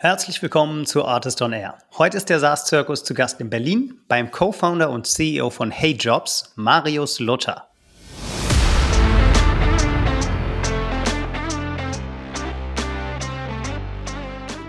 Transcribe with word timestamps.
Herzlich 0.00 0.40
willkommen 0.42 0.86
zu 0.86 1.04
Artist 1.04 1.42
on 1.42 1.52
Air. 1.52 1.76
Heute 1.98 2.18
ist 2.18 2.28
der 2.28 2.38
SaaS-Zirkus 2.38 3.02
zu 3.02 3.14
Gast 3.14 3.40
in 3.40 3.50
Berlin 3.50 3.98
beim 4.06 4.30
Co-Founder 4.30 4.90
und 4.90 5.08
CEO 5.08 5.50
von 5.50 5.72
HeyJobs, 5.72 6.52
Marius 6.54 7.18
Luther. 7.18 7.66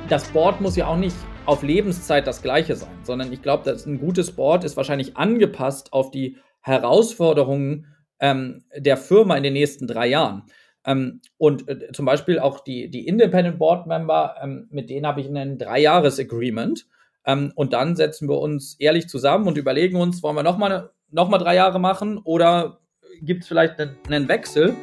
Das 0.08 0.28
Board 0.30 0.62
muss 0.62 0.76
ja 0.76 0.88
auch 0.88 0.98
nicht 0.98 1.16
auf 1.46 1.62
Lebenszeit 1.62 2.26
das 2.26 2.42
gleiche 2.42 2.76
sein, 2.76 2.98
sondern 3.04 3.32
ich 3.32 3.44
glaube, 3.44 3.66
dass 3.66 3.86
ein 3.86 4.00
gutes 4.00 4.32
Board 4.32 4.64
ist 4.64 4.78
wahrscheinlich 4.78 5.16
angepasst 5.16 5.94
auf 5.94 6.10
die 6.10 6.38
Herausforderungen 6.62 7.86
ähm, 8.20 8.64
der 8.76 8.98
Firma 8.98 9.38
in 9.38 9.44
den 9.44 9.54
nächsten 9.54 9.86
drei 9.86 10.08
Jahren. 10.08 10.46
Ähm, 10.90 11.22
und 11.38 11.70
äh, 11.70 11.92
zum 11.92 12.06
Beispiel 12.06 12.40
auch 12.40 12.62
die, 12.62 12.90
die 12.90 13.06
Independent 13.08 13.60
Board 13.60 13.86
Member, 13.86 14.36
ähm, 14.42 14.68
mit 14.72 14.90
denen 14.90 15.06
habe 15.06 15.22
ich 15.22 15.28
ein 15.28 15.60
Dreijahres-Agreement. 15.60 16.88
Ähm, 17.28 17.52
und 17.54 17.74
dann 17.74 17.96
setzen 17.96 18.28
wir 18.28 18.40
uns 18.40 18.76
ehrlich 18.80 19.08
zusammen 19.08 19.48
und 19.48 19.56
überlegen 19.56 19.98
uns, 19.98 20.24
wollen 20.24 20.36
wir 20.36 20.42
nochmal 20.42 20.90
noch 21.12 21.30
mal 21.30 21.38
drei 21.38 21.56
Jahre 21.56 21.80
machen 21.80 22.18
oder 22.18 22.80
gibt 23.22 23.44
es 23.44 23.48
vielleicht 23.48 23.80
einen, 23.80 23.98
einen 24.08 24.28
Wechsel? 24.28 24.76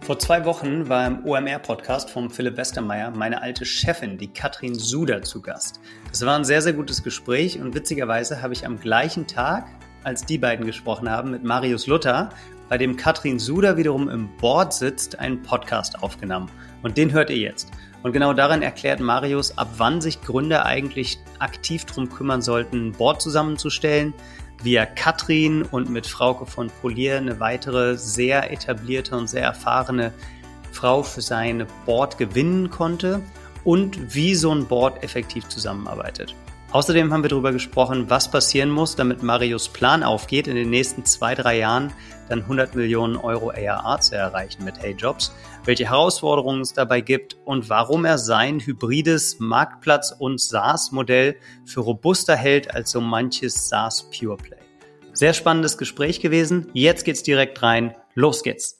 Vor 0.00 0.18
zwei 0.18 0.44
Wochen 0.46 0.88
war 0.88 1.06
im 1.06 1.24
OMR-Podcast 1.24 2.10
von 2.10 2.30
Philipp 2.30 2.56
Westermeier 2.56 3.10
meine 3.10 3.42
alte 3.42 3.66
Chefin, 3.66 4.16
die 4.16 4.32
Katrin 4.32 4.74
Suder, 4.74 5.22
zu 5.22 5.42
Gast. 5.42 5.80
Das 6.08 6.24
war 6.24 6.36
ein 6.36 6.44
sehr, 6.44 6.62
sehr 6.62 6.72
gutes 6.72 7.02
Gespräch 7.02 7.60
und 7.60 7.74
witzigerweise 7.74 8.40
habe 8.42 8.54
ich 8.54 8.66
am 8.66 8.80
gleichen 8.80 9.26
Tag 9.26 9.66
als 10.04 10.24
die 10.24 10.38
beiden 10.38 10.66
gesprochen 10.66 11.10
haben, 11.10 11.30
mit 11.30 11.44
Marius 11.44 11.86
Luther, 11.86 12.30
bei 12.68 12.78
dem 12.78 12.96
Katrin 12.96 13.38
Suder 13.38 13.76
wiederum 13.76 14.08
im 14.08 14.28
Board 14.36 14.72
sitzt, 14.72 15.18
einen 15.18 15.42
Podcast 15.42 16.02
aufgenommen. 16.02 16.50
Und 16.82 16.96
den 16.96 17.12
hört 17.12 17.30
ihr 17.30 17.38
jetzt. 17.38 17.70
Und 18.02 18.12
genau 18.12 18.32
darin 18.32 18.62
erklärt 18.62 19.00
Marius, 19.00 19.58
ab 19.58 19.68
wann 19.76 20.00
sich 20.00 20.22
Gründer 20.22 20.64
eigentlich 20.64 21.18
aktiv 21.38 21.84
darum 21.84 22.08
kümmern 22.08 22.42
sollten, 22.42 22.88
ein 22.88 22.92
Board 22.92 23.20
zusammenzustellen, 23.20 24.14
wie 24.62 24.74
er 24.74 24.86
Katrin 24.86 25.62
und 25.62 25.90
mit 25.90 26.06
Frauke 26.06 26.46
von 26.46 26.70
Polier 26.80 27.16
eine 27.16 27.40
weitere 27.40 27.96
sehr 27.96 28.52
etablierte 28.52 29.16
und 29.16 29.28
sehr 29.28 29.42
erfahrene 29.42 30.12
Frau 30.72 31.02
für 31.02 31.22
seine 31.22 31.66
Board 31.86 32.18
gewinnen 32.18 32.70
konnte 32.70 33.20
und 33.64 34.14
wie 34.14 34.34
so 34.34 34.52
ein 34.54 34.66
Board 34.66 35.02
effektiv 35.02 35.48
zusammenarbeitet. 35.48 36.34
Außerdem 36.72 37.12
haben 37.12 37.24
wir 37.24 37.30
darüber 37.30 37.50
gesprochen, 37.50 38.08
was 38.10 38.30
passieren 38.30 38.70
muss, 38.70 38.94
damit 38.94 39.24
Marius 39.24 39.68
Plan 39.68 40.04
aufgeht, 40.04 40.46
in 40.46 40.54
den 40.54 40.70
nächsten 40.70 41.04
zwei, 41.04 41.34
drei 41.34 41.58
Jahren 41.58 41.92
dann 42.28 42.42
100 42.42 42.76
Millionen 42.76 43.16
Euro 43.16 43.50
ARA 43.50 44.00
zu 44.00 44.14
erreichen 44.14 44.64
mit 44.64 44.80
Hey 44.80 44.92
Jobs, 44.92 45.34
welche 45.64 45.90
Herausforderungen 45.90 46.60
es 46.60 46.72
dabei 46.72 47.00
gibt 47.00 47.36
und 47.44 47.68
warum 47.68 48.04
er 48.04 48.18
sein 48.18 48.60
hybrides 48.60 49.40
Marktplatz- 49.40 50.14
und 50.16 50.40
SaaS-Modell 50.40 51.34
für 51.64 51.80
robuster 51.80 52.36
hält 52.36 52.72
als 52.72 52.92
so 52.92 53.00
manches 53.00 53.68
SaaS 53.68 54.08
Pure 54.16 54.36
Play. 54.36 54.58
Sehr 55.12 55.34
spannendes 55.34 55.76
Gespräch 55.76 56.20
gewesen. 56.20 56.68
Jetzt 56.72 57.04
geht's 57.04 57.24
direkt 57.24 57.60
rein. 57.64 57.96
Los 58.14 58.44
geht's. 58.44 58.79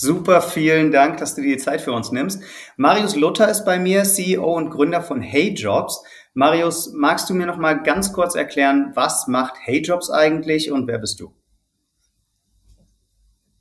Super, 0.00 0.42
vielen 0.42 0.92
Dank, 0.92 1.16
dass 1.16 1.34
du 1.34 1.42
dir 1.42 1.56
die 1.56 1.60
Zeit 1.60 1.80
für 1.80 1.90
uns 1.90 2.12
nimmst. 2.12 2.40
Marius 2.76 3.16
Luther 3.16 3.50
ist 3.50 3.64
bei 3.64 3.80
mir, 3.80 4.04
CEO 4.04 4.56
und 4.56 4.70
Gründer 4.70 5.02
von 5.02 5.20
HeyJobs. 5.20 6.04
Marius, 6.34 6.92
magst 6.94 7.28
du 7.28 7.34
mir 7.34 7.46
noch 7.46 7.56
mal 7.56 7.82
ganz 7.82 8.12
kurz 8.12 8.36
erklären, 8.36 8.92
was 8.94 9.26
macht 9.26 9.54
HeyJobs 9.60 10.08
eigentlich 10.08 10.70
und 10.70 10.86
wer 10.86 11.00
bist 11.00 11.18
du? 11.18 11.32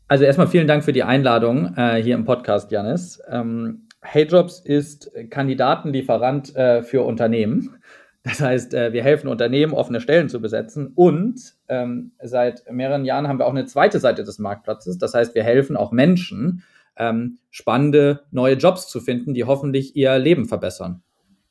Also 0.07 0.25
erstmal 0.25 0.45
vielen 0.45 0.67
Dank 0.67 0.83
für 0.83 0.93
die 0.93 1.01
Einladung 1.01 1.73
äh, 1.75 2.03
hier 2.03 2.13
im 2.13 2.25
Podcast, 2.25 2.69
Janis. 2.71 3.19
Ähm, 3.27 3.87
HeyJobs 4.03 4.59
ist 4.59 5.09
Kandidatenlieferant 5.31 6.55
äh, 6.55 6.83
für 6.83 7.01
Unternehmen. 7.01 7.81
Das 8.23 8.41
heißt, 8.41 8.73
äh, 8.73 8.91
wir 8.91 9.03
helfen 9.03 9.29
Unternehmen, 9.29 9.73
offene 9.73 10.01
Stellen 10.01 10.27
zu 10.27 10.41
besetzen. 10.41 10.91
Und 10.95 11.55
ähm, 11.69 12.11
seit 12.21 12.69
mehreren 12.71 13.05
Jahren 13.05 13.27
haben 13.27 13.39
wir 13.39 13.45
auch 13.45 13.51
eine 13.51 13.65
zweite 13.65 13.99
Seite 13.99 14.23
des 14.23 14.39
Marktplatzes. 14.39 14.97
Das 14.97 15.13
heißt, 15.13 15.33
wir 15.33 15.43
helfen 15.43 15.77
auch 15.77 15.91
Menschen, 15.91 16.63
ähm, 16.97 17.39
spannende 17.49 18.25
neue 18.31 18.55
Jobs 18.55 18.87
zu 18.87 18.99
finden, 18.99 19.33
die 19.33 19.45
hoffentlich 19.45 19.95
ihr 19.95 20.17
Leben 20.17 20.45
verbessern. 20.45 21.03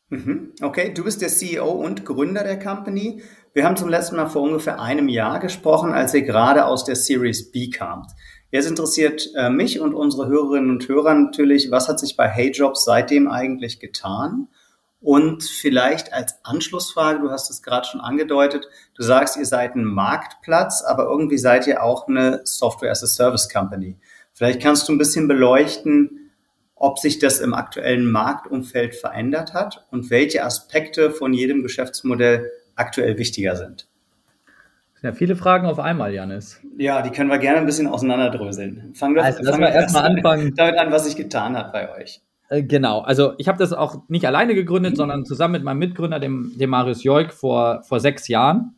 Mhm. 0.09 0.53
Okay, 0.63 0.93
du 0.95 1.05
bist 1.05 1.23
der 1.23 1.29
CEO 1.29 1.69
und 1.69 2.05
Gründer 2.05 2.45
der 2.45 2.59
Company. 2.59 3.23
Wir 3.55 3.65
haben 3.65 3.77
zum 3.77 3.89
letzten 3.89 4.17
Mal 4.17 4.27
vor 4.27 4.43
ungefähr 4.43 4.81
einem 4.81 5.09
Jahr 5.09 5.41
gesprochen, 5.41 5.93
als 5.93 6.15
ihr 6.15 6.23
gerade 6.23 6.67
aus 6.67 6.85
der 6.85 6.95
Series 6.95 7.51
B 7.51 7.71
kamt. 7.71 8.13
Jetzt 8.51 8.69
interessiert 8.69 9.31
äh, 9.37 9.51
mich 9.51 9.81
und 9.81 9.95
unsere 9.95 10.29
Hörerinnen 10.29 10.71
und 10.71 10.89
Hörer 10.89 11.15
natürlich, 11.15 11.71
was 11.71 11.89
hat 11.89 11.99
sich 11.99 12.17
bei 12.17 12.29
HeyJobs 12.29 12.85
seitdem 12.85 13.29
eigentlich 13.29 13.81
getan? 13.81 14.49
Und 15.01 15.45
vielleicht 15.45 16.13
als 16.13 16.37
Anschlussfrage, 16.43 17.21
du 17.21 17.31
hast 17.31 17.51
es 17.51 17.63
gerade 17.63 17.87
schon 17.87 18.01
angedeutet, 18.01 18.67
du 18.95 19.03
sagst, 19.03 19.37
ihr 19.37 19.47
seid 19.47 19.77
ein 19.77 19.85
Marktplatz, 19.85 20.83
aber 20.83 21.05
irgendwie 21.05 21.39
seid 21.39 21.67
ihr 21.67 21.83
auch 21.83 22.09
eine 22.09 22.41
Software 22.45 22.91
as 22.91 23.03
a 23.03 23.07
Service 23.07 23.49
Company. 23.49 23.99
Vielleicht 24.33 24.61
kannst 24.61 24.89
du 24.89 24.93
ein 24.93 24.99
bisschen 24.99 25.29
beleuchten, 25.29 26.31
ob 26.75 26.99
sich 26.99 27.19
das 27.19 27.41
im 27.41 27.55
aktuellen 27.55 28.11
Marktumfeld 28.11 28.95
verändert 28.95 29.55
hat 29.55 29.87
und 29.91 30.11
welche 30.11 30.45
Aspekte 30.45 31.11
von 31.11 31.33
jedem 31.33 31.63
Geschäftsmodell 31.63 32.51
aktuell 32.75 33.19
wichtiger 33.19 33.57
sind. 33.57 33.89
Das 34.93 35.01
sind 35.01 35.11
ja 35.11 35.13
viele 35.13 35.37
Fragen 35.37 35.67
auf 35.67 35.79
einmal, 35.79 36.13
Janis. 36.13 36.61
Ja, 36.79 37.03
die 37.03 37.11
können 37.11 37.31
wir 37.31 37.39
gerne 37.39 37.59
ein 37.59 37.67
bisschen 37.67 37.87
auseinanderdröseln. 37.87 38.95
Fangen 38.95 39.15
wir 39.15 39.25
also, 39.25 39.43
fang 39.45 39.63
erst 39.63 39.97
anfangen. 39.97 40.55
damit 40.57 40.79
an, 40.79 40.93
was 40.93 41.05
sich 41.05 41.17
getan 41.17 41.57
hat 41.57 41.73
bei 41.73 41.95
euch. 41.95 42.23
Äh, 42.49 42.63
genau, 42.63 43.01
also 43.01 43.33
ich 43.39 43.49
habe 43.49 43.59
das 43.59 43.73
auch 43.73 44.09
nicht 44.09 44.27
alleine 44.27 44.55
gegründet, 44.55 44.97
sondern 44.97 45.25
zusammen 45.25 45.53
mit 45.53 45.65
meinem 45.65 45.79
Mitgründer, 45.79 46.21
dem, 46.21 46.53
dem 46.57 46.71
Marius 46.71 47.03
Joik, 47.03 47.33
vor, 47.33 47.83
vor 47.83 48.01
sechs 48.01 48.29
Jahren, 48.29 48.77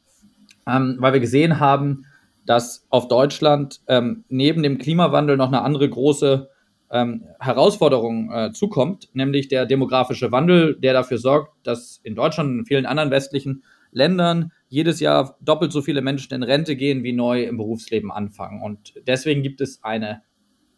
ähm, 0.67 0.97
weil 1.01 1.13
wir 1.13 1.21
gesehen 1.21 1.61
haben, 1.61 2.07
dass 2.47 2.87
auf 2.89 3.09
Deutschland 3.09 3.81
ähm, 3.89 4.25
neben 4.29 4.63
dem 4.63 4.79
Klimawandel 4.79 5.37
noch 5.37 5.49
eine 5.49 5.63
andere 5.63 5.89
große 5.89 6.49
ähm, 6.91 7.25
Herausforderung 7.39 8.33
äh, 8.33 8.53
zukommt, 8.53 9.11
nämlich 9.13 9.49
der 9.49 9.67
demografische 9.67 10.33
Wandel, 10.33 10.79
der 10.81 10.95
dafür 10.95 11.19
sorgt, 11.19 11.55
dass 11.67 12.01
in 12.03 12.15
Deutschland 12.15 12.51
und 12.51 12.59
in 12.61 12.67
vielen 12.67 12.87
anderen 12.87 13.11
westlichen 13.11 13.63
Ländern 13.91 14.53
jedes 14.69 15.01
Jahr 15.01 15.37
doppelt 15.41 15.73
so 15.73 15.83
viele 15.83 16.01
Menschen 16.01 16.35
in 16.35 16.43
Rente 16.43 16.77
gehen, 16.77 17.03
wie 17.03 17.13
neu 17.13 17.45
im 17.45 17.57
Berufsleben 17.57 18.11
anfangen. 18.11 18.63
Und 18.63 18.95
deswegen 19.07 19.43
gibt 19.43 19.61
es 19.61 19.83
eine 19.83 20.23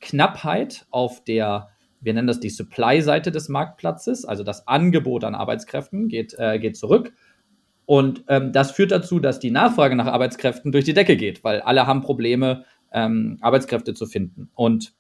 Knappheit 0.00 0.86
auf 0.90 1.22
der 1.24 1.68
wir 2.00 2.14
nennen 2.14 2.26
das 2.26 2.40
die 2.40 2.50
Supply-Seite 2.50 3.30
des 3.30 3.48
Marktplatzes, 3.48 4.24
also 4.24 4.42
das 4.42 4.66
Angebot 4.66 5.24
an 5.24 5.34
Arbeitskräften 5.34 6.08
geht, 6.08 6.34
äh, 6.38 6.58
geht 6.58 6.76
zurück. 6.76 7.12
Und 7.86 8.24
ähm, 8.28 8.52
das 8.52 8.70
führt 8.70 8.92
dazu, 8.92 9.18
dass 9.18 9.40
die 9.40 9.50
Nachfrage 9.50 9.96
nach 9.96 10.06
Arbeitskräften 10.06 10.70
durch 10.72 10.84
die 10.84 10.94
Decke 10.94 11.16
geht, 11.16 11.42
weil 11.42 11.60
alle 11.60 11.86
haben 11.86 12.02
Probleme, 12.02 12.64
ähm, 12.92 13.38
Arbeitskräfte 13.40 13.94
zu 13.94 14.06
finden. 14.06 14.50
Und 14.54 14.92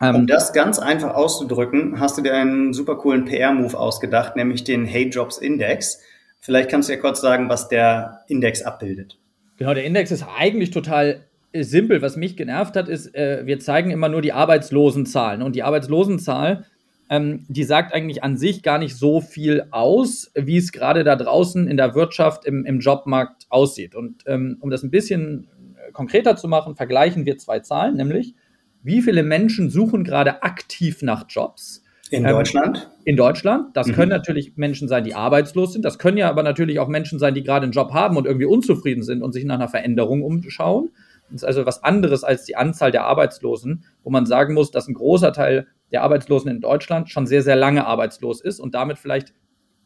ähm, 0.00 0.14
um 0.16 0.26
das 0.26 0.52
ganz 0.52 0.78
einfach 0.78 1.14
auszudrücken, 1.14 2.00
hast 2.00 2.18
du 2.18 2.22
dir 2.22 2.34
einen 2.34 2.72
super 2.72 2.96
coolen 2.96 3.24
PR-Move 3.24 3.78
ausgedacht, 3.78 4.36
nämlich 4.36 4.64
den 4.64 4.84
Hey 4.84 5.08
Jobs 5.08 5.38
Index. 5.38 6.00
Vielleicht 6.40 6.70
kannst 6.70 6.88
du 6.88 6.94
ja 6.94 6.98
kurz 6.98 7.20
sagen, 7.20 7.48
was 7.48 7.68
der 7.68 8.20
Index 8.28 8.62
abbildet. 8.62 9.18
Genau, 9.56 9.72
der 9.72 9.84
Index 9.84 10.10
ist 10.10 10.24
eigentlich 10.36 10.70
total 10.70 11.24
simpel. 11.62 12.02
Was 12.02 12.16
mich 12.16 12.36
genervt 12.36 12.76
hat, 12.76 12.88
ist, 12.88 13.14
äh, 13.14 13.42
wir 13.44 13.60
zeigen 13.60 13.90
immer 13.90 14.08
nur 14.08 14.22
die 14.22 14.32
Arbeitslosenzahlen. 14.32 15.42
Und 15.42 15.54
die 15.54 15.62
Arbeitslosenzahl, 15.62 16.64
ähm, 17.10 17.44
die 17.48 17.64
sagt 17.64 17.94
eigentlich 17.94 18.24
an 18.24 18.36
sich 18.36 18.62
gar 18.62 18.78
nicht 18.78 18.96
so 18.96 19.20
viel 19.20 19.64
aus, 19.70 20.30
wie 20.34 20.56
es 20.56 20.72
gerade 20.72 21.04
da 21.04 21.16
draußen 21.16 21.68
in 21.68 21.76
der 21.76 21.94
Wirtschaft, 21.94 22.44
im, 22.44 22.64
im 22.64 22.80
Jobmarkt 22.80 23.46
aussieht. 23.50 23.94
Und 23.94 24.24
ähm, 24.26 24.56
um 24.60 24.70
das 24.70 24.82
ein 24.82 24.90
bisschen 24.90 25.48
äh, 25.76 25.92
konkreter 25.92 26.36
zu 26.36 26.48
machen, 26.48 26.76
vergleichen 26.76 27.26
wir 27.26 27.38
zwei 27.38 27.60
Zahlen, 27.60 27.96
nämlich 27.96 28.34
wie 28.82 29.00
viele 29.00 29.22
Menschen 29.22 29.70
suchen 29.70 30.04
gerade 30.04 30.42
aktiv 30.42 31.02
nach 31.02 31.24
Jobs. 31.28 31.82
In 32.10 32.24
Deutschland? 32.24 32.76
Ähm, 32.76 33.02
in 33.06 33.16
Deutschland. 33.16 33.76
Das 33.76 33.88
mhm. 33.88 33.92
können 33.92 34.10
natürlich 34.10 34.56
Menschen 34.56 34.88
sein, 34.88 35.04
die 35.04 35.14
arbeitslos 35.14 35.72
sind. 35.72 35.84
Das 35.84 35.98
können 35.98 36.18
ja 36.18 36.28
aber 36.28 36.42
natürlich 36.42 36.78
auch 36.78 36.88
Menschen 36.88 37.18
sein, 37.18 37.34
die 37.34 37.42
gerade 37.42 37.64
einen 37.64 37.72
Job 37.72 37.92
haben 37.92 38.16
und 38.16 38.26
irgendwie 38.26 38.46
unzufrieden 38.46 39.02
sind 39.02 39.22
und 39.22 39.32
sich 39.32 39.44
nach 39.44 39.54
einer 39.54 39.68
Veränderung 39.68 40.22
umschauen. 40.22 40.90
Ist 41.34 41.44
also 41.44 41.66
was 41.66 41.82
anderes 41.82 42.24
als 42.24 42.44
die 42.44 42.56
Anzahl 42.56 42.90
der 42.90 43.04
Arbeitslosen, 43.04 43.84
wo 44.02 44.10
man 44.10 44.26
sagen 44.26 44.54
muss, 44.54 44.70
dass 44.70 44.88
ein 44.88 44.94
großer 44.94 45.32
Teil 45.32 45.66
der 45.92 46.02
Arbeitslosen 46.02 46.50
in 46.50 46.60
Deutschland 46.60 47.10
schon 47.10 47.26
sehr, 47.26 47.42
sehr 47.42 47.56
lange 47.56 47.86
arbeitslos 47.86 48.40
ist 48.40 48.60
und 48.60 48.74
damit 48.74 48.98
vielleicht 48.98 49.34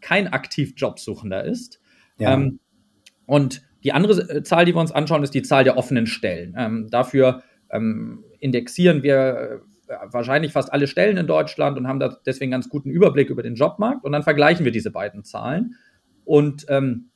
kein 0.00 0.28
aktiv 0.28 0.74
Jobsuchender 0.76 1.44
ist. 1.44 1.80
Ja. 2.18 2.34
Ähm, 2.34 2.60
und 3.26 3.62
die 3.84 3.92
andere 3.92 4.20
äh, 4.28 4.42
Zahl, 4.42 4.64
die 4.64 4.74
wir 4.74 4.80
uns 4.80 4.92
anschauen, 4.92 5.22
ist 5.22 5.34
die 5.34 5.42
Zahl 5.42 5.64
der 5.64 5.76
offenen 5.76 6.06
Stellen. 6.06 6.54
Ähm, 6.56 6.88
dafür 6.90 7.42
ähm, 7.70 8.24
indexieren 8.40 9.02
wir 9.02 9.60
äh, 9.88 9.94
wahrscheinlich 10.10 10.52
fast 10.52 10.72
alle 10.72 10.86
Stellen 10.86 11.16
in 11.16 11.26
Deutschland 11.26 11.78
und 11.78 11.86
haben 11.86 12.00
da 12.00 12.16
deswegen 12.26 12.50
ganz 12.50 12.68
guten 12.68 12.90
Überblick 12.90 13.30
über 13.30 13.42
den 13.42 13.54
Jobmarkt. 13.54 14.04
Und 14.04 14.12
dann 14.12 14.22
vergleichen 14.22 14.64
wir 14.64 14.72
diese 14.72 14.90
beiden 14.90 15.24
Zahlen. 15.24 15.74
Und 16.24 16.66
ähm, 16.68 17.10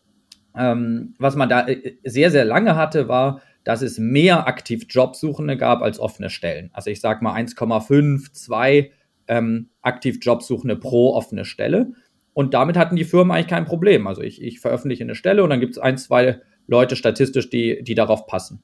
ähm, 0.56 1.14
was 1.18 1.36
man 1.36 1.48
da 1.48 1.66
äh, 1.66 1.96
sehr, 2.04 2.30
sehr 2.30 2.44
lange 2.44 2.76
hatte, 2.76 3.08
war, 3.08 3.40
dass 3.64 3.82
es 3.82 3.98
mehr 3.98 4.46
aktiv 4.46 4.86
Jobsuchende 4.88 5.56
gab 5.56 5.82
als 5.82 5.98
offene 5.98 6.30
Stellen. 6.30 6.70
Also 6.72 6.90
ich 6.90 7.00
sage 7.00 7.22
mal 7.22 7.34
1,5, 7.34 8.32
2 8.32 8.90
ähm, 9.28 9.70
aktiv 9.82 10.18
Jobsuchende 10.20 10.76
pro 10.76 11.14
offene 11.14 11.44
Stelle. 11.44 11.92
Und 12.34 12.54
damit 12.54 12.76
hatten 12.76 12.96
die 12.96 13.04
Firmen 13.04 13.30
eigentlich 13.30 13.48
kein 13.48 13.66
Problem. 13.66 14.06
Also 14.06 14.22
ich, 14.22 14.42
ich 14.42 14.60
veröffentliche 14.60 15.04
eine 15.04 15.14
Stelle 15.14 15.44
und 15.44 15.50
dann 15.50 15.60
gibt 15.60 15.72
es 15.72 15.78
ein, 15.78 15.98
zwei 15.98 16.40
Leute 16.66 16.96
statistisch, 16.96 17.50
die, 17.50 17.82
die 17.82 17.94
darauf 17.94 18.26
passen. 18.26 18.62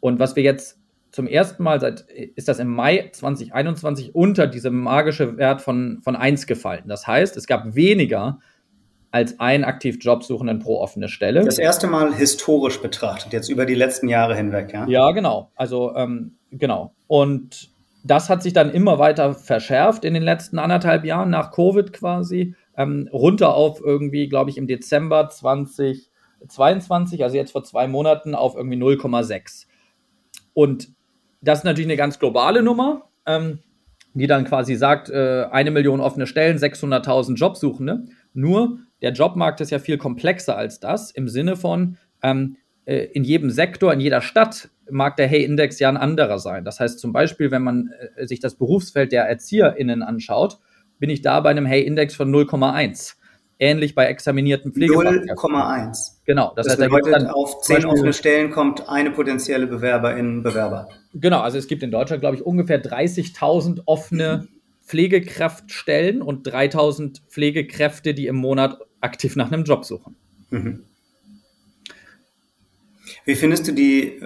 Und 0.00 0.18
was 0.18 0.36
wir 0.36 0.42
jetzt 0.42 0.78
zum 1.10 1.26
ersten 1.26 1.62
Mal 1.62 1.80
seit, 1.80 2.02
ist 2.10 2.48
das 2.48 2.58
im 2.58 2.68
Mai 2.68 3.08
2021 3.12 4.14
unter 4.14 4.46
diesem 4.46 4.78
magischen 4.80 5.36
Wert 5.38 5.62
von, 5.62 6.00
von 6.02 6.14
1 6.14 6.46
gefallen. 6.46 6.84
Das 6.86 7.06
heißt, 7.06 7.36
es 7.36 7.46
gab 7.46 7.74
weniger 7.74 8.38
als 9.16 9.40
ein 9.40 9.64
aktiv 9.64 9.96
Jobsuchenden 9.98 10.58
pro 10.58 10.78
offene 10.78 11.08
Stelle. 11.08 11.42
Das 11.42 11.58
erste 11.58 11.86
Mal 11.86 12.14
historisch 12.14 12.82
betrachtet, 12.82 13.32
jetzt 13.32 13.48
über 13.48 13.64
die 13.64 13.74
letzten 13.74 14.10
Jahre 14.10 14.36
hinweg, 14.36 14.74
ja? 14.74 14.86
Ja, 14.86 15.10
genau. 15.12 15.50
Also, 15.56 15.94
ähm, 15.96 16.36
genau. 16.50 16.92
Und 17.06 17.70
das 18.04 18.28
hat 18.28 18.42
sich 18.42 18.52
dann 18.52 18.70
immer 18.70 18.98
weiter 18.98 19.32
verschärft 19.32 20.04
in 20.04 20.12
den 20.12 20.22
letzten 20.22 20.58
anderthalb 20.58 21.06
Jahren 21.06 21.30
nach 21.30 21.50
Covid 21.50 21.94
quasi, 21.94 22.54
ähm, 22.76 23.08
runter 23.10 23.54
auf 23.54 23.80
irgendwie, 23.82 24.28
glaube 24.28 24.50
ich, 24.50 24.58
im 24.58 24.66
Dezember 24.66 25.30
2022, 25.30 27.24
also 27.24 27.36
jetzt 27.36 27.52
vor 27.52 27.64
zwei 27.64 27.88
Monaten, 27.88 28.34
auf 28.34 28.54
irgendwie 28.54 28.76
0,6. 28.76 29.66
Und 30.52 30.90
das 31.40 31.60
ist 31.60 31.64
natürlich 31.64 31.86
eine 31.86 31.96
ganz 31.96 32.18
globale 32.18 32.62
Nummer, 32.62 33.08
ähm, 33.24 33.60
die 34.12 34.26
dann 34.26 34.44
quasi 34.44 34.74
sagt, 34.74 35.08
äh, 35.08 35.46
eine 35.50 35.70
Million 35.70 36.00
offene 36.00 36.26
Stellen, 36.26 36.58
600.000 36.58 37.36
Jobsuchende. 37.36 38.04
Nur 38.36 38.78
der 39.02 39.12
Jobmarkt 39.12 39.60
ist 39.60 39.70
ja 39.70 39.78
viel 39.78 39.98
komplexer 39.98 40.56
als 40.56 40.80
das, 40.80 41.10
im 41.10 41.28
Sinne 41.28 41.56
von, 41.56 41.96
ähm, 42.22 42.56
äh, 42.84 43.04
in 43.12 43.24
jedem 43.24 43.50
Sektor, 43.50 43.92
in 43.92 44.00
jeder 44.00 44.20
Stadt 44.20 44.70
mag 44.90 45.16
der 45.16 45.26
Hey-Index 45.26 45.78
ja 45.78 45.88
ein 45.88 45.96
anderer 45.96 46.38
sein. 46.38 46.64
Das 46.64 46.80
heißt 46.80 47.00
zum 47.00 47.12
Beispiel, 47.12 47.50
wenn 47.50 47.62
man 47.62 47.90
äh, 48.16 48.26
sich 48.26 48.40
das 48.40 48.54
Berufsfeld 48.54 49.12
der 49.12 49.24
ErzieherInnen 49.24 50.02
anschaut, 50.02 50.58
bin 50.98 51.10
ich 51.10 51.22
da 51.22 51.40
bei 51.40 51.50
einem 51.50 51.66
Hey-Index 51.66 52.14
von 52.14 52.32
0,1. 52.32 53.14
Ähnlich 53.58 53.94
bei 53.94 54.06
examinierten 54.06 54.72
Pflegefachkräften. 54.72 55.30
0,1. 55.30 56.18
Genau. 56.26 56.52
Das, 56.54 56.66
das 56.66 56.78
heißt, 56.78 56.90
bedeutet, 56.90 57.14
dann 57.14 57.26
auf 57.28 57.62
zehn 57.62 57.86
offene 57.86 58.12
Stellen 58.12 58.50
kommt 58.50 58.86
eine 58.88 59.10
potenzielle 59.10 59.66
Bewerberin, 59.66 60.42
Bewerber. 60.42 60.88
Genau, 61.14 61.40
also 61.40 61.56
es 61.56 61.66
gibt 61.66 61.82
in 61.82 61.90
Deutschland, 61.90 62.20
glaube 62.20 62.36
ich, 62.36 62.44
ungefähr 62.44 62.82
30.000 62.82 63.80
offene 63.86 64.46
Pflegekraftstellen 64.86 66.22
und 66.22 66.46
3.000 66.46 67.22
Pflegekräfte, 67.28 68.14
die 68.14 68.26
im 68.26 68.36
Monat 68.36 68.78
aktiv 69.00 69.36
nach 69.36 69.50
einem 69.50 69.64
Job 69.64 69.84
suchen. 69.84 70.16
Mhm. 70.50 70.84
Wie 73.24 73.34
findest 73.34 73.66
du 73.66 73.72
die 73.72 74.22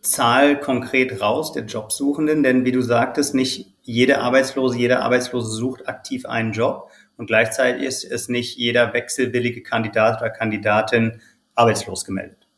Zahl 0.00 0.58
konkret 0.58 1.20
raus 1.20 1.52
der 1.52 1.64
Jobsuchenden? 1.64 2.42
Denn 2.42 2.64
wie 2.64 2.72
du 2.72 2.82
sagtest, 2.82 3.34
nicht 3.34 3.72
jede 3.82 4.20
Arbeitslose, 4.20 4.76
jeder 4.76 5.02
Arbeitslose 5.02 5.50
sucht 5.50 5.88
aktiv 5.88 6.26
einen 6.26 6.52
Job 6.52 6.90
und 7.16 7.26
gleichzeitig 7.26 7.84
ist 7.84 8.04
es 8.04 8.28
nicht 8.28 8.56
jeder 8.58 8.92
wechselwillige 8.94 9.62
Kandidat 9.62 10.20
oder 10.20 10.30
Kandidatin 10.30 11.20
arbeitslos 11.54 12.04
gemeldet. 12.04 12.48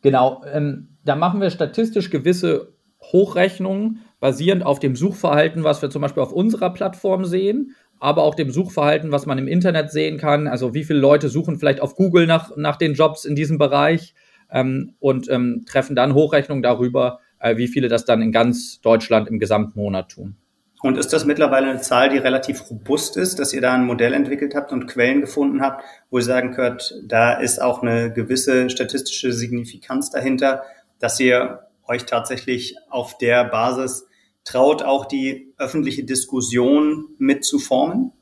Genau, 0.00 0.42
ähm, 0.50 0.88
da 1.04 1.16
machen 1.16 1.40
wir 1.40 1.50
statistisch 1.50 2.10
gewisse 2.10 2.72
Hochrechnungen 3.00 4.00
basierend 4.24 4.64
auf 4.64 4.78
dem 4.78 4.96
Suchverhalten, 4.96 5.64
was 5.64 5.82
wir 5.82 5.90
zum 5.90 6.00
Beispiel 6.00 6.22
auf 6.22 6.32
unserer 6.32 6.72
Plattform 6.72 7.26
sehen, 7.26 7.76
aber 8.00 8.22
auch 8.22 8.34
dem 8.34 8.50
Suchverhalten, 8.50 9.12
was 9.12 9.26
man 9.26 9.36
im 9.36 9.46
Internet 9.46 9.90
sehen 9.90 10.16
kann. 10.16 10.48
Also 10.48 10.72
wie 10.72 10.84
viele 10.84 10.98
Leute 10.98 11.28
suchen 11.28 11.58
vielleicht 11.58 11.82
auf 11.82 11.94
Google 11.94 12.26
nach, 12.26 12.56
nach 12.56 12.76
den 12.76 12.94
Jobs 12.94 13.26
in 13.26 13.36
diesem 13.36 13.58
Bereich 13.58 14.14
ähm, 14.50 14.94
und 14.98 15.28
ähm, 15.28 15.66
treffen 15.68 15.94
dann 15.94 16.14
Hochrechnungen 16.14 16.62
darüber, 16.62 17.20
äh, 17.38 17.58
wie 17.58 17.68
viele 17.68 17.88
das 17.88 18.06
dann 18.06 18.22
in 18.22 18.32
ganz 18.32 18.80
Deutschland 18.80 19.28
im 19.28 19.38
Gesamtmonat 19.38 20.12
tun. 20.12 20.36
Und 20.80 20.96
ist 20.96 21.12
das 21.12 21.26
mittlerweile 21.26 21.68
eine 21.68 21.82
Zahl, 21.82 22.08
die 22.08 22.16
relativ 22.16 22.70
robust 22.70 23.18
ist, 23.18 23.38
dass 23.38 23.52
ihr 23.52 23.60
da 23.60 23.74
ein 23.74 23.84
Modell 23.84 24.14
entwickelt 24.14 24.54
habt 24.54 24.72
und 24.72 24.86
Quellen 24.86 25.20
gefunden 25.20 25.60
habt, 25.60 25.84
wo 26.08 26.16
ihr 26.16 26.24
sagen 26.24 26.52
könnt, 26.52 26.94
da 27.06 27.34
ist 27.34 27.60
auch 27.60 27.82
eine 27.82 28.10
gewisse 28.10 28.70
statistische 28.70 29.34
Signifikanz 29.34 30.08
dahinter, 30.08 30.62
dass 30.98 31.20
ihr 31.20 31.68
euch 31.86 32.06
tatsächlich 32.06 32.76
auf 32.88 33.18
der 33.18 33.44
Basis 33.44 34.06
traut, 34.44 34.82
auch 34.82 35.06
die 35.06 35.52
öffentliche 35.58 36.04
Diskussion 36.04 37.06
mitzuformen? 37.18 38.12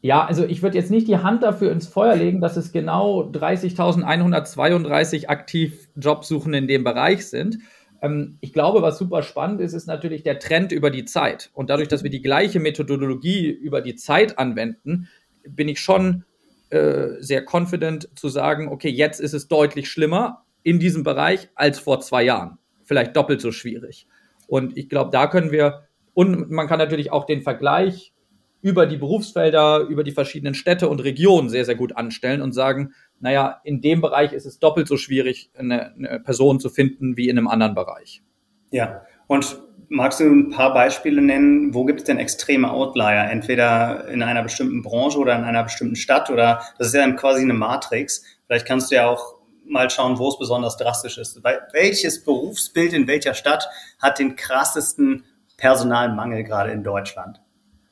Ja, 0.00 0.24
also 0.26 0.44
ich 0.44 0.62
würde 0.62 0.76
jetzt 0.76 0.90
nicht 0.90 1.08
die 1.08 1.16
Hand 1.16 1.42
dafür 1.42 1.72
ins 1.72 1.86
Feuer 1.86 2.14
legen, 2.14 2.40
dass 2.42 2.58
es 2.58 2.72
genau 2.72 3.22
30.132 3.30 5.28
aktiv 5.28 5.88
Jobsuchende 5.96 6.58
in 6.58 6.68
dem 6.68 6.84
Bereich 6.84 7.26
sind. 7.26 7.58
Ähm, 8.02 8.36
ich 8.42 8.52
glaube, 8.52 8.82
was 8.82 8.98
super 8.98 9.22
spannend 9.22 9.62
ist, 9.62 9.72
ist 9.72 9.86
natürlich 9.86 10.22
der 10.22 10.38
Trend 10.38 10.72
über 10.72 10.90
die 10.90 11.06
Zeit. 11.06 11.50
Und 11.54 11.70
dadurch, 11.70 11.88
dass 11.88 12.02
wir 12.02 12.10
die 12.10 12.20
gleiche 12.20 12.60
Methodologie 12.60 13.48
über 13.48 13.80
die 13.80 13.94
Zeit 13.96 14.38
anwenden, 14.38 15.08
bin 15.48 15.68
ich 15.68 15.80
schon 15.80 16.24
äh, 16.68 17.12
sehr 17.20 17.42
confident 17.50 18.10
zu 18.14 18.28
sagen, 18.28 18.68
okay, 18.68 18.90
jetzt 18.90 19.20
ist 19.20 19.32
es 19.32 19.48
deutlich 19.48 19.90
schlimmer 19.90 20.44
in 20.62 20.78
diesem 20.78 21.02
Bereich 21.02 21.48
als 21.54 21.78
vor 21.78 22.00
zwei 22.00 22.24
Jahren. 22.24 22.58
Vielleicht 22.84 23.16
doppelt 23.16 23.40
so 23.40 23.52
schwierig. 23.52 24.06
Und 24.48 24.76
ich 24.76 24.88
glaube, 24.88 25.10
da 25.10 25.26
können 25.26 25.50
wir, 25.50 25.84
und 26.12 26.50
man 26.50 26.66
kann 26.66 26.78
natürlich 26.78 27.12
auch 27.12 27.24
den 27.24 27.42
Vergleich 27.42 28.12
über 28.60 28.86
die 28.86 28.96
Berufsfelder, 28.96 29.80
über 29.80 30.04
die 30.04 30.12
verschiedenen 30.12 30.54
Städte 30.54 30.88
und 30.88 31.04
Regionen 31.04 31.50
sehr, 31.50 31.66
sehr 31.66 31.74
gut 31.74 31.96
anstellen 31.96 32.40
und 32.40 32.52
sagen, 32.52 32.94
naja, 33.20 33.60
in 33.62 33.82
dem 33.82 34.00
Bereich 34.00 34.32
ist 34.32 34.46
es 34.46 34.58
doppelt 34.58 34.88
so 34.88 34.96
schwierig, 34.96 35.50
eine, 35.54 35.94
eine 35.94 36.20
Person 36.20 36.60
zu 36.60 36.70
finden 36.70 37.16
wie 37.16 37.28
in 37.28 37.36
einem 37.36 37.48
anderen 37.48 37.74
Bereich. 37.74 38.22
Ja, 38.70 39.02
und 39.26 39.60
magst 39.88 40.20
du 40.20 40.24
ein 40.24 40.50
paar 40.50 40.72
Beispiele 40.72 41.20
nennen, 41.20 41.74
wo 41.74 41.84
gibt 41.84 42.00
es 42.00 42.04
denn 42.04 42.18
extreme 42.18 42.70
Outlier, 42.70 43.28
entweder 43.30 44.08
in 44.08 44.22
einer 44.22 44.42
bestimmten 44.42 44.82
Branche 44.82 45.18
oder 45.18 45.36
in 45.36 45.44
einer 45.44 45.64
bestimmten 45.64 45.96
Stadt 45.96 46.30
oder 46.30 46.62
das 46.78 46.88
ist 46.88 46.94
ja 46.94 47.10
quasi 47.12 47.42
eine 47.42 47.54
Matrix. 47.54 48.24
Vielleicht 48.46 48.66
kannst 48.66 48.90
du 48.90 48.96
ja 48.96 49.08
auch 49.08 49.33
mal 49.66 49.90
schauen, 49.90 50.18
wo 50.18 50.28
es 50.28 50.38
besonders 50.38 50.76
drastisch 50.76 51.18
ist. 51.18 51.42
Welches 51.72 52.24
Berufsbild 52.24 52.92
in 52.92 53.06
welcher 53.06 53.34
Stadt 53.34 53.68
hat 54.00 54.18
den 54.18 54.36
krassesten 54.36 55.24
Personalmangel 55.56 56.44
gerade 56.44 56.70
in 56.72 56.82
Deutschland? 56.82 57.40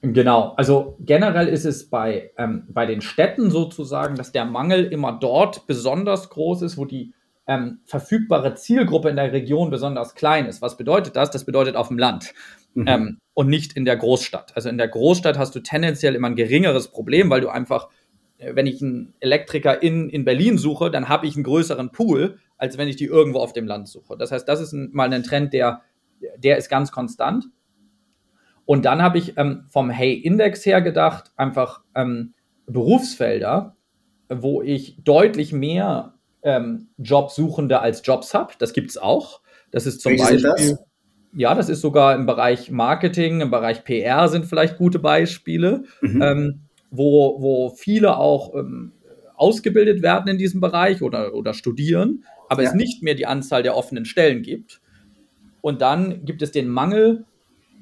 Genau, 0.03 0.55
also 0.57 0.97
generell 0.99 1.47
ist 1.47 1.65
es 1.65 1.89
bei, 1.89 2.33
ähm, 2.37 2.67
bei 2.69 2.87
den 2.87 3.03
Städten 3.03 3.51
sozusagen, 3.51 4.17
dass 4.17 4.33
der 4.33 4.45
Mangel 4.45 4.87
immer 4.87 5.13
dort 5.13 5.69
besonders 5.69 6.29
groß 6.29 6.63
ist, 6.63 6.77
wo 6.77 6.85
die 6.85 7.15
ähm, 7.47 7.81
verfügbare 7.85 8.55
Zielgruppe 8.55 9.11
in 9.11 9.17
der 9.17 9.33
Region 9.33 9.71
besonders 9.71 10.17
klein 10.17 10.47
ist. 10.47 10.61
Was 10.61 10.77
bedeutet 10.77 11.15
das? 11.15 11.31
Das 11.31 11.45
bedeutet 11.45 11.77
auf 11.77 11.89
dem 11.89 11.99
Land 11.99 12.35
mhm. 12.75 12.85
ähm, 12.89 13.19
und 13.35 13.49
nicht 13.49 13.75
in 13.75 13.85
der 13.85 13.97
Großstadt. 13.97 14.57
Also 14.57 14.69
in 14.69 14.79
der 14.79 14.89
Großstadt 14.89 15.39
hast 15.39 15.55
du 15.55 15.61
tendenziell 15.61 16.17
immer 16.17 16.29
ein 16.29 16.37
geringeres 16.37 16.89
Problem, 16.89 17.31
weil 17.31 17.41
du 17.41 17.49
einfach, 17.49 17.89
wenn 18.53 18.67
ich 18.67 18.83
einen 18.83 19.15
Elektriker 19.21 19.83
in, 19.83 20.09
in 20.11 20.25
Berlin 20.25 20.59
suche, 20.59 20.91
dann 20.91 21.09
habe 21.09 21.27
ich 21.27 21.35
einen 21.35 21.45
größeren 21.45 21.93
Pool, 21.93 22.39
als 22.59 22.79
wenn 22.79 22.89
ich 22.89 22.97
die 22.97 23.07
irgendwo 23.07 23.39
auf 23.39 23.53
dem 23.53 23.67
Land 23.67 23.89
suche. 23.89 24.17
Das 24.17 24.33
heißt, 24.33 24.49
das 24.49 24.61
ist 24.61 24.73
ein, 24.73 24.91
mal 24.93 25.13
ein 25.13 25.23
Trend, 25.23 25.53
der, 25.53 25.83
der 26.39 26.57
ist 26.57 26.69
ganz 26.69 26.93
konstant. 26.93 27.47
Und 28.65 28.85
dann 28.85 29.03
habe 29.03 29.19
ich 29.19 29.37
ähm, 29.37 29.65
vom 29.69 29.91
Hey-Index 29.91 30.65
her 30.65 30.81
gedacht, 30.81 31.33
einfach 31.37 31.83
ähm, 31.95 32.35
Berufsfelder, 32.67 33.77
wo 34.29 34.63
ich 34.63 35.03
deutlich 35.03 35.53
mehr 35.53 36.15
ähm, 36.43 36.89
Jobsuchende 36.99 37.81
als 37.81 38.03
Jobs 38.05 38.35
habe. 38.35 38.55
Das 38.59 38.73
gibt 38.73 38.91
es 38.91 38.99
auch. 38.99 39.41
Das 39.71 39.87
ist 39.87 40.01
zum 40.01 40.13
Welche 40.13 40.25
Beispiel. 40.25 40.71
Das? 40.71 40.85
Ja, 41.35 41.55
das 41.55 41.69
ist 41.69 41.81
sogar 41.81 42.15
im 42.15 42.27
Bereich 42.27 42.71
Marketing, 42.71 43.41
im 43.41 43.51
Bereich 43.51 43.85
PR 43.85 44.29
sind 44.29 44.45
vielleicht 44.45 44.77
gute 44.77 44.99
Beispiele, 44.99 45.85
mhm. 46.03 46.61
Wo, 46.93 47.41
wo 47.41 47.71
viele 47.71 48.17
auch 48.19 48.55
ähm, 48.55 48.93
ausgebildet 49.35 50.03
werden 50.03 50.29
in 50.29 50.39
diesem 50.39 50.61
Bereich 50.61 51.03
oder, 51.03 51.35
oder 51.35 51.55
studieren, 51.55 52.25
aber 52.49 52.63
ja. 52.63 52.69
es 52.69 52.75
nicht 52.75 53.03
mehr 53.03 53.15
die 53.15 53.27
Anzahl 53.27 53.63
der 53.65 53.77
offenen 53.77 54.05
Stellen 54.05 54.43
gibt. 54.43 54.81
Und 55.63 55.81
dann 55.81 56.25
gibt 56.25 56.43
es 56.43 56.53
den 56.53 56.69
Mangel 56.69 57.25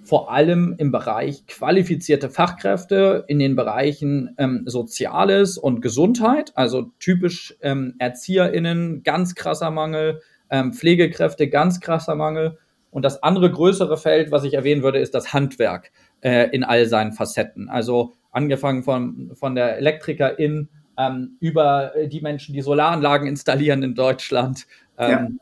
vor 0.03 0.33
allem 0.33 0.75
im 0.79 0.93
Bereich 0.93 1.47
qualifizierte 1.47 2.31
Fachkräfte 2.31 3.25
in 3.29 3.39
den 3.39 3.57
Bereichen 3.57 4.35
ähm, 4.39 4.63
Soziales 4.65 5.59
und 5.59 5.83
Gesundheit, 5.83 6.53
also 6.55 6.91
typisch 6.99 7.57
ähm, 7.61 7.95
ErzieherInnen, 7.99 9.03
ganz 9.03 9.35
krasser 9.35 9.71
Mangel, 9.71 10.21
ähm, 10.51 10.73
Pflegekräfte, 10.73 11.49
ganz 11.49 11.81
krasser 11.81 12.15
Mangel. 12.15 12.59
Und 12.91 13.05
das 13.05 13.23
andere 13.23 13.51
größere 13.51 13.97
Feld, 13.99 14.33
was 14.33 14.45
ich 14.45 14.55
erwähnen 14.55 14.83
würde, 14.83 14.99
ist 14.99 15.15
das 15.15 15.33
Handwerk 15.33 15.93
äh, 16.23 16.49
in 16.51 16.65
all 16.65 16.87
seinen 16.87 17.13
Facetten. 17.13 17.69
Also 17.69 18.15
angefangen 18.31 18.83
von, 18.83 19.33
von 19.35 19.55
der 19.55 19.77
Elektrikerin 19.77 20.69
ähm, 20.99 21.37
über 21.41 21.93
die 22.07 22.21
Menschen, 22.21 22.55
die 22.55 22.63
Solaranlagen 22.63 23.27
installieren 23.27 23.83
in 23.83 23.95
Deutschland. 23.95 24.67
Ähm, 24.99 25.41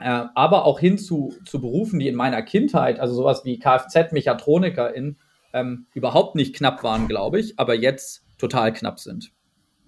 ja. 0.00 0.24
äh, 0.24 0.28
aber 0.34 0.64
auch 0.64 0.80
hin 0.80 0.98
zu, 0.98 1.34
zu 1.44 1.60
Berufen, 1.60 1.98
die 1.98 2.08
in 2.08 2.14
meiner 2.14 2.42
Kindheit, 2.42 3.00
also 3.00 3.14
sowas 3.14 3.44
wie 3.44 3.58
Kfz-Mechatronikerin, 3.58 5.16
ähm, 5.52 5.86
überhaupt 5.94 6.34
nicht 6.34 6.54
knapp 6.54 6.82
waren, 6.82 7.06
glaube 7.06 7.38
ich, 7.38 7.58
aber 7.58 7.74
jetzt 7.74 8.24
total 8.38 8.72
knapp 8.72 8.98
sind. 8.98 9.30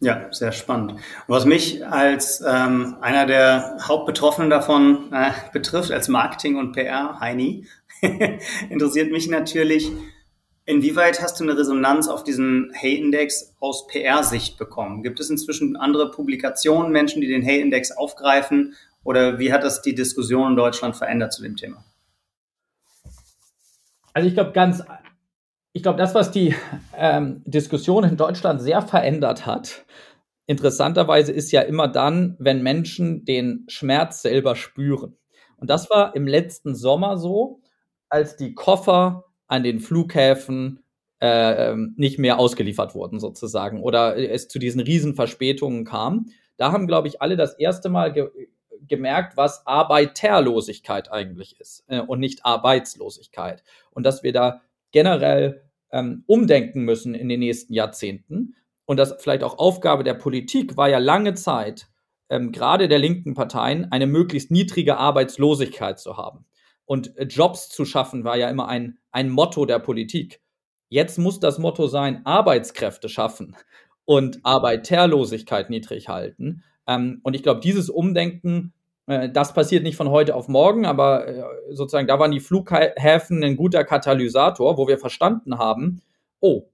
Ja, 0.01 0.27
sehr 0.31 0.53
spannend. 0.53 0.93
Und 0.93 1.01
was 1.27 1.47
mich 1.47 1.85
als 1.87 2.45
ähm, 2.47 2.97
einer 3.01 3.25
der 3.25 3.79
Hauptbetroffenen 3.83 4.51
davon 4.51 5.11
äh, 5.13 5.31
betrifft, 5.53 5.91
als 5.91 6.09
Marketing- 6.09 6.57
und 6.57 6.73
PR-Heini, 6.73 7.67
interessiert 8.71 9.11
mich 9.11 9.29
natürlich, 9.29 9.91
inwieweit 10.67 11.23
hast 11.23 11.41
du 11.41 11.45
eine 11.45 11.57
Resonanz 11.57 12.09
auf 12.09 12.23
diesen 12.23 12.71
Hey-Index 12.75 13.55
aus 13.61 13.87
PR-Sicht 13.87 14.59
bekommen? 14.59 15.03
Gibt 15.03 15.19
es 15.21 15.31
inzwischen 15.31 15.77
andere 15.77 16.11
Publikationen, 16.11 16.93
Menschen, 16.93 17.23
die 17.23 17.29
den 17.29 17.43
Hey-Index 17.43 17.93
aufgreifen? 17.93 18.75
Oder 19.03 19.39
wie 19.39 19.53
hat 19.53 19.65
das 19.65 19.81
die 19.81 19.95
Diskussion 19.95 20.51
in 20.51 20.57
Deutschland 20.57 20.97
verändert 20.97 21.33
zu 21.33 21.43
dem 21.43 21.57
Thema? 21.57 21.85
Also 24.13 24.29
ich 24.29 24.35
glaube 24.35 24.53
ganz 24.53 24.83
ich 25.77 25.83
glaube, 25.83 25.99
das, 25.99 26.15
was 26.15 26.31
die 26.31 26.55
ähm, 26.97 27.43
Diskussion 27.45 28.03
in 28.03 28.17
Deutschland 28.17 28.63
sehr 28.63 28.81
verändert 28.81 29.45
hat, 29.45 29.85
interessanterweise 30.47 31.33
ist 31.33 31.53
ja 31.53 31.61
immer 31.61 31.87
dann, 31.87 32.35
wenn 32.39 32.63
Menschen 32.63 33.27
den 33.27 33.67
Schmerz 33.69 34.23
selber 34.23 34.57
spüren. 34.57 35.19
Und 35.59 35.69
das 35.69 35.91
war 35.91 36.17
im 36.17 36.27
letzten 36.27 36.75
Sommer 36.75 37.19
so, 37.19 37.61
als 38.09 38.37
die 38.37 38.55
Koffer 38.55 39.26
an 39.47 39.63
den 39.63 39.81
Flughäfen 39.81 40.81
äh, 41.21 41.75
nicht 41.97 42.19
mehr 42.19 42.39
ausgeliefert 42.39 42.95
wurden 42.95 43.21
sozusagen 43.21 43.83
oder 43.83 44.17
es 44.17 44.49
zu 44.49 44.59
diesen 44.59 44.81
Riesenverspätungen 44.81 45.85
kam. 45.85 46.27
Da 46.57 46.73
haben, 46.73 46.87
glaube 46.87 47.09
ich, 47.09 47.23
alle 47.23 47.37
das 47.37 47.59
erste 47.59 47.89
Mal 47.89 48.13
ge 48.13 48.29
gemerkt, 48.89 49.37
was 49.37 49.67
Arbeiterlosigkeit 49.67 51.11
eigentlich 51.11 51.59
ist 51.59 51.85
äh, 51.89 52.01
und 52.01 52.21
nicht 52.21 52.45
Arbeitslosigkeit. 52.45 53.65
Und 53.91 54.05
dass 54.05 54.23
wir 54.23 54.33
da 54.33 54.61
generell 54.93 55.67
ähm, 55.91 56.25
umdenken 56.27 56.83
müssen 56.83 57.15
in 57.15 57.29
den 57.29 57.41
nächsten 57.41 57.73
Jahrzehnten. 57.73 58.55
Und 58.85 58.99
das 58.99 59.17
vielleicht 59.19 59.43
auch 59.43 59.59
Aufgabe 59.59 60.05
der 60.05 60.15
Politik 60.15 60.77
war 60.77 60.89
ja 60.89 60.99
lange 60.99 61.35
Zeit, 61.35 61.89
ähm, 62.29 62.53
gerade 62.53 62.89
der 62.89 62.99
linken 62.99 63.35
Parteien, 63.35 63.91
eine 63.91 64.07
möglichst 64.07 64.51
niedrige 64.51 64.99
Arbeitslosigkeit 64.99 65.99
zu 65.99 66.17
haben. 66.17 66.45
Und 66.87 67.17
äh, 67.17 67.25
Jobs 67.25 67.69
zu 67.69 67.85
schaffen 67.85 68.25
war 68.25 68.37
ja 68.37 68.49
immer 68.49 68.69
ein, 68.69 68.99
ein 69.13 69.29
Motto 69.29 69.67
der 69.67 69.79
Politik. 69.79 70.41
Jetzt 70.89 71.19
muss 71.19 71.41
das 71.41 71.59
Motto 71.59 71.89
sein, 71.89 72.25
Arbeitskräfte 72.25 73.09
schaffen 73.09 73.57
und 74.05 74.41
Arbeiterlosigkeit 74.45 75.69
niedrig 75.69 76.09
halten. 76.09 76.63
Ähm, 76.87 77.21
und 77.23 77.35
ich 77.35 77.43
glaube, 77.43 77.61
dieses 77.61 77.91
Umdenken 77.91 78.73
äh, 79.07 79.31
das 79.31 79.55
passiert 79.55 79.83
nicht 79.83 79.97
von 79.97 80.11
heute 80.11 80.35
auf 80.35 80.49
morgen, 80.49 80.85
aber 80.85 81.27
äh, 81.27 81.45
sozusagen 81.71 82.07
da 82.07 82.19
waren 82.19 82.31
die 82.31 82.41
Flughäfen 82.41 83.43
ein 83.43 83.57
guter 83.57 83.85
Katalysator, 83.85 84.77
wo 84.77 84.89
wir 84.89 84.99
verstanden 84.99 85.59
haben, 85.59 86.03
oh, 86.41 86.69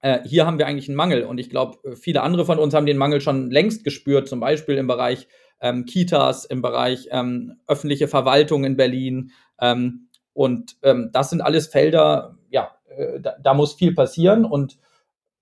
äh, 0.00 0.20
hier 0.24 0.46
haben 0.46 0.58
wir 0.58 0.66
eigentlich 0.66 0.88
einen 0.88 0.96
Mangel. 0.96 1.24
Und 1.24 1.38
ich 1.38 1.50
glaube, 1.50 1.78
viele 1.96 2.22
andere 2.22 2.44
von 2.46 2.58
uns 2.58 2.74
haben 2.74 2.86
den 2.86 2.96
Mangel 2.96 3.20
schon 3.20 3.50
längst 3.50 3.84
gespürt, 3.84 4.28
zum 4.28 4.40
Beispiel 4.40 4.76
im 4.76 4.86
Bereich 4.86 5.28
ähm, 5.60 5.84
Kitas, 5.84 6.44
im 6.44 6.62
Bereich 6.62 7.08
ähm, 7.10 7.60
öffentliche 7.66 8.08
Verwaltung 8.08 8.64
in 8.64 8.76
Berlin. 8.76 9.32
Ähm, 9.60 10.08
und 10.32 10.76
ähm, 10.82 11.10
das 11.12 11.30
sind 11.30 11.40
alles 11.40 11.66
Felder, 11.66 12.36
ja, 12.50 12.70
äh, 12.88 13.20
da, 13.20 13.34
da, 13.42 13.54
muss 13.54 13.74
viel 13.74 13.94
passieren. 13.94 14.44
Und 14.44 14.78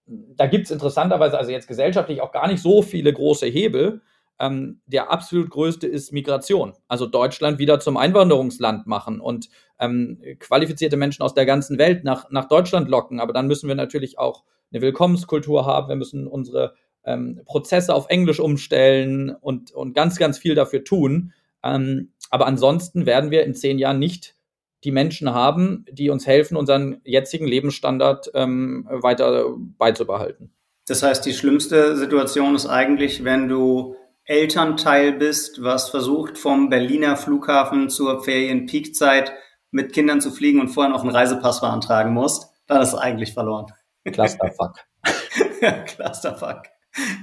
da 0.06 0.46
gibt 0.46 0.66
es 0.66 0.70
interessanterweise, 0.70 1.38
also 1.38 1.50
jetzt 1.50 1.68
gesellschaftlich 1.68 2.20
auch 2.20 2.32
gar 2.32 2.48
nicht 2.48 2.62
so 2.62 2.82
viele 2.82 3.12
große 3.12 3.46
Hebel. 3.46 4.00
Ähm, 4.40 4.80
der 4.86 5.10
absolut 5.10 5.50
größte 5.50 5.86
ist 5.86 6.12
Migration. 6.12 6.72
Also 6.86 7.06
Deutschland 7.06 7.58
wieder 7.58 7.80
zum 7.80 7.96
Einwanderungsland 7.96 8.86
machen 8.86 9.20
und 9.20 9.48
ähm, 9.80 10.22
qualifizierte 10.38 10.96
Menschen 10.96 11.22
aus 11.22 11.34
der 11.34 11.44
ganzen 11.44 11.76
Welt 11.78 12.04
nach, 12.04 12.30
nach 12.30 12.46
Deutschland 12.46 12.88
locken. 12.88 13.18
Aber 13.20 13.32
dann 13.32 13.48
müssen 13.48 13.68
wir 13.68 13.74
natürlich 13.74 14.18
auch 14.18 14.44
eine 14.70 14.80
Willkommenskultur 14.80 15.66
haben. 15.66 15.88
Wir 15.88 15.96
müssen 15.96 16.28
unsere 16.28 16.74
ähm, 17.08 17.40
Prozesse 17.46 17.94
auf 17.94 18.06
Englisch 18.08 18.38
umstellen 18.38 19.30
und, 19.30 19.72
und 19.72 19.94
ganz, 19.94 20.18
ganz 20.18 20.38
viel 20.38 20.54
dafür 20.54 20.84
tun. 20.84 21.32
Ähm, 21.64 22.12
aber 22.30 22.46
ansonsten 22.46 23.06
werden 23.06 23.30
wir 23.30 23.44
in 23.44 23.54
zehn 23.54 23.78
Jahren 23.78 23.98
nicht 23.98 24.36
die 24.84 24.92
Menschen 24.92 25.32
haben, 25.32 25.84
die 25.90 26.10
uns 26.10 26.26
helfen, 26.26 26.56
unseren 26.56 27.00
jetzigen 27.04 27.46
Lebensstandard 27.46 28.30
ähm, 28.34 28.86
weiter 28.90 29.54
beizubehalten. 29.56 30.52
Das 30.86 31.02
heißt, 31.02 31.24
die 31.26 31.34
schlimmste 31.34 31.96
Situation 31.96 32.54
ist 32.54 32.66
eigentlich, 32.66 33.24
wenn 33.24 33.48
du 33.48 33.96
Elternteil 34.24 35.12
bist, 35.12 35.62
was 35.62 35.88
versucht, 35.88 36.38
vom 36.38 36.68
Berliner 36.68 37.16
Flughafen 37.16 37.88
zur 37.88 38.22
Ferien-Peak-Zeit 38.22 39.32
mit 39.70 39.92
Kindern 39.92 40.20
zu 40.20 40.30
fliegen 40.30 40.60
und 40.60 40.68
vorher 40.68 40.92
noch 40.92 41.02
einen 41.02 41.14
Reisepass 41.14 41.60
beantragen 41.60 42.12
musst, 42.12 42.48
dann 42.66 42.80
ist 42.80 42.88
es 42.88 42.94
eigentlich 42.94 43.32
verloren. 43.32 43.66
Clusterfuck. 44.04 44.74
Clusterfuck. 45.86 46.62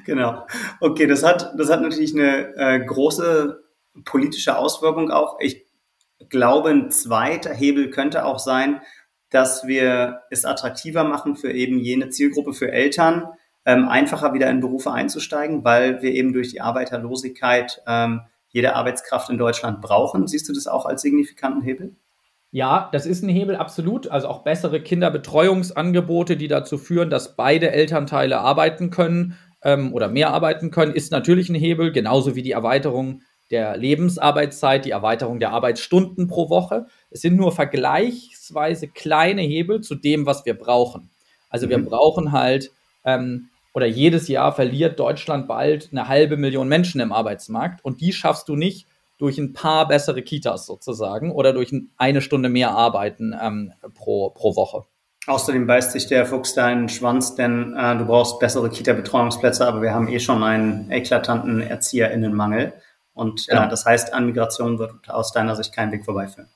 Genau. 0.05 0.45
Okay, 0.79 1.07
das 1.07 1.24
hat, 1.24 1.53
das 1.57 1.69
hat 1.69 1.81
natürlich 1.81 2.13
eine 2.13 2.55
äh, 2.55 2.79
große 2.86 3.63
politische 4.03 4.57
Auswirkung 4.57 5.12
auch. 5.12 5.38
Ich 5.39 5.65
glaube, 6.29 6.69
ein 6.69 6.91
zweiter 6.91 7.53
Hebel 7.53 7.89
könnte 7.89 8.25
auch 8.25 8.39
sein, 8.39 8.81
dass 9.29 9.67
wir 9.67 10.22
es 10.29 10.45
attraktiver 10.45 11.03
machen 11.03 11.36
für 11.36 11.51
eben 11.51 11.79
jene 11.79 12.10
Zielgruppe 12.10 12.53
für 12.53 12.72
Eltern, 12.72 13.27
ähm, 13.65 13.88
einfacher 13.88 14.34
wieder 14.34 14.50
in 14.50 14.60
Berufe 14.60 14.91
einzusteigen, 14.91 15.63
weil 15.63 16.01
wir 16.01 16.12
eben 16.12 16.34
durch 16.34 16.50
die 16.50 16.62
Arbeiterlosigkeit 16.62 17.81
ähm, 17.88 18.22
jede 18.50 18.75
Arbeitskraft 18.75 19.29
in 19.29 19.38
Deutschland 19.38 19.81
brauchen. 19.81 20.27
Siehst 20.27 20.48
du 20.48 20.53
das 20.53 20.67
auch 20.67 20.86
als 20.86 21.01
signifikanten 21.01 21.62
Hebel? 21.62 21.95
Ja, 22.51 22.88
das 22.93 23.05
ist 23.05 23.22
ein 23.22 23.29
Hebel, 23.29 23.57
absolut. 23.57 24.07
Also 24.07 24.29
auch 24.29 24.43
bessere 24.43 24.79
Kinderbetreuungsangebote, 24.79 26.38
die 26.38 26.48
dazu 26.48 26.77
führen, 26.77 27.10
dass 27.10 27.36
beide 27.36 27.72
Elternteile 27.72 28.39
arbeiten 28.39 28.91
können 28.91 29.38
ähm, 29.65 29.93
oder 29.93 30.07
mehr 30.07 30.29
arbeiten 30.29 30.72
können, 30.72 30.93
ist 30.93 31.12
natürlich 31.12 31.50
ein 31.50 31.55
Hebel, 31.55 31.91
genauso 31.91 32.36
wie 32.36 32.43
die 32.43 32.51
Erweiterung 32.51 33.22
der 33.51 33.75
Lebensarbeitszeit, 33.75 34.86
die 34.86 34.91
Erweiterung 34.91 35.39
der 35.39 35.51
Arbeitsstunden 35.51 36.27
pro 36.27 36.50
Woche. 36.50 36.86
Es 37.12 37.22
sind 37.22 37.36
nur 37.36 37.51
vergleichsweise 37.51 38.88
kleine 38.88 39.41
Hebel 39.41 39.81
zu 39.81 39.95
dem, 39.95 40.25
was 40.25 40.45
wir 40.45 40.57
brauchen. 40.57 41.10
Also 41.50 41.69
wir 41.69 41.77
mhm. 41.79 41.86
brauchen 41.86 42.31
halt 42.31 42.72
ähm, 43.03 43.50
oder 43.74 43.86
jedes 43.86 44.27
Jahr 44.29 44.53
verliert 44.53 45.00
Deutschland 45.00 45.48
bald 45.48 45.89
eine 45.91 46.07
halbe 46.07 46.38
Million 46.38 46.67
Menschen 46.67 47.01
im 47.01 47.12
Arbeitsmarkt 47.12 47.84
und 47.84 48.01
die 48.01 48.13
schaffst 48.13 48.48
du 48.48 48.55
nicht 48.55 48.88
durch 49.17 49.38
ein 49.38 49.53
paar 49.53 49.88
bessere 49.88 50.22
Kitas 50.22 50.65
sozusagen 50.65 51.31
oder 51.31 51.53
durch 51.53 51.74
eine 51.98 52.22
Stunde 52.22 52.50
mehr 52.50 52.72
Arbeiten 52.72 53.36
ähm, 53.39 53.74
pro, 53.93 54.29
pro 54.29 54.55
Woche. 54.55 54.86
Außerdem 55.27 55.65
beißt 55.65 55.91
sich 55.91 56.08
der 56.08 56.25
Fuchs 56.25 56.53
da 56.53 56.70
in 56.72 56.82
den 56.82 56.89
Schwanz, 56.89 57.36
denn 57.36 57.75
äh, 57.75 57.98
du 57.98 58.05
brauchst 58.05 58.39
bessere 58.39 58.70
Kita-Betreuungsplätze, 58.70 59.67
aber 59.67 59.82
wir 59.82 59.94
haben 59.94 60.08
eh 60.08 60.20
schon 60.20 60.44
einen 60.44 60.91
eklatanten 60.91 61.62
ErzieherInnenmangel. 61.62 62.74
Und 63.13 63.48
äh, 63.50 63.55
genau. 63.55 63.67
das 63.67 63.86
heißt, 63.86 64.13
an 64.13 64.27
Migration 64.27 64.77
wird 64.77 65.10
aus 65.10 65.32
deiner 65.32 65.55
Sicht 65.55 65.74
kein 65.74 65.91
Weg 65.91 66.05
vorbeiführen. 66.05 66.50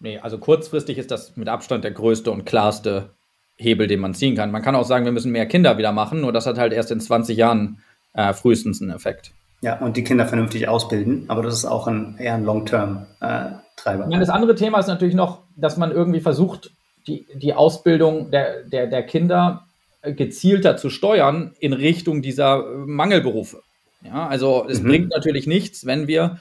Nee, 0.00 0.18
also 0.18 0.38
kurzfristig 0.38 0.98
ist 0.98 1.10
das 1.10 1.36
mit 1.36 1.48
Abstand 1.48 1.84
der 1.84 1.92
größte 1.92 2.30
und 2.30 2.44
klarste 2.44 3.10
Hebel, 3.56 3.86
den 3.86 4.00
man 4.00 4.14
ziehen 4.14 4.34
kann. 4.34 4.50
Man 4.50 4.62
kann 4.62 4.74
auch 4.74 4.84
sagen, 4.84 5.04
wir 5.04 5.12
müssen 5.12 5.32
mehr 5.32 5.46
Kinder 5.46 5.78
wieder 5.78 5.92
machen, 5.92 6.20
nur 6.20 6.32
das 6.32 6.46
hat 6.46 6.58
halt 6.58 6.72
erst 6.72 6.90
in 6.90 7.00
20 7.00 7.36
Jahren 7.36 7.82
äh, 8.12 8.32
frühestens 8.32 8.82
einen 8.82 8.90
Effekt. 8.90 9.32
Ja, 9.62 9.78
und 9.78 9.96
die 9.96 10.04
Kinder 10.04 10.26
vernünftig 10.26 10.68
ausbilden, 10.68 11.24
aber 11.28 11.42
das 11.42 11.54
ist 11.54 11.64
auch 11.64 11.86
ein, 11.86 12.16
eher 12.18 12.34
ein 12.34 12.44
Long-Term-Treiber. 12.44 14.06
Äh, 14.06 14.18
das 14.18 14.28
andere 14.28 14.54
Thema 14.54 14.78
ist 14.78 14.86
natürlich 14.86 15.14
noch, 15.14 15.44
dass 15.56 15.78
man 15.78 15.92
irgendwie 15.92 16.20
versucht, 16.20 16.72
die, 17.06 17.26
die 17.34 17.54
Ausbildung 17.54 18.30
der, 18.30 18.62
der, 18.62 18.86
der 18.86 19.02
Kinder 19.02 19.66
gezielter 20.02 20.76
zu 20.76 20.90
steuern 20.90 21.54
in 21.58 21.72
Richtung 21.72 22.22
dieser 22.22 22.64
Mangelberufe. 22.64 23.62
Ja, 24.04 24.28
also 24.28 24.66
es 24.68 24.80
mhm. 24.80 24.88
bringt 24.88 25.08
natürlich 25.10 25.46
nichts, 25.46 25.86
wenn 25.86 26.06
wir 26.06 26.40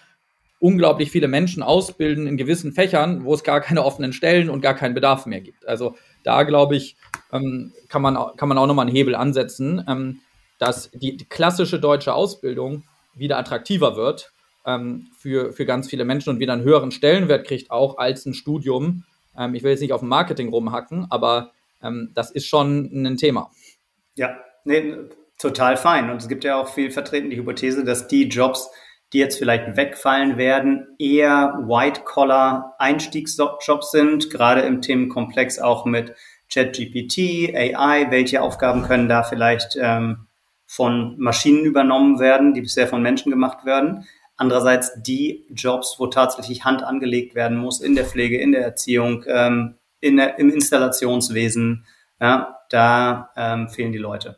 unglaublich 0.60 1.12
viele 1.12 1.28
Menschen 1.28 1.64
ausbilden 1.64 2.28
in 2.28 2.38
gewissen 2.38 2.74
Fächern, 2.74 3.26
wo 3.26 3.34
es 3.34 3.44
gar 3.44 3.62
keine 3.62 3.84
offenen 3.84 4.14
Stellen 4.14 4.50
und 4.50 4.62
gar 4.62 4.74
keinen 4.74 4.94
Bedarf 4.94 5.26
mehr 5.26 5.42
gibt. 5.42 5.68
Also 5.68 5.96
da 6.24 6.44
glaube 6.44 6.76
ich, 6.76 6.96
ähm, 7.32 7.74
kann, 7.90 8.02
man, 8.02 8.16
kann 8.38 8.50
man 8.50 8.58
auch 8.58 8.68
nochmal 8.68 8.88
einen 8.88 8.96
Hebel 8.96 9.16
ansetzen, 9.16 9.84
ähm, 9.88 10.22
dass 10.58 10.90
die, 10.92 11.18
die, 11.18 11.26
klassische 11.26 11.80
deutsche 11.80 12.14
Ausbildung 12.14 12.84
wieder 13.14 13.38
attraktiver 13.38 13.96
wird 13.96 14.32
ähm, 14.66 15.08
für, 15.18 15.52
für 15.52 15.66
ganz 15.66 15.90
viele 15.90 16.06
Menschen 16.06 16.30
und 16.30 16.40
wieder 16.40 16.54
einen 16.54 16.64
höheren 16.64 16.92
Stellenwert 16.92 17.46
kriegt, 17.46 17.72
auch 17.72 17.98
als 17.98 18.26
ein 18.26 18.34
Studium. 18.34 19.04
Ähm, 19.38 19.54
ich 19.56 19.64
will 19.64 19.72
jetzt 19.72 19.82
nicht 19.82 19.94
auf 19.94 20.02
dem 20.02 20.10
Marketing 20.10 20.50
rumhacken, 20.50 21.08
aber 21.10 21.52
ähm, 21.82 22.12
das 22.14 22.30
ist 22.32 22.48
schon 22.48 22.92
ein 22.94 23.16
Thema. 23.18 23.50
Ja, 24.16 24.38
nee, 24.64 24.96
total 25.38 25.76
fein. 25.78 26.10
Und 26.10 26.18
es 26.18 26.28
gibt 26.28 26.44
ja 26.44 26.60
auch 26.60 26.70
viel 26.70 26.90
vertreten 26.92 27.30
die 27.30 27.38
Hypothese, 27.38 27.84
dass 27.84 28.08
die 28.08 28.28
Jobs, 28.28 28.72
die 29.14 29.20
jetzt 29.20 29.38
vielleicht 29.38 29.78
wegfallen 29.78 30.38
werden, 30.38 30.88
eher 31.00 31.60
White-Collar-Einstiegsjobs 31.68 33.92
sind, 33.92 34.32
gerade 34.32 34.62
im 34.62 34.82
Themenkomplex 34.82 35.60
auch 35.60 35.86
mit 35.86 36.16
ChatGPT, 36.52 37.54
AI, 37.56 38.08
welche 38.10 38.42
Aufgaben 38.42 38.82
können 38.84 39.08
da 39.10 39.24
vielleicht 39.24 39.78
ähm, 39.80 40.28
von 40.68 41.16
Maschinen 41.18 41.66
übernommen 41.66 42.20
werden, 42.20 42.54
die 42.54 42.62
bisher 42.62 42.88
von 42.88 43.02
Menschen 43.02 43.32
gemacht 43.32 43.66
werden. 43.66 44.06
Andererseits 44.38 45.02
die 45.02 45.48
Jobs, 45.52 45.96
wo 45.98 46.08
tatsächlich 46.08 46.66
Hand 46.66 46.84
angelegt 46.84 47.36
werden 47.36 47.58
muss 47.58 47.80
in 47.80 47.96
der 47.96 48.06
Pflege, 48.06 48.40
in 48.40 48.52
der 48.52 48.64
Erziehung, 48.64 49.24
ähm, 49.28 49.76
in 50.02 50.18
der, 50.18 50.38
im 50.40 50.50
Installationswesen, 50.50 51.86
ja, 52.20 52.60
da 52.70 53.32
ähm, 53.36 53.70
fehlen 53.70 53.92
die 53.92 53.98
Leute. 53.98 54.38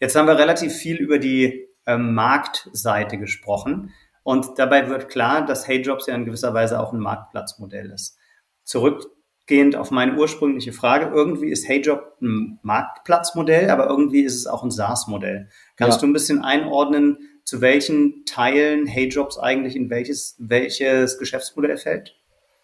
Jetzt 0.00 0.14
haben 0.16 0.26
wir 0.26 0.38
relativ 0.38 0.72
viel 0.74 0.96
über 0.96 1.18
die 1.18 1.66
ähm, 1.86 2.14
Marktseite 2.14 3.18
gesprochen. 3.18 3.92
Und 4.22 4.58
dabei 4.58 4.88
wird 4.88 5.08
klar, 5.08 5.44
dass 5.46 5.66
HeyJobs 5.66 6.06
ja 6.06 6.14
in 6.14 6.26
gewisser 6.26 6.52
Weise 6.52 6.78
auch 6.80 6.92
ein 6.92 7.00
Marktplatzmodell 7.00 7.90
ist. 7.90 8.18
Zurückgehend 8.62 9.74
auf 9.74 9.90
meine 9.90 10.16
ursprüngliche 10.16 10.72
Frage, 10.72 11.06
irgendwie 11.06 11.48
ist 11.48 11.66
HeyJob 11.66 12.18
ein 12.20 12.58
Marktplatzmodell, 12.62 13.70
aber 13.70 13.86
irgendwie 13.86 14.20
ist 14.20 14.36
es 14.36 14.46
auch 14.46 14.62
ein 14.62 14.70
SaaS-Modell. 14.70 15.48
Kannst 15.76 15.98
ja. 15.98 16.00
du 16.02 16.06
ein 16.08 16.12
bisschen 16.12 16.42
einordnen, 16.42 17.37
zu 17.48 17.62
welchen 17.62 18.26
Teilen 18.26 18.86
HeyJobs 18.86 19.38
eigentlich 19.38 19.74
in 19.74 19.88
welches, 19.88 20.36
welches 20.38 21.16
Geschäftsmodell 21.16 21.78
fällt? 21.78 22.14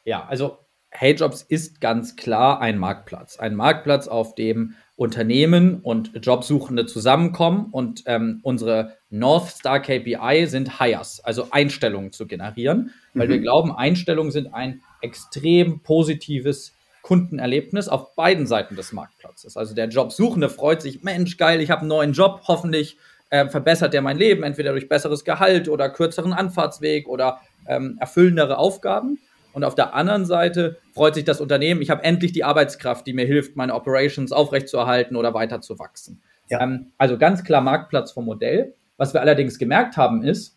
Ja, 0.04 0.26
also 0.26 0.58
HeyJobs 0.90 1.40
ist 1.40 1.80
ganz 1.80 2.16
klar 2.16 2.60
ein 2.60 2.76
Marktplatz. 2.76 3.38
Ein 3.38 3.54
Marktplatz, 3.54 4.08
auf 4.08 4.34
dem 4.34 4.74
Unternehmen 4.94 5.80
und 5.80 6.10
Jobsuchende 6.20 6.84
zusammenkommen 6.84 7.68
und 7.72 8.02
ähm, 8.04 8.40
unsere 8.42 8.98
North 9.08 9.48
Star 9.48 9.80
KPI 9.80 10.44
sind 10.48 10.78
Hires, 10.78 11.20
also 11.24 11.48
Einstellungen 11.50 12.12
zu 12.12 12.26
generieren, 12.26 12.92
weil 13.14 13.28
mhm. 13.28 13.32
wir 13.32 13.40
glauben, 13.40 13.72
Einstellungen 13.72 14.32
sind 14.32 14.52
ein 14.52 14.82
extrem 15.00 15.80
positives 15.80 16.74
Kundenerlebnis 17.00 17.88
auf 17.88 18.14
beiden 18.16 18.46
Seiten 18.46 18.76
des 18.76 18.92
Marktplatzes. 18.92 19.56
Also 19.56 19.74
der 19.74 19.88
Jobsuchende 19.88 20.50
freut 20.50 20.82
sich, 20.82 21.02
Mensch, 21.02 21.38
geil, 21.38 21.62
ich 21.62 21.70
habe 21.70 21.80
einen 21.80 21.88
neuen 21.88 22.12
Job, 22.12 22.42
hoffentlich 22.48 22.98
äh, 23.34 23.48
verbessert 23.48 23.92
der 23.92 24.00
mein 24.00 24.16
Leben, 24.16 24.44
entweder 24.44 24.70
durch 24.70 24.88
besseres 24.88 25.24
Gehalt 25.24 25.68
oder 25.68 25.90
kürzeren 25.90 26.32
Anfahrtsweg 26.32 27.08
oder 27.08 27.40
ähm, 27.66 27.96
erfüllendere 27.98 28.58
Aufgaben. 28.58 29.18
Und 29.52 29.64
auf 29.64 29.74
der 29.74 29.94
anderen 29.94 30.24
Seite 30.24 30.76
freut 30.94 31.16
sich 31.16 31.24
das 31.24 31.40
Unternehmen, 31.40 31.82
ich 31.82 31.90
habe 31.90 32.04
endlich 32.04 32.30
die 32.30 32.44
Arbeitskraft, 32.44 33.04
die 33.08 33.12
mir 33.12 33.26
hilft, 33.26 33.56
meine 33.56 33.74
Operations 33.74 34.30
aufrechtzuerhalten 34.30 35.16
oder 35.16 35.34
weiter 35.34 35.60
zu 35.60 35.80
wachsen. 35.80 36.22
Ja. 36.48 36.60
Ähm, 36.60 36.92
also 36.96 37.18
ganz 37.18 37.42
klar 37.42 37.60
Marktplatz 37.60 38.12
vom 38.12 38.24
Modell. 38.24 38.74
Was 38.98 39.14
wir 39.14 39.20
allerdings 39.20 39.58
gemerkt 39.58 39.96
haben, 39.96 40.22
ist, 40.22 40.56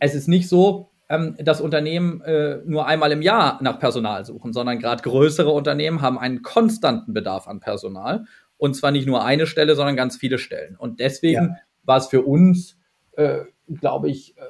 es 0.00 0.16
ist 0.16 0.26
nicht 0.26 0.48
so, 0.48 0.90
ähm, 1.08 1.36
dass 1.38 1.60
Unternehmen 1.60 2.22
äh, 2.22 2.58
nur 2.64 2.86
einmal 2.86 3.12
im 3.12 3.22
Jahr 3.22 3.58
nach 3.62 3.78
Personal 3.78 4.24
suchen, 4.24 4.52
sondern 4.52 4.80
gerade 4.80 5.02
größere 5.04 5.50
Unternehmen 5.50 6.02
haben 6.02 6.18
einen 6.18 6.42
konstanten 6.42 7.12
Bedarf 7.14 7.46
an 7.46 7.60
Personal. 7.60 8.24
Und 8.62 8.74
zwar 8.74 8.92
nicht 8.92 9.08
nur 9.08 9.24
eine 9.24 9.48
Stelle, 9.48 9.74
sondern 9.74 9.96
ganz 9.96 10.16
viele 10.16 10.38
Stellen. 10.38 10.76
Und 10.76 11.00
deswegen 11.00 11.46
ja. 11.46 11.56
war 11.82 11.96
es 11.96 12.06
für 12.06 12.22
uns, 12.22 12.78
äh, 13.16 13.40
glaube 13.66 14.08
ich, 14.08 14.38
äh, 14.38 14.42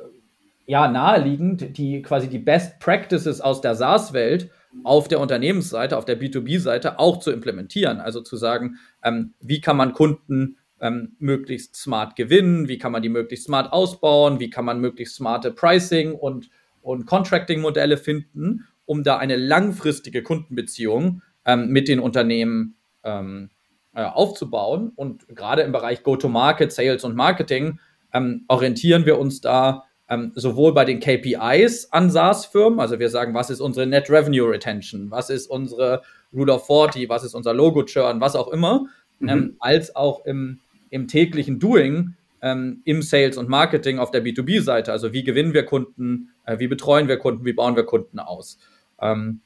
ja, 0.66 0.86
naheliegend, 0.86 1.78
die 1.78 2.02
quasi 2.02 2.28
die 2.28 2.38
Best 2.38 2.78
Practices 2.78 3.40
aus 3.40 3.62
der 3.62 3.74
SaaS-Welt 3.74 4.50
auf 4.84 5.08
der 5.08 5.18
Unternehmensseite, 5.18 5.96
auf 5.96 6.04
der 6.04 6.20
B2B-Seite 6.20 6.98
auch 6.98 7.20
zu 7.20 7.30
implementieren. 7.30 8.00
Also 8.00 8.20
zu 8.20 8.36
sagen, 8.36 8.76
ähm, 9.02 9.32
wie 9.40 9.62
kann 9.62 9.78
man 9.78 9.94
Kunden 9.94 10.58
ähm, 10.78 11.16
möglichst 11.18 11.74
smart 11.76 12.14
gewinnen, 12.14 12.68
wie 12.68 12.76
kann 12.76 12.92
man 12.92 13.00
die 13.00 13.08
möglichst 13.08 13.46
smart 13.46 13.72
ausbauen, 13.72 14.40
wie 14.40 14.50
kann 14.50 14.66
man 14.66 14.78
möglichst 14.78 15.14
smarte 15.14 15.52
Pricing 15.52 16.12
und, 16.12 16.50
und 16.82 17.06
Contracting-Modelle 17.06 17.96
finden, 17.96 18.68
um 18.84 19.04
da 19.04 19.16
eine 19.16 19.36
langfristige 19.36 20.22
Kundenbeziehung 20.22 21.22
ähm, 21.46 21.70
mit 21.70 21.88
den 21.88 21.98
Unternehmen 21.98 22.76
ähm, 23.04 23.48
äh, 23.94 24.04
aufzubauen. 24.04 24.92
Und 24.96 25.28
gerade 25.28 25.62
im 25.62 25.72
Bereich 25.72 26.02
Go-to-Market, 26.02 26.72
Sales 26.72 27.04
und 27.04 27.14
Marketing 27.14 27.78
ähm, 28.12 28.44
orientieren 28.48 29.06
wir 29.06 29.18
uns 29.18 29.40
da 29.40 29.84
ähm, 30.08 30.32
sowohl 30.34 30.74
bei 30.74 30.84
den 30.84 31.00
KPIs 31.00 31.92
an 31.92 32.10
SaaS-Firmen, 32.10 32.80
also 32.80 32.98
wir 32.98 33.08
sagen, 33.08 33.34
was 33.34 33.50
ist 33.50 33.60
unsere 33.60 33.86
Net 33.86 34.10
Revenue 34.10 34.50
Retention, 34.50 35.10
was 35.10 35.30
ist 35.30 35.46
unsere 35.46 36.02
Rule 36.34 36.52
of 36.52 36.66
40, 36.66 37.08
was 37.08 37.24
ist 37.24 37.34
unser 37.34 37.54
Logo-Churn, 37.54 38.20
was 38.20 38.36
auch 38.36 38.48
immer, 38.48 38.86
mhm. 39.20 39.28
ähm, 39.28 39.56
als 39.58 39.96
auch 39.96 40.24
im, 40.26 40.60
im 40.90 41.08
täglichen 41.08 41.58
Doing, 41.58 42.14
ähm, 42.42 42.82
im 42.84 43.00
Sales 43.02 43.38
und 43.38 43.48
Marketing 43.48 43.98
auf 43.98 44.10
der 44.10 44.24
B2B-Seite. 44.24 44.92
Also 44.92 45.12
wie 45.12 45.22
gewinnen 45.22 45.54
wir 45.54 45.64
Kunden, 45.64 46.30
äh, 46.44 46.58
wie 46.58 46.66
betreuen 46.66 47.08
wir 47.08 47.16
Kunden, 47.16 47.44
wie 47.44 47.52
bauen 47.52 47.76
wir 47.76 47.84
Kunden 47.84 48.18
aus. 48.18 48.58
Ähm, 49.00 49.40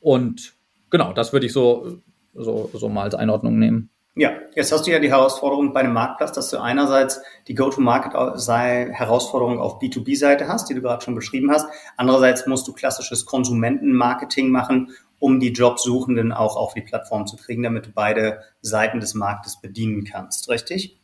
und 0.00 0.54
genau, 0.90 1.12
das 1.12 1.32
würde 1.32 1.46
ich 1.46 1.52
so, 1.52 2.02
so, 2.38 2.70
so 2.72 2.88
mal 2.88 3.02
als 3.02 3.14
Einordnung 3.14 3.58
nehmen. 3.58 3.90
Ja, 4.18 4.32
jetzt 4.54 4.72
hast 4.72 4.86
du 4.86 4.90
ja 4.90 4.98
die 4.98 5.10
Herausforderung 5.10 5.74
bei 5.74 5.80
einem 5.80 5.92
Marktplatz, 5.92 6.32
dass 6.32 6.48
du 6.48 6.58
einerseits 6.58 7.20
die 7.48 7.54
Go-to-Market-Herausforderung 7.54 9.60
auf 9.60 9.78
B2B-Seite 9.78 10.48
hast, 10.48 10.70
die 10.70 10.74
du 10.74 10.80
gerade 10.80 11.04
schon 11.04 11.14
beschrieben 11.14 11.50
hast. 11.50 11.68
Andererseits 11.98 12.46
musst 12.46 12.66
du 12.66 12.72
klassisches 12.72 13.26
Konsumentenmarketing 13.26 14.48
machen, 14.48 14.92
um 15.18 15.38
die 15.38 15.52
Jobsuchenden 15.52 16.32
auch 16.32 16.56
auf 16.56 16.72
die 16.72 16.80
Plattform 16.80 17.26
zu 17.26 17.36
kriegen, 17.36 17.62
damit 17.62 17.84
du 17.86 17.90
beide 17.90 18.40
Seiten 18.62 19.00
des 19.00 19.12
Marktes 19.12 19.60
bedienen 19.60 20.04
kannst, 20.04 20.48
richtig? 20.48 20.98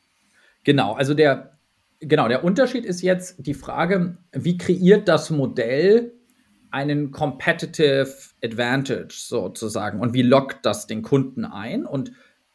Genau, 0.64 0.94
also 0.94 1.12
der, 1.12 1.58
genau, 2.00 2.28
der 2.28 2.44
Unterschied 2.44 2.86
ist 2.86 3.02
jetzt 3.02 3.34
die 3.38 3.52
Frage, 3.52 4.16
wie 4.32 4.56
kreiert 4.56 5.06
das 5.06 5.28
Modell 5.28 6.14
einen 6.72 7.10
Competitive 7.10 8.12
Advantage 8.42 9.14
sozusagen 9.14 10.00
und 10.00 10.14
wie 10.14 10.22
lockt 10.22 10.64
das 10.66 10.86
den 10.86 11.02
Kunden 11.02 11.44
ein 11.44 11.86
und 11.86 12.12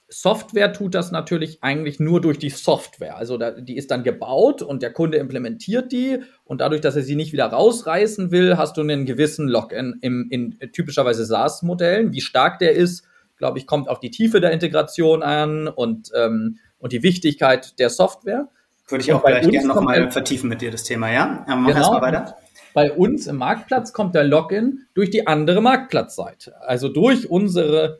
Software 0.10 0.72
tut 0.72 0.96
das 0.96 1.12
natürlich 1.12 1.60
eigentlich 1.62 2.00
nur 2.00 2.22
durch 2.22 2.40
die 2.40 2.50
Software. 2.50 3.18
Also 3.18 3.38
da, 3.38 3.52
die 3.52 3.76
ist 3.76 3.92
dann 3.92 4.04
gebaut 4.04 4.62
und 4.62 4.82
der 4.82 4.94
Kunde 4.94 5.18
implementiert 5.18 5.92
die 5.92 6.20
und 6.46 6.62
dadurch, 6.62 6.80
dass 6.80 6.96
er 6.96 7.02
sie 7.02 7.16
nicht 7.16 7.34
wieder 7.34 7.48
rausreißen 7.48 8.32
will, 8.32 8.58
hast 8.58 8.78
du 8.78 8.82
einen 8.82 9.06
gewissen 9.06 9.50
Login 9.50 9.98
im, 10.02 10.28
in 10.30 10.58
typischerweise 10.72 11.26
SaaS-Modellen. 11.26 12.14
Wie 12.14 12.22
stark 12.22 12.60
der 12.60 12.72
ist, 12.72 13.04
glaube 13.38 13.60
ich, 13.60 13.68
kommt 13.68 13.90
auf 13.90 14.00
die 14.00 14.10
Tiefe 14.10 14.40
der 14.40 14.52
Integration 14.52 15.24
an 15.24 15.68
und, 15.68 16.10
ähm, 16.16 16.60
und 16.80 16.94
die 16.94 17.04
Wichtigkeit 17.04 17.78
der 17.78 17.90
Software. 17.90 18.48
Würde 18.88 19.04
ich 19.04 19.12
auch 19.12 19.24
gleich 19.26 19.50
gerne 19.50 19.68
nochmal 19.68 20.10
vertiefen 20.12 20.48
mit 20.48 20.62
dir 20.62 20.72
das 20.72 20.86
Thema, 20.86 21.12
ja? 21.12 21.44
Aber 21.46 21.58
mach 21.58 21.68
genau, 21.68 21.80
erstmal 21.80 22.02
weiter. 22.02 22.38
Bei 22.74 22.92
uns 22.92 23.28
im 23.28 23.38
Marktplatz 23.38 23.94
kommt 23.94 24.16
der 24.16 24.24
Login 24.24 24.86
durch 24.94 25.10
die 25.10 25.26
andere 25.28 25.62
Marktplatzseite. 25.62 26.62
Also 26.62 26.90
durch 26.90 27.30
unsere 27.30 28.00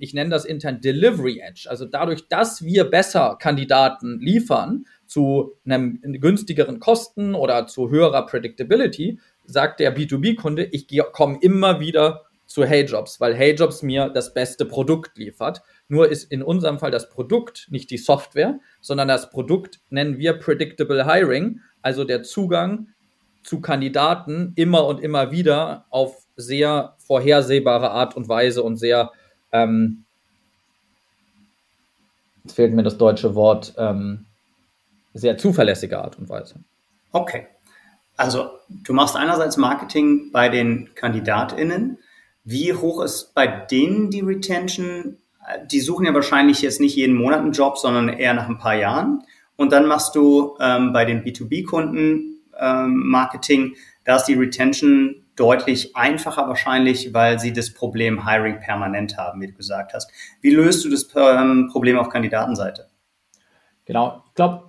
ich 0.00 0.14
nenne 0.14 0.30
das 0.30 0.46
intern 0.46 0.80
Delivery 0.80 1.40
Edge. 1.40 1.66
Also 1.68 1.84
dadurch, 1.84 2.26
dass 2.28 2.64
wir 2.64 2.84
besser 2.84 3.36
Kandidaten 3.38 4.18
liefern 4.18 4.86
zu 5.06 5.56
einem 5.66 6.00
günstigeren 6.20 6.80
Kosten 6.80 7.34
oder 7.34 7.66
zu 7.66 7.90
höherer 7.90 8.24
Predictability, 8.24 9.20
sagt 9.44 9.80
der 9.80 9.94
B2B-Kunde, 9.94 10.64
ich 10.72 10.86
komme 11.12 11.38
immer 11.42 11.80
wieder 11.80 12.24
zu 12.46 12.64
HeyJobs, 12.64 13.20
weil 13.20 13.34
HeyJobs 13.34 13.82
mir 13.82 14.08
das 14.08 14.32
beste 14.32 14.64
Produkt 14.64 15.18
liefert. 15.18 15.60
Nur 15.88 16.08
ist 16.08 16.32
in 16.32 16.42
unserem 16.42 16.78
Fall 16.78 16.90
das 16.90 17.10
Produkt 17.10 17.66
nicht 17.70 17.90
die 17.90 17.98
Software, 17.98 18.60
sondern 18.80 19.08
das 19.08 19.28
Produkt 19.28 19.80
nennen 19.90 20.16
wir 20.16 20.32
Predictable 20.34 21.04
Hiring, 21.04 21.60
also 21.82 22.04
der 22.04 22.22
Zugang 22.22 22.88
zu 23.48 23.62
Kandidaten 23.62 24.52
immer 24.56 24.86
und 24.86 25.00
immer 25.00 25.30
wieder 25.30 25.86
auf 25.88 26.18
sehr 26.36 26.94
vorhersehbare 26.98 27.90
Art 27.90 28.14
und 28.14 28.28
Weise 28.28 28.62
und 28.62 28.76
sehr 28.76 29.10
ähm, 29.52 30.04
jetzt 32.44 32.56
fehlt 32.56 32.74
mir 32.74 32.82
das 32.82 32.98
deutsche 32.98 33.34
Wort, 33.34 33.72
ähm, 33.78 34.26
sehr 35.14 35.38
zuverlässige 35.38 35.98
Art 35.98 36.18
und 36.18 36.28
Weise. 36.28 36.56
Okay. 37.12 37.46
Also 38.18 38.50
du 38.68 38.92
machst 38.92 39.16
einerseits 39.16 39.56
Marketing 39.56 40.30
bei 40.30 40.50
den 40.50 40.90
KandidatInnen. 40.94 41.96
Wie 42.44 42.74
hoch 42.74 43.02
ist 43.02 43.34
bei 43.34 43.46
denen 43.46 44.10
die 44.10 44.20
Retention? 44.20 45.16
Die 45.70 45.80
suchen 45.80 46.04
ja 46.04 46.12
wahrscheinlich 46.12 46.60
jetzt 46.60 46.80
nicht 46.80 46.96
jeden 46.96 47.16
Monat 47.16 47.40
einen 47.40 47.52
Job, 47.52 47.78
sondern 47.78 48.10
eher 48.10 48.34
nach 48.34 48.48
ein 48.48 48.58
paar 48.58 48.74
Jahren. 48.74 49.22
Und 49.56 49.72
dann 49.72 49.86
machst 49.86 50.14
du 50.14 50.54
ähm, 50.60 50.92
bei 50.92 51.06
den 51.06 51.24
B2B-Kunden 51.24 51.94
ähm, 51.96 52.37
Marketing. 52.86 53.74
Da 54.04 54.16
ist 54.16 54.24
die 54.24 54.34
Retention 54.34 55.26
deutlich 55.36 55.94
einfacher 55.94 56.48
wahrscheinlich, 56.48 57.14
weil 57.14 57.38
sie 57.38 57.52
das 57.52 57.72
Problem 57.72 58.28
Hiring 58.28 58.60
permanent 58.60 59.16
haben, 59.16 59.40
wie 59.40 59.46
du 59.46 59.54
gesagt 59.54 59.94
hast. 59.94 60.10
Wie 60.40 60.50
löst 60.50 60.84
du 60.84 60.90
das 60.90 61.08
ähm, 61.16 61.68
Problem 61.70 61.98
auf 61.98 62.08
Kandidatenseite? 62.08 62.88
Genau, 63.84 64.22
ich 64.26 64.34
glaube, 64.34 64.68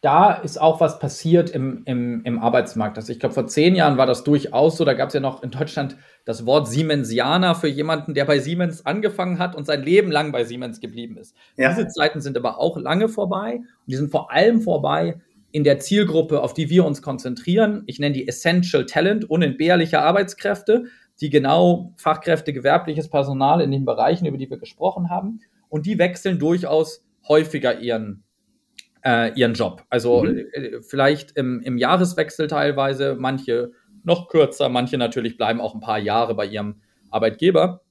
da 0.00 0.32
ist 0.32 0.60
auch 0.60 0.80
was 0.80 1.00
passiert 1.00 1.50
im, 1.50 1.82
im, 1.84 2.22
im 2.24 2.38
Arbeitsmarkt. 2.38 2.96
Also 2.96 3.12
ich 3.12 3.18
glaube, 3.18 3.34
vor 3.34 3.46
zehn 3.48 3.74
Jahren 3.74 3.98
war 3.98 4.06
das 4.06 4.22
durchaus 4.22 4.76
so. 4.76 4.84
Da 4.84 4.94
gab 4.94 5.08
es 5.08 5.14
ja 5.14 5.20
noch 5.20 5.42
in 5.42 5.50
Deutschland 5.50 5.96
das 6.24 6.46
Wort 6.46 6.68
Siemensianer 6.68 7.56
für 7.56 7.66
jemanden, 7.66 8.14
der 8.14 8.24
bei 8.24 8.38
Siemens 8.38 8.86
angefangen 8.86 9.40
hat 9.40 9.56
und 9.56 9.66
sein 9.66 9.82
Leben 9.82 10.12
lang 10.12 10.30
bei 10.30 10.44
Siemens 10.44 10.78
geblieben 10.78 11.16
ist. 11.16 11.34
Ja. 11.56 11.70
Diese 11.70 11.88
Zeiten 11.88 12.20
sind 12.20 12.36
aber 12.36 12.58
auch 12.58 12.76
lange 12.76 13.08
vorbei 13.08 13.56
und 13.56 13.86
die 13.86 13.96
sind 13.96 14.12
vor 14.12 14.30
allem 14.30 14.60
vorbei, 14.60 15.20
in 15.50 15.64
der 15.64 15.78
Zielgruppe, 15.78 16.42
auf 16.42 16.54
die 16.54 16.68
wir 16.68 16.84
uns 16.84 17.02
konzentrieren, 17.02 17.82
ich 17.86 17.98
nenne 17.98 18.14
die 18.14 18.28
Essential 18.28 18.86
Talent, 18.86 19.28
unentbehrliche 19.28 20.00
Arbeitskräfte, 20.00 20.84
die 21.20 21.30
genau 21.30 21.94
Fachkräfte, 21.96 22.52
gewerbliches 22.52 23.08
Personal 23.08 23.60
in 23.60 23.70
den 23.70 23.84
Bereichen, 23.84 24.26
über 24.26 24.36
die 24.36 24.50
wir 24.50 24.58
gesprochen 24.58 25.10
haben, 25.10 25.40
und 25.68 25.86
die 25.86 25.98
wechseln 25.98 26.38
durchaus 26.38 27.04
häufiger 27.26 27.80
ihren, 27.80 28.24
äh, 29.04 29.32
ihren 29.38 29.54
Job. 29.54 29.84
Also 29.90 30.24
mhm. 30.24 30.44
äh, 30.52 30.82
vielleicht 30.82 31.32
im, 31.36 31.60
im 31.62 31.78
Jahreswechsel 31.78 32.46
teilweise, 32.46 33.16
manche 33.18 33.72
noch 34.04 34.28
kürzer, 34.28 34.68
manche 34.68 34.96
natürlich 34.96 35.36
bleiben 35.36 35.60
auch 35.60 35.74
ein 35.74 35.80
paar 35.80 35.98
Jahre 35.98 36.34
bei 36.34 36.46
ihrem 36.46 36.80
Arbeitgeber. 37.10 37.82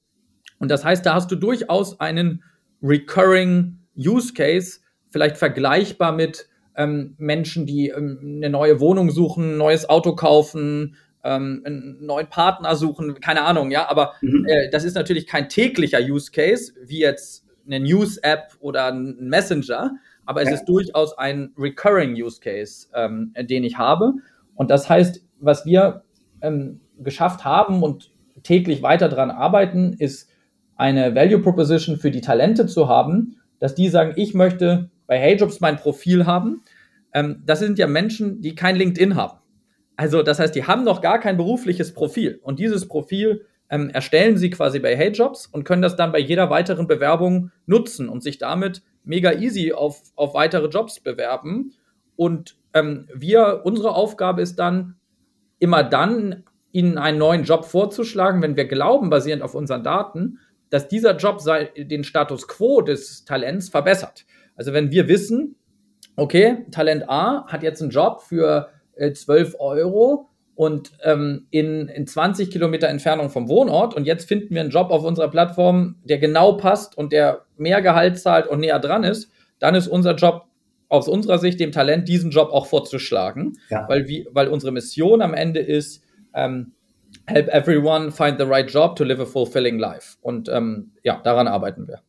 Und 0.58 0.70
das 0.70 0.84
heißt, 0.84 1.04
da 1.04 1.14
hast 1.14 1.30
du 1.30 1.36
durchaus 1.36 2.00
einen 2.00 2.42
recurring 2.82 3.78
Use 3.96 4.32
Case, 4.32 4.80
vielleicht 5.10 5.36
vergleichbar 5.36 6.12
mit 6.12 6.48
ähm, 6.78 7.16
Menschen, 7.18 7.66
die 7.66 7.88
ähm, 7.88 8.18
eine 8.36 8.48
neue 8.48 8.80
Wohnung 8.80 9.10
suchen, 9.10 9.54
ein 9.54 9.58
neues 9.58 9.88
Auto 9.88 10.14
kaufen, 10.14 10.96
ähm, 11.24 11.62
einen 11.66 12.06
neuen 12.06 12.28
Partner 12.28 12.76
suchen, 12.76 13.20
keine 13.20 13.42
Ahnung, 13.42 13.72
ja, 13.72 13.90
aber 13.90 14.14
mhm. 14.22 14.46
äh, 14.48 14.70
das 14.70 14.84
ist 14.84 14.94
natürlich 14.94 15.26
kein 15.26 15.48
täglicher 15.48 15.98
Use 16.00 16.30
Case, 16.30 16.72
wie 16.86 17.00
jetzt 17.00 17.44
eine 17.66 17.80
News-App 17.80 18.54
oder 18.60 18.86
ein 18.86 19.16
Messenger, 19.18 19.90
aber 20.24 20.42
es 20.42 20.48
ja. 20.48 20.54
ist 20.54 20.66
durchaus 20.66 21.18
ein 21.18 21.52
recurring 21.58 22.14
Use 22.14 22.40
Case, 22.40 22.86
ähm, 22.94 23.34
den 23.36 23.64
ich 23.64 23.76
habe. 23.76 24.12
Und 24.54 24.70
das 24.70 24.88
heißt, 24.88 25.22
was 25.40 25.66
wir 25.66 26.04
ähm, 26.42 26.80
geschafft 26.98 27.44
haben 27.44 27.82
und 27.82 28.12
täglich 28.44 28.82
weiter 28.82 29.08
daran 29.08 29.30
arbeiten, 29.30 29.94
ist 29.94 30.30
eine 30.76 31.16
Value 31.16 31.40
Proposition 31.40 31.96
für 31.96 32.12
die 32.12 32.20
Talente 32.20 32.66
zu 32.66 32.88
haben, 32.88 33.36
dass 33.58 33.74
die 33.74 33.88
sagen, 33.88 34.12
ich 34.14 34.34
möchte 34.34 34.90
bei 35.08 35.18
HeyJobs 35.18 35.58
mein 35.58 35.76
Profil 35.76 36.26
haben. 36.26 36.62
Ähm, 37.12 37.42
das 37.44 37.58
sind 37.58 37.80
ja 37.80 37.88
Menschen, 37.88 38.40
die 38.40 38.54
kein 38.54 38.76
LinkedIn 38.76 39.16
haben. 39.16 39.38
Also 39.96 40.22
das 40.22 40.38
heißt, 40.38 40.54
die 40.54 40.64
haben 40.64 40.84
noch 40.84 41.00
gar 41.00 41.18
kein 41.18 41.36
berufliches 41.36 41.92
Profil. 41.92 42.38
Und 42.44 42.60
dieses 42.60 42.86
Profil 42.86 43.46
ähm, 43.68 43.90
erstellen 43.90 44.36
sie 44.36 44.50
quasi 44.50 44.78
bei 44.78 44.96
HeyJobs 44.96 45.46
und 45.46 45.64
können 45.64 45.82
das 45.82 45.96
dann 45.96 46.12
bei 46.12 46.20
jeder 46.20 46.50
weiteren 46.50 46.86
Bewerbung 46.86 47.50
nutzen 47.66 48.08
und 48.08 48.22
sich 48.22 48.38
damit 48.38 48.82
mega 49.02 49.32
easy 49.32 49.72
auf, 49.72 50.00
auf 50.14 50.34
weitere 50.34 50.68
Jobs 50.68 51.00
bewerben. 51.00 51.72
Und 52.14 52.56
ähm, 52.74 53.08
wir, 53.12 53.62
unsere 53.64 53.94
Aufgabe 53.94 54.42
ist 54.42 54.56
dann, 54.60 54.94
immer 55.58 55.82
dann 55.82 56.44
ihnen 56.70 56.98
einen 56.98 57.18
neuen 57.18 57.42
Job 57.42 57.64
vorzuschlagen, 57.64 58.42
wenn 58.42 58.56
wir 58.56 58.66
glauben, 58.66 59.10
basierend 59.10 59.42
auf 59.42 59.54
unseren 59.54 59.82
Daten, 59.82 60.38
dass 60.70 60.86
dieser 60.86 61.16
Job 61.16 61.42
den 61.76 62.04
Status 62.04 62.46
quo 62.46 62.82
des 62.82 63.24
Talents 63.24 63.68
verbessert. 63.70 64.26
Also 64.58 64.74
wenn 64.74 64.90
wir 64.90 65.08
wissen, 65.08 65.56
okay, 66.16 66.66
Talent 66.70 67.08
A 67.08 67.46
hat 67.46 67.62
jetzt 67.62 67.80
einen 67.80 67.90
Job 67.90 68.20
für 68.20 68.68
äh, 68.96 69.12
12 69.12 69.56
Euro 69.60 70.28
und 70.56 70.90
ähm, 71.04 71.46
in, 71.50 71.86
in 71.86 72.06
20 72.06 72.50
Kilometer 72.50 72.88
Entfernung 72.88 73.30
vom 73.30 73.48
Wohnort 73.48 73.94
und 73.94 74.04
jetzt 74.04 74.28
finden 74.28 74.54
wir 74.54 74.60
einen 74.60 74.70
Job 74.70 74.90
auf 74.90 75.04
unserer 75.04 75.30
Plattform, 75.30 75.94
der 76.02 76.18
genau 76.18 76.54
passt 76.54 76.98
und 76.98 77.12
der 77.12 77.46
mehr 77.56 77.80
Gehalt 77.80 78.18
zahlt 78.18 78.48
und 78.48 78.60
näher 78.60 78.80
dran 78.80 79.04
ist, 79.04 79.30
dann 79.60 79.76
ist 79.76 79.86
unser 79.86 80.16
Job 80.16 80.46
aus 80.88 81.06
unserer 81.06 81.38
Sicht 81.38 81.60
dem 81.60 81.70
Talent 81.70 82.08
diesen 82.08 82.30
Job 82.32 82.50
auch 82.50 82.66
vorzuschlagen, 82.66 83.58
ja. 83.70 83.88
weil, 83.88 84.08
wie, 84.08 84.26
weil 84.32 84.48
unsere 84.48 84.72
Mission 84.72 85.22
am 85.22 85.34
Ende 85.34 85.60
ist, 85.60 86.02
ähm, 86.34 86.72
help 87.26 87.48
everyone 87.48 88.10
find 88.10 88.38
the 88.38 88.44
right 88.44 88.68
job 88.68 88.96
to 88.96 89.04
live 89.04 89.20
a 89.20 89.26
fulfilling 89.26 89.78
life. 89.78 90.16
Und 90.22 90.48
ähm, 90.48 90.92
ja, 91.04 91.20
daran 91.22 91.46
arbeiten 91.46 91.86
wir. 91.86 92.00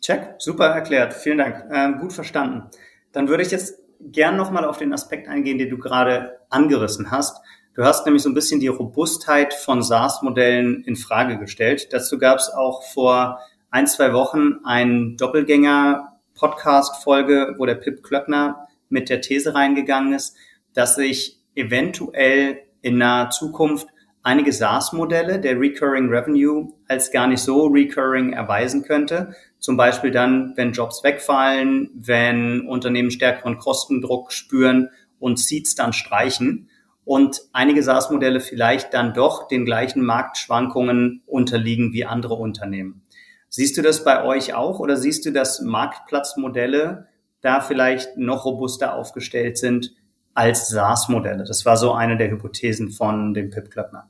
Check, 0.00 0.36
super 0.38 0.66
erklärt, 0.66 1.14
vielen 1.14 1.38
Dank, 1.38 1.64
ähm, 1.72 1.98
gut 1.98 2.12
verstanden. 2.12 2.70
Dann 3.12 3.28
würde 3.28 3.42
ich 3.42 3.50
jetzt 3.50 3.80
gern 4.00 4.36
nochmal 4.36 4.64
auf 4.64 4.78
den 4.78 4.92
Aspekt 4.92 5.26
eingehen, 5.28 5.58
den 5.58 5.68
du 5.68 5.78
gerade 5.78 6.38
angerissen 6.48 7.10
hast. 7.10 7.40
Du 7.74 7.82
hast 7.84 8.06
nämlich 8.06 8.22
so 8.22 8.30
ein 8.30 8.34
bisschen 8.34 8.60
die 8.60 8.68
Robustheit 8.68 9.54
von 9.54 9.82
SaaS-Modellen 9.82 10.84
in 10.84 10.94
Frage 10.96 11.38
gestellt. 11.38 11.92
Dazu 11.92 12.18
gab 12.18 12.38
es 12.38 12.48
auch 12.48 12.82
vor 12.82 13.40
ein, 13.70 13.86
zwei 13.86 14.12
Wochen 14.12 14.56
einen 14.64 15.16
Doppelgänger-Podcast-Folge, 15.16 17.54
wo 17.58 17.66
der 17.66 17.76
Pip 17.76 18.02
Klöckner 18.02 18.66
mit 18.88 19.08
der 19.08 19.20
These 19.20 19.54
reingegangen 19.54 20.14
ist, 20.14 20.36
dass 20.74 20.96
sich 20.96 21.38
eventuell 21.54 22.58
in 22.82 22.98
naher 22.98 23.30
Zukunft 23.30 23.86
einige 24.22 24.52
SaaS-Modelle 24.52 25.40
der 25.40 25.58
Recurring 25.58 26.08
Revenue 26.08 26.72
als 26.88 27.10
gar 27.10 27.26
nicht 27.26 27.42
so 27.42 27.66
recurring 27.66 28.32
erweisen 28.32 28.82
könnte. 28.82 29.34
Zum 29.60 29.76
Beispiel 29.76 30.10
dann, 30.10 30.54
wenn 30.56 30.72
Jobs 30.72 31.04
wegfallen, 31.04 31.90
wenn 31.94 32.66
Unternehmen 32.66 33.10
stärkeren 33.10 33.58
Kostendruck 33.58 34.32
spüren 34.32 34.88
und 35.18 35.38
Seeds 35.38 35.74
dann 35.74 35.92
streichen 35.92 36.70
und 37.04 37.42
einige 37.52 37.82
SaaS-Modelle 37.82 38.40
vielleicht 38.40 38.94
dann 38.94 39.14
doch 39.14 39.48
den 39.48 39.64
gleichen 39.64 40.02
Marktschwankungen 40.04 41.22
unterliegen 41.26 41.92
wie 41.92 42.06
andere 42.06 42.34
Unternehmen. 42.34 43.02
Siehst 43.48 43.76
du 43.76 43.82
das 43.82 44.04
bei 44.04 44.24
euch 44.24 44.54
auch 44.54 44.78
oder 44.78 44.96
siehst 44.96 45.26
du, 45.26 45.32
dass 45.32 45.60
Marktplatzmodelle 45.60 47.08
da 47.40 47.60
vielleicht 47.60 48.16
noch 48.16 48.44
robuster 48.44 48.94
aufgestellt 48.94 49.58
sind 49.58 49.92
als 50.34 50.68
SaaS-Modelle. 50.68 51.44
Das 51.44 51.66
war 51.66 51.76
so 51.76 51.92
eine 51.92 52.16
der 52.16 52.30
Hypothesen 52.30 52.90
von 52.90 53.34
dem 53.34 53.50
Pip 53.50 53.70
Klöppner. 53.70 54.08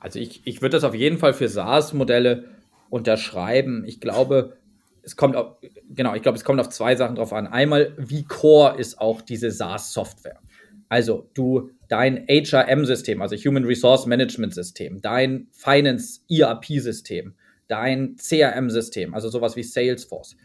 Also 0.00 0.18
ich, 0.18 0.42
ich 0.44 0.62
würde 0.62 0.76
das 0.76 0.84
auf 0.84 0.94
jeden 0.94 1.18
Fall 1.18 1.34
für 1.34 1.48
SaaS-Modelle 1.48 2.44
unterschreiben. 2.90 3.84
Ich 3.86 4.00
glaube, 4.00 4.56
es 5.02 5.16
kommt 5.16 5.36
auf, 5.36 5.56
genau, 5.90 6.14
ich 6.14 6.22
glaube, 6.22 6.36
es 6.36 6.44
kommt 6.44 6.60
auf 6.60 6.68
zwei 6.68 6.96
Sachen 6.96 7.16
drauf 7.16 7.32
an. 7.32 7.46
Einmal, 7.46 7.94
wie 7.96 8.24
core 8.24 8.78
ist 8.78 9.00
auch 9.00 9.22
diese 9.22 9.50
SaaS-Software? 9.50 10.40
Also 10.88 11.28
du, 11.34 11.70
dein 11.88 12.26
HRM-System, 12.28 13.20
also 13.20 13.36
Human 13.36 13.64
Resource 13.64 14.06
Management 14.06 14.54
System, 14.54 15.00
dein 15.00 15.48
Finance 15.52 16.20
ERP-System, 16.30 17.34
dein 17.68 18.16
CRM-System, 18.16 19.14
also 19.14 19.28
sowas 19.28 19.56
wie 19.56 19.62
Salesforce, 19.62 20.36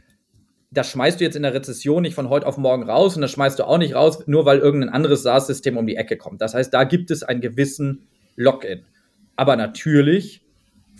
das 0.71 0.89
schmeißt 0.89 1.19
du 1.19 1.23
jetzt 1.23 1.35
in 1.35 1.43
der 1.43 1.53
Rezession 1.53 2.01
nicht 2.01 2.15
von 2.15 2.29
heute 2.29 2.47
auf 2.47 2.57
morgen 2.57 2.83
raus 2.83 3.15
und 3.15 3.21
das 3.21 3.31
schmeißt 3.31 3.59
du 3.59 3.63
auch 3.65 3.77
nicht 3.77 3.95
raus, 3.95 4.23
nur 4.27 4.45
weil 4.45 4.59
irgendein 4.59 4.89
anderes 4.89 5.23
SaaS-System 5.23 5.77
um 5.77 5.85
die 5.85 5.95
Ecke 5.95 6.17
kommt. 6.17 6.41
Das 6.41 6.53
heißt, 6.53 6.73
da 6.73 6.83
gibt 6.83 7.11
es 7.11 7.23
einen 7.23 7.41
gewissen 7.41 8.07
Login. 8.35 8.83
Aber 9.35 9.55
natürlich 9.55 10.42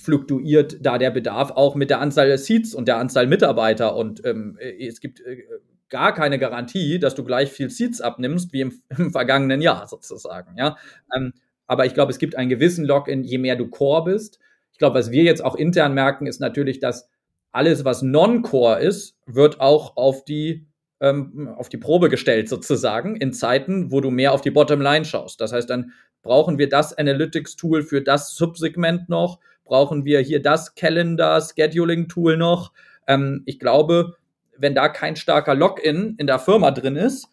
fluktuiert 0.04 0.78
da 0.86 0.98
der 0.98 1.12
Bedarf 1.12 1.52
auch 1.52 1.76
mit 1.76 1.90
der 1.90 2.02
Anzahl 2.02 2.28
der 2.28 2.38
Seats 2.38 2.76
und 2.76 2.88
der 2.88 2.98
Anzahl 2.98 3.26
Mitarbeiter 3.26 3.96
und 3.96 4.26
ähm, 4.26 4.58
es 4.60 5.00
gibt 5.00 5.22
äh, 5.22 5.44
gar 5.90 6.14
keine 6.14 6.40
Garantie, 6.40 7.00
dass 7.00 7.16
du 7.16 7.24
gleich 7.24 7.52
viel 7.52 7.70
Seats 7.70 8.02
abnimmst 8.02 8.52
wie 8.52 8.62
im, 8.62 8.82
im 8.98 9.12
vergangenen 9.12 9.62
Jahr 9.62 9.88
sozusagen. 9.88 10.58
Ja? 10.58 10.76
Ähm, 11.16 11.34
aber 11.68 11.86
ich 11.86 11.94
glaube, 11.94 12.12
es 12.12 12.18
gibt 12.18 12.36
einen 12.36 12.50
gewissen 12.50 12.84
Login, 12.84 13.24
je 13.24 13.38
mehr 13.38 13.56
du 13.56 13.68
Core 13.70 14.04
bist. 14.06 14.40
Ich 14.72 14.80
glaube, 14.80 15.00
was 15.00 15.12
wir 15.12 15.24
jetzt 15.24 15.44
auch 15.44 15.56
intern 15.56 15.94
merken, 15.94 16.26
ist 16.26 16.42
natürlich, 16.42 16.80
dass 16.80 17.08
alles, 17.52 17.86
was 17.86 18.02
Non-Core 18.02 18.82
ist, 18.82 19.16
wird 19.28 19.62
auch 19.62 19.96
auf 19.96 20.26
die, 20.26 20.66
ähm, 21.00 21.48
auf 21.56 21.70
die 21.70 21.78
Probe 21.78 22.10
gestellt 22.10 22.50
sozusagen 22.50 23.16
in 23.16 23.32
Zeiten, 23.32 23.92
wo 23.92 24.02
du 24.02 24.10
mehr 24.10 24.34
auf 24.34 24.42
die 24.42 24.52
Bottomline 24.52 25.06
schaust. 25.06 25.40
Das 25.40 25.54
heißt, 25.54 25.70
dann 25.70 25.94
brauchen 26.24 26.58
wir 26.58 26.70
das 26.70 26.98
Analytics-Tool 26.98 27.84
für 27.84 28.02
das 28.02 28.36
Subsegment 28.36 29.10
noch, 29.10 29.40
brauchen 29.64 30.06
wir 30.06 30.20
hier 30.20 30.42
das 30.42 30.76
Calendar-Scheduling-Tool 30.76 32.38
noch. 32.38 32.72
Ähm, 33.08 33.44
ich 33.46 33.60
glaube, 33.60 34.16
wenn 34.58 34.76
da 34.76 34.90
kein 34.90 35.16
starker 35.16 35.56
Login 35.56 36.16
in 36.18 36.28
der 36.28 36.40
Firma 36.40 36.72
drin 36.72 36.96
ist, 36.96 37.30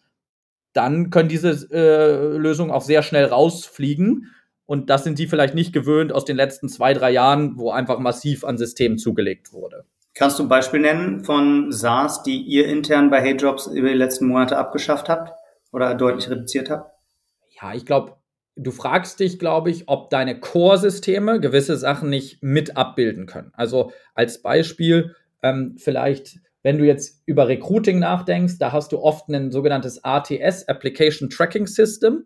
dann 0.73 1.09
können 1.09 1.29
diese 1.29 1.67
äh, 1.71 2.37
Lösungen 2.37 2.71
auch 2.71 2.81
sehr 2.81 3.03
schnell 3.03 3.25
rausfliegen. 3.25 4.31
Und 4.65 4.89
das 4.89 5.03
sind 5.03 5.19
die 5.19 5.27
vielleicht 5.27 5.53
nicht 5.53 5.73
gewöhnt 5.73 6.13
aus 6.13 6.23
den 6.23 6.37
letzten 6.37 6.69
zwei, 6.69 6.93
drei 6.93 7.11
Jahren, 7.11 7.57
wo 7.57 7.71
einfach 7.71 7.99
massiv 7.99 8.45
an 8.45 8.57
Systemen 8.57 8.97
zugelegt 8.97 9.51
wurde. 9.51 9.85
Kannst 10.13 10.39
du 10.39 10.43
ein 10.43 10.49
Beispiel 10.49 10.81
nennen 10.81 11.23
von 11.23 11.71
SaaS, 11.71 12.23
die 12.23 12.41
ihr 12.41 12.67
intern 12.67 13.09
bei 13.09 13.21
HeyJobs 13.21 13.67
über 13.67 13.89
die 13.89 13.95
letzten 13.95 14.27
Monate 14.27 14.57
abgeschafft 14.57 15.09
habt 15.09 15.31
oder 15.71 15.95
deutlich 15.95 16.29
reduziert 16.29 16.69
habt? 16.69 16.93
Ja, 17.61 17.73
ich 17.73 17.85
glaube, 17.85 18.15
du 18.55 18.71
fragst 18.71 19.19
dich, 19.19 19.39
glaube 19.39 19.69
ich, 19.69 19.87
ob 19.87 20.09
deine 20.09 20.39
Core-Systeme 20.39 21.39
gewisse 21.39 21.77
Sachen 21.77 22.09
nicht 22.09 22.43
mit 22.43 22.77
abbilden 22.77 23.25
können. 23.25 23.51
Also 23.53 23.91
als 24.13 24.41
Beispiel 24.41 25.15
ähm, 25.41 25.75
vielleicht, 25.77 26.39
wenn 26.63 26.77
du 26.77 26.85
jetzt 26.85 27.21
über 27.25 27.47
Recruiting 27.47 27.99
nachdenkst, 27.99 28.57
da 28.59 28.71
hast 28.71 28.91
du 28.91 28.99
oft 28.99 29.29
ein 29.29 29.51
sogenanntes 29.51 30.03
ATS, 30.03 30.67
Application 30.67 31.29
Tracking 31.29 31.65
System 31.65 32.25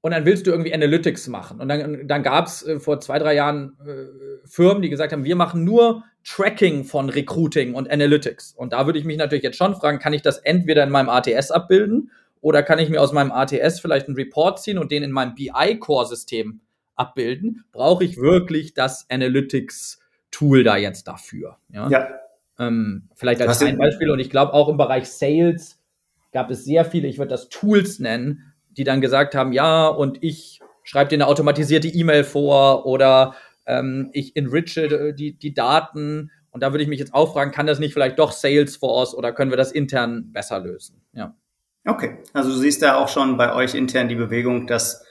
und 0.00 0.10
dann 0.10 0.26
willst 0.26 0.46
du 0.46 0.50
irgendwie 0.50 0.74
Analytics 0.74 1.28
machen. 1.28 1.60
Und 1.60 1.68
dann, 1.68 2.06
dann 2.06 2.22
gab 2.22 2.46
es 2.46 2.62
äh, 2.62 2.78
vor 2.78 3.00
zwei, 3.00 3.18
drei 3.18 3.34
Jahren 3.34 3.76
äh, 3.86 4.46
Firmen, 4.46 4.82
die 4.82 4.90
gesagt 4.90 5.12
haben, 5.12 5.24
wir 5.24 5.36
machen 5.36 5.64
nur 5.64 6.04
Tracking 6.24 6.84
von 6.84 7.08
Recruiting 7.10 7.74
und 7.74 7.90
Analytics. 7.90 8.52
Und 8.52 8.72
da 8.72 8.86
würde 8.86 8.98
ich 8.98 9.04
mich 9.04 9.18
natürlich 9.18 9.44
jetzt 9.44 9.56
schon 9.56 9.74
fragen, 9.74 9.98
kann 9.98 10.12
ich 10.12 10.22
das 10.22 10.38
entweder 10.38 10.84
in 10.84 10.90
meinem 10.90 11.08
ATS 11.08 11.50
abbilden 11.50 12.10
oder 12.44 12.62
kann 12.62 12.78
ich 12.78 12.90
mir 12.90 13.00
aus 13.00 13.14
meinem 13.14 13.32
ATS 13.32 13.80
vielleicht 13.80 14.06
einen 14.06 14.16
Report 14.16 14.60
ziehen 14.60 14.76
und 14.76 14.92
den 14.92 15.02
in 15.02 15.12
meinem 15.12 15.34
BI-Core-System 15.34 16.60
abbilden? 16.94 17.64
Brauche 17.72 18.04
ich 18.04 18.18
wirklich 18.18 18.74
das 18.74 19.06
Analytics-Tool 19.08 20.62
da 20.62 20.76
jetzt 20.76 21.08
dafür? 21.08 21.56
Ja. 21.70 21.88
ja. 21.88 22.06
Ähm, 22.58 23.08
vielleicht 23.14 23.40
als 23.40 23.62
ein 23.62 23.78
Beispiel. 23.78 24.10
Und 24.10 24.18
ich 24.18 24.28
glaube 24.28 24.52
auch 24.52 24.68
im 24.68 24.76
Bereich 24.76 25.06
Sales 25.06 25.80
gab 26.32 26.50
es 26.50 26.66
sehr 26.66 26.84
viele, 26.84 27.08
ich 27.08 27.16
würde 27.16 27.30
das 27.30 27.48
Tools 27.48 27.98
nennen, 27.98 28.52
die 28.76 28.84
dann 28.84 29.00
gesagt 29.00 29.34
haben, 29.34 29.54
ja, 29.54 29.86
und 29.88 30.22
ich 30.22 30.60
schreibe 30.82 31.08
dir 31.08 31.16
eine 31.16 31.28
automatisierte 31.28 31.88
E-Mail 31.88 32.24
vor 32.24 32.84
oder 32.84 33.36
ähm, 33.64 34.10
ich 34.12 34.36
enriche 34.36 35.14
die, 35.14 35.32
die 35.32 35.54
Daten. 35.54 36.30
Und 36.50 36.62
da 36.62 36.74
würde 36.74 36.82
ich 36.82 36.90
mich 36.90 37.00
jetzt 37.00 37.14
auch 37.14 37.32
fragen, 37.32 37.52
kann 37.52 37.66
das 37.66 37.78
nicht 37.78 37.94
vielleicht 37.94 38.18
doch 38.18 38.32
Salesforce 38.32 39.14
oder 39.14 39.32
können 39.32 39.50
wir 39.50 39.56
das 39.56 39.72
intern 39.72 40.30
besser 40.30 40.60
lösen? 40.60 41.00
Ja. 41.14 41.34
Okay, 41.86 42.18
also 42.32 42.50
du 42.50 42.56
siehst 42.56 42.82
da 42.82 42.96
auch 42.96 43.08
schon 43.08 43.36
bei 43.36 43.54
euch 43.54 43.74
intern 43.74 44.08
die 44.08 44.14
Bewegung, 44.14 44.66
dass 44.66 45.04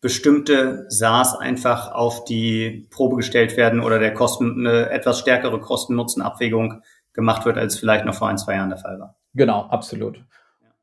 bestimmte 0.00 0.86
SaaS 0.88 1.36
einfach 1.36 1.92
auf 1.92 2.24
die 2.24 2.86
Probe 2.90 3.16
gestellt 3.16 3.56
werden 3.56 3.80
oder 3.80 3.98
der 3.98 4.12
Kosten, 4.12 4.66
eine 4.66 4.90
etwas 4.90 5.20
stärkere 5.20 5.60
Kosten-Nutzen-Abwägung 5.60 6.82
gemacht 7.12 7.44
wird, 7.44 7.56
als 7.56 7.78
vielleicht 7.78 8.04
noch 8.04 8.14
vor 8.14 8.28
ein, 8.28 8.38
zwei 8.38 8.54
Jahren 8.54 8.68
der 8.68 8.78
Fall 8.78 8.98
war. 8.98 9.16
Genau, 9.34 9.62
absolut. 9.62 10.24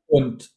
Und 0.06 0.50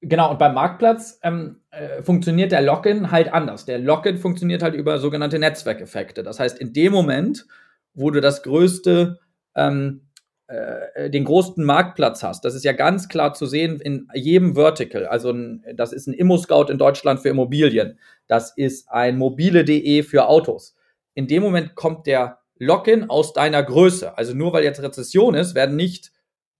genau, 0.00 0.30
und 0.30 0.38
beim 0.38 0.54
Marktplatz 0.54 1.18
ähm, 1.22 1.60
äh, 1.70 2.02
funktioniert 2.02 2.52
der 2.52 2.62
Login 2.62 3.10
halt 3.10 3.32
anders. 3.32 3.64
Der 3.64 3.78
Login 3.78 4.18
funktioniert 4.18 4.62
halt 4.62 4.74
über 4.74 4.98
sogenannte 4.98 5.38
Netzwerkeffekte. 5.38 6.22
Das 6.22 6.40
heißt, 6.40 6.58
in 6.58 6.72
dem 6.72 6.92
Moment, 6.92 7.46
wo 7.94 8.10
du 8.10 8.20
das 8.20 8.42
größte 8.42 9.18
ähm, 9.54 10.02
äh, 10.02 10.07
den 10.50 11.24
größten 11.24 11.62
Marktplatz 11.62 12.22
hast. 12.22 12.42
Das 12.44 12.54
ist 12.54 12.64
ja 12.64 12.72
ganz 12.72 13.08
klar 13.08 13.34
zu 13.34 13.44
sehen 13.44 13.80
in 13.80 14.08
jedem 14.14 14.54
Vertical. 14.54 15.06
Also 15.06 15.30
ein, 15.30 15.62
das 15.74 15.92
ist 15.92 16.06
ein 16.06 16.14
Immo-Scout 16.14 16.70
in 16.70 16.78
Deutschland 16.78 17.20
für 17.20 17.28
Immobilien. 17.28 17.98
Das 18.28 18.56
ist 18.56 18.90
ein 18.90 19.18
mobile.de 19.18 20.02
für 20.04 20.26
Autos. 20.26 20.74
In 21.12 21.26
dem 21.26 21.42
Moment 21.42 21.74
kommt 21.74 22.06
der 22.06 22.38
Login 22.58 23.10
aus 23.10 23.34
deiner 23.34 23.62
Größe. 23.62 24.16
Also 24.16 24.34
nur 24.34 24.54
weil 24.54 24.64
jetzt 24.64 24.82
Rezession 24.82 25.34
ist, 25.34 25.54
werden 25.54 25.76
nicht 25.76 26.12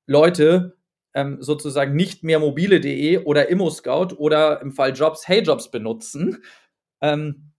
Leute 0.07 0.77
ähm, 1.15 1.39
sozusagen 1.41 1.97
nicht 1.97 2.25
mehr 2.25 2.39
mobile.de 2.39 3.25
oder 3.25 3.49
Immo-Scout 3.49 4.17
oder 4.17 4.61
im 4.61 4.73
Fall 4.73 4.93
Jobs 4.95 5.27
Hey 5.27 5.41
Jobs 5.43 5.71
benutzen. 5.71 6.43
Ähm, 7.01 7.53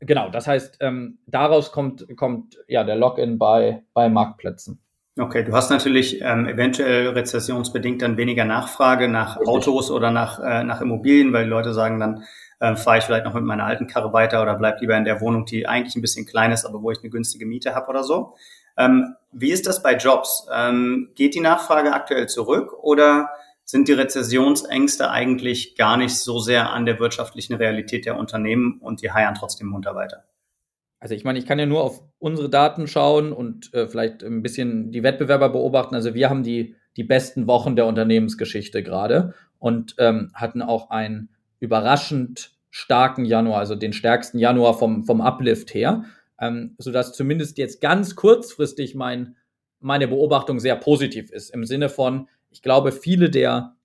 genau, 0.00 0.30
das 0.30 0.46
heißt, 0.46 0.78
ähm, 0.80 1.18
daraus 1.26 1.72
kommt, 1.72 2.06
kommt 2.16 2.58
ja 2.68 2.84
der 2.84 2.96
Login 2.96 3.38
bei, 3.38 3.82
bei 3.92 4.08
Marktplätzen. 4.08 4.80
Okay, 5.18 5.42
du 5.42 5.52
hast 5.52 5.68
natürlich 5.70 6.20
ähm, 6.20 6.46
eventuell 6.46 7.08
rezessionsbedingt 7.08 8.02
dann 8.02 8.16
weniger 8.16 8.44
Nachfrage 8.44 9.08
nach 9.08 9.36
Richtig. 9.36 9.48
Autos 9.48 9.90
oder 9.90 10.12
nach, 10.12 10.38
äh, 10.38 10.62
nach 10.62 10.80
Immobilien, 10.80 11.32
weil 11.32 11.44
die 11.44 11.50
Leute 11.50 11.74
sagen 11.74 11.98
dann, 11.98 12.24
äh, 12.60 12.76
fahre 12.76 12.98
ich 12.98 13.04
vielleicht 13.04 13.24
noch 13.24 13.34
mit 13.34 13.42
meiner 13.42 13.64
alten 13.64 13.88
Karre 13.88 14.12
weiter 14.12 14.40
oder 14.42 14.54
bleib 14.54 14.80
lieber 14.80 14.96
in 14.96 15.04
der 15.04 15.20
Wohnung, 15.20 15.44
die 15.44 15.66
eigentlich 15.66 15.96
ein 15.96 16.02
bisschen 16.02 16.24
klein 16.24 16.52
ist, 16.52 16.64
aber 16.64 16.82
wo 16.82 16.92
ich 16.92 16.98
eine 17.00 17.10
günstige 17.10 17.46
Miete 17.46 17.74
habe 17.74 17.88
oder 17.88 18.04
so. 18.04 18.34
Ähm, 18.76 19.16
wie 19.32 19.50
ist 19.50 19.66
das 19.66 19.82
bei 19.82 19.96
Jobs? 19.96 20.46
Ähm, 20.54 21.10
geht 21.16 21.34
die 21.34 21.40
Nachfrage 21.40 21.92
aktuell 21.92 22.28
zurück 22.28 22.72
oder 22.80 23.28
sind 23.64 23.88
die 23.88 23.94
Rezessionsängste 23.94 25.10
eigentlich 25.10 25.74
gar 25.76 25.96
nicht 25.96 26.16
so 26.16 26.38
sehr 26.38 26.70
an 26.70 26.86
der 26.86 27.00
wirtschaftlichen 27.00 27.54
Realität 27.54 28.06
der 28.06 28.16
Unternehmen 28.16 28.78
und 28.80 29.02
die 29.02 29.10
heiern 29.10 29.34
trotzdem 29.34 29.66
munter 29.66 29.96
weiter? 29.96 30.24
Also 31.00 31.14
ich 31.14 31.24
meine, 31.24 31.38
ich 31.38 31.46
kann 31.46 31.58
ja 31.58 31.66
nur 31.66 31.82
auf 31.82 32.02
unsere 32.18 32.50
Daten 32.50 32.86
schauen 32.86 33.32
und 33.32 33.72
äh, 33.72 33.86
vielleicht 33.86 34.24
ein 34.24 34.42
bisschen 34.42 34.90
die 34.90 35.02
Wettbewerber 35.02 35.48
beobachten. 35.50 35.94
Also 35.94 36.14
wir 36.14 36.28
haben 36.28 36.42
die, 36.42 36.74
die 36.96 37.04
besten 37.04 37.46
Wochen 37.46 37.76
der 37.76 37.86
Unternehmensgeschichte 37.86 38.82
gerade 38.82 39.34
und 39.58 39.94
ähm, 39.98 40.30
hatten 40.34 40.62
auch 40.62 40.90
einen 40.90 41.30
überraschend 41.60 42.56
starken 42.70 43.24
Januar, 43.24 43.58
also 43.60 43.74
den 43.74 43.92
stärksten 43.92 44.38
Januar 44.38 44.74
vom, 44.78 45.04
vom 45.04 45.20
Uplift 45.20 45.72
her, 45.74 46.04
ähm, 46.40 46.74
sodass 46.78 47.12
zumindest 47.12 47.58
jetzt 47.58 47.80
ganz 47.80 48.14
kurzfristig 48.16 48.94
mein, 48.94 49.36
meine 49.80 50.08
Beobachtung 50.08 50.60
sehr 50.60 50.76
positiv 50.76 51.30
ist. 51.30 51.50
Im 51.50 51.64
Sinne 51.64 51.88
von, 51.88 52.28
ich 52.50 52.62
glaube, 52.62 52.92
viele 52.92 53.30
der, 53.30 53.76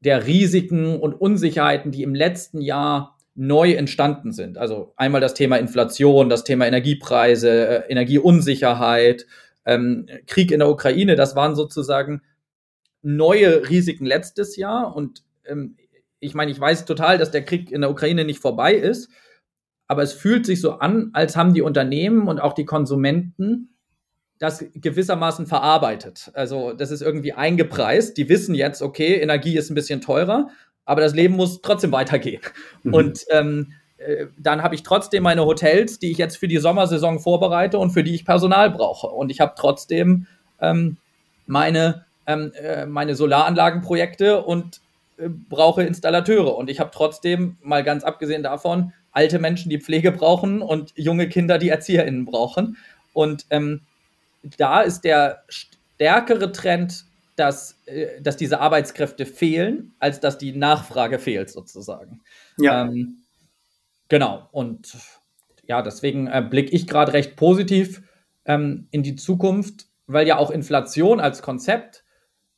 der 0.00 0.26
Risiken 0.26 0.98
und 0.98 1.14
Unsicherheiten, 1.14 1.92
die 1.92 2.02
im 2.02 2.14
letzten 2.14 2.60
Jahr 2.60 3.15
neu 3.36 3.72
entstanden 3.72 4.32
sind. 4.32 4.58
Also 4.58 4.92
einmal 4.96 5.20
das 5.20 5.34
Thema 5.34 5.56
Inflation, 5.56 6.28
das 6.28 6.42
Thema 6.42 6.66
Energiepreise, 6.66 7.50
äh, 7.50 7.90
Energieunsicherheit, 7.90 9.26
ähm, 9.66 10.06
Krieg 10.26 10.50
in 10.50 10.60
der 10.60 10.70
Ukraine, 10.70 11.16
das 11.16 11.36
waren 11.36 11.54
sozusagen 11.54 12.22
neue 13.02 13.68
Risiken 13.68 14.06
letztes 14.06 14.56
Jahr. 14.56 14.96
Und 14.96 15.22
ähm, 15.44 15.76
ich 16.18 16.34
meine, 16.34 16.50
ich 16.50 16.58
weiß 16.58 16.86
total, 16.86 17.18
dass 17.18 17.30
der 17.30 17.44
Krieg 17.44 17.70
in 17.70 17.82
der 17.82 17.90
Ukraine 17.90 18.24
nicht 18.24 18.40
vorbei 18.40 18.74
ist, 18.74 19.10
aber 19.86 20.02
es 20.02 20.12
fühlt 20.12 20.46
sich 20.46 20.60
so 20.60 20.72
an, 20.72 21.10
als 21.12 21.36
haben 21.36 21.54
die 21.54 21.62
Unternehmen 21.62 22.26
und 22.28 22.40
auch 22.40 22.54
die 22.54 22.64
Konsumenten 22.64 23.76
das 24.38 24.64
gewissermaßen 24.74 25.46
verarbeitet. 25.46 26.30
Also 26.34 26.72
das 26.72 26.90
ist 26.90 27.02
irgendwie 27.02 27.32
eingepreist. 27.32 28.16
Die 28.16 28.28
wissen 28.28 28.54
jetzt, 28.54 28.82
okay, 28.82 29.14
Energie 29.14 29.56
ist 29.56 29.70
ein 29.70 29.74
bisschen 29.74 30.00
teurer, 30.00 30.48
aber 30.86 31.02
das 31.02 31.14
Leben 31.14 31.36
muss 31.36 31.60
trotzdem 31.60 31.92
weitergehen. 31.92 32.40
Mhm. 32.82 32.94
Und 32.94 33.26
ähm, 33.30 33.72
äh, 33.98 34.26
dann 34.38 34.62
habe 34.62 34.74
ich 34.74 34.82
trotzdem 34.82 35.24
meine 35.24 35.44
Hotels, 35.44 35.98
die 35.98 36.10
ich 36.10 36.18
jetzt 36.18 36.36
für 36.36 36.48
die 36.48 36.58
Sommersaison 36.58 37.18
vorbereite 37.18 37.78
und 37.78 37.90
für 37.90 38.04
die 38.04 38.14
ich 38.14 38.24
Personal 38.24 38.70
brauche. 38.70 39.08
Und 39.08 39.30
ich 39.30 39.40
habe 39.40 39.54
trotzdem 39.56 40.26
ähm, 40.60 40.96
meine, 41.46 42.06
ähm, 42.26 42.52
äh, 42.54 42.86
meine 42.86 43.14
Solaranlagenprojekte 43.14 44.42
und 44.42 44.80
äh, 45.18 45.28
brauche 45.28 45.82
Installateure. 45.82 46.56
Und 46.56 46.70
ich 46.70 46.80
habe 46.80 46.90
trotzdem, 46.92 47.58
mal 47.62 47.82
ganz 47.82 48.04
abgesehen 48.04 48.42
davon, 48.42 48.92
alte 49.12 49.38
Menschen, 49.38 49.70
die 49.70 49.80
Pflege 49.80 50.12
brauchen 50.12 50.62
und 50.62 50.92
junge 50.94 51.28
Kinder, 51.28 51.58
die 51.58 51.70
ErzieherInnen 51.70 52.26
brauchen. 52.26 52.76
Und 53.12 53.46
ähm, 53.50 53.80
da 54.58 54.82
ist 54.82 55.02
der 55.02 55.42
stärkere 55.48 56.52
Trend 56.52 57.06
dass, 57.36 57.82
äh, 57.86 58.20
dass 58.20 58.36
diese 58.36 58.60
Arbeitskräfte 58.60 59.26
fehlen, 59.26 59.94
als 59.98 60.20
dass 60.20 60.38
die 60.38 60.52
Nachfrage 60.52 61.18
fehlt, 61.18 61.50
sozusagen. 61.50 62.22
Ja. 62.58 62.86
Ähm, 62.86 63.18
genau. 64.08 64.48
Und 64.52 64.96
ja, 65.66 65.82
deswegen 65.82 66.26
äh, 66.26 66.44
blicke 66.48 66.72
ich 66.72 66.86
gerade 66.86 67.12
recht 67.12 67.36
positiv 67.36 68.02
ähm, 68.44 68.88
in 68.90 69.02
die 69.02 69.16
Zukunft, 69.16 69.86
weil 70.06 70.26
ja 70.26 70.38
auch 70.38 70.50
Inflation 70.50 71.20
als 71.20 71.42
Konzept 71.42 72.04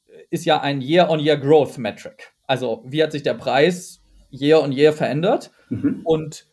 äh, 0.07 0.23
ist 0.31 0.45
ja 0.45 0.61
ein 0.61 0.81
Year-on-Year-Growth-Metric. 0.81 2.33
Also, 2.47 2.83
wie 2.87 3.03
hat 3.03 3.13
sich 3.13 3.23
der 3.23 3.35
Preis 3.35 4.01
Year-on-Year 4.31 4.93
verändert? 4.93 5.51
Mhm. 5.69 6.01
Und 6.05 6.47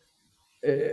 äh, 0.61 0.89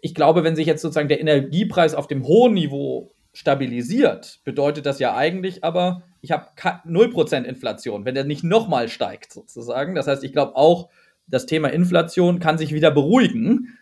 ich 0.00 0.14
glaube, 0.14 0.44
wenn 0.44 0.56
sich 0.56 0.66
jetzt 0.66 0.82
sozusagen 0.82 1.08
der 1.08 1.20
Energiepreis 1.20 1.94
auf 1.94 2.06
dem 2.06 2.26
hohen 2.26 2.54
Niveau 2.54 3.11
stabilisiert, 3.32 4.40
bedeutet 4.44 4.86
das 4.86 4.98
ja 4.98 5.14
eigentlich 5.14 5.64
aber, 5.64 6.02
ich 6.20 6.32
habe 6.32 6.46
0% 6.56 7.44
Inflation, 7.44 8.04
wenn 8.04 8.14
der 8.14 8.24
nicht 8.24 8.44
nochmal 8.44 8.88
steigt, 8.88 9.32
sozusagen. 9.32 9.94
Das 9.94 10.06
heißt, 10.06 10.22
ich 10.22 10.32
glaube 10.32 10.56
auch, 10.56 10.88
das 11.26 11.46
Thema 11.46 11.68
Inflation 11.68 12.40
kann 12.40 12.58
sich 12.58 12.72
wieder 12.72 12.90
beruhigen. 12.90 13.78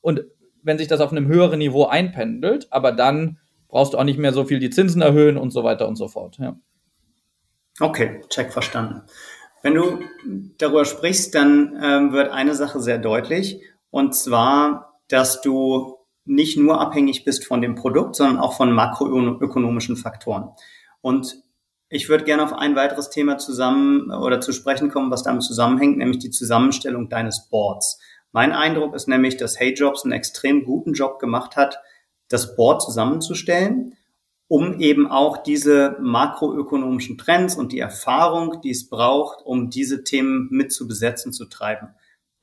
Und 0.00 0.24
wenn 0.62 0.78
sich 0.78 0.88
das 0.88 1.00
auf 1.00 1.12
einem 1.12 1.26
höheren 1.28 1.58
Niveau 1.58 1.86
einpendelt, 1.86 2.68
aber 2.70 2.92
dann 2.92 3.38
brauchst 3.68 3.94
du 3.94 3.98
auch 3.98 4.04
nicht 4.04 4.18
mehr 4.18 4.32
so 4.32 4.44
viel 4.44 4.58
die 4.58 4.70
Zinsen 4.70 5.00
erhöhen 5.00 5.36
und 5.36 5.50
so 5.50 5.64
weiter 5.64 5.88
und 5.88 5.96
so 5.96 6.08
fort. 6.08 6.36
Ja. 6.38 6.56
Okay, 7.80 8.20
check 8.28 8.52
verstanden. 8.52 9.02
Wenn 9.62 9.74
du 9.74 10.00
darüber 10.58 10.84
sprichst, 10.84 11.34
dann 11.34 11.78
ähm, 11.82 12.12
wird 12.12 12.30
eine 12.30 12.54
Sache 12.54 12.80
sehr 12.80 12.98
deutlich, 12.98 13.62
und 13.90 14.14
zwar, 14.14 15.00
dass 15.08 15.40
du 15.40 15.99
nicht 16.24 16.58
nur 16.58 16.80
abhängig 16.80 17.24
bist 17.24 17.44
von 17.44 17.60
dem 17.60 17.74
Produkt, 17.74 18.16
sondern 18.16 18.38
auch 18.38 18.56
von 18.56 18.72
makroökonomischen 18.72 19.96
Faktoren. 19.96 20.50
Und 21.00 21.42
ich 21.88 22.08
würde 22.08 22.24
gerne 22.24 22.44
auf 22.44 22.52
ein 22.52 22.76
weiteres 22.76 23.10
Thema 23.10 23.38
zusammen 23.38 24.12
oder 24.12 24.40
zu 24.40 24.52
sprechen 24.52 24.90
kommen, 24.90 25.10
was 25.10 25.24
damit 25.24 25.42
zusammenhängt, 25.42 25.98
nämlich 25.98 26.18
die 26.18 26.30
Zusammenstellung 26.30 27.08
deines 27.08 27.48
Boards. 27.48 27.98
Mein 28.32 28.52
Eindruck 28.52 28.94
ist 28.94 29.08
nämlich, 29.08 29.36
dass 29.36 29.58
HeyJobs 29.58 30.04
einen 30.04 30.12
extrem 30.12 30.64
guten 30.64 30.92
Job 30.92 31.18
gemacht 31.18 31.56
hat, 31.56 31.80
das 32.28 32.54
Board 32.54 32.80
zusammenzustellen, 32.80 33.96
um 34.46 34.78
eben 34.78 35.10
auch 35.10 35.38
diese 35.38 35.96
makroökonomischen 36.00 37.18
Trends 37.18 37.56
und 37.56 37.72
die 37.72 37.80
Erfahrung, 37.80 38.60
die 38.60 38.70
es 38.70 38.88
braucht, 38.88 39.44
um 39.44 39.68
diese 39.70 40.04
Themen 40.04 40.48
mit 40.50 40.72
zu 40.72 40.86
besetzen, 40.86 41.32
zu 41.32 41.46
treiben. 41.46 41.88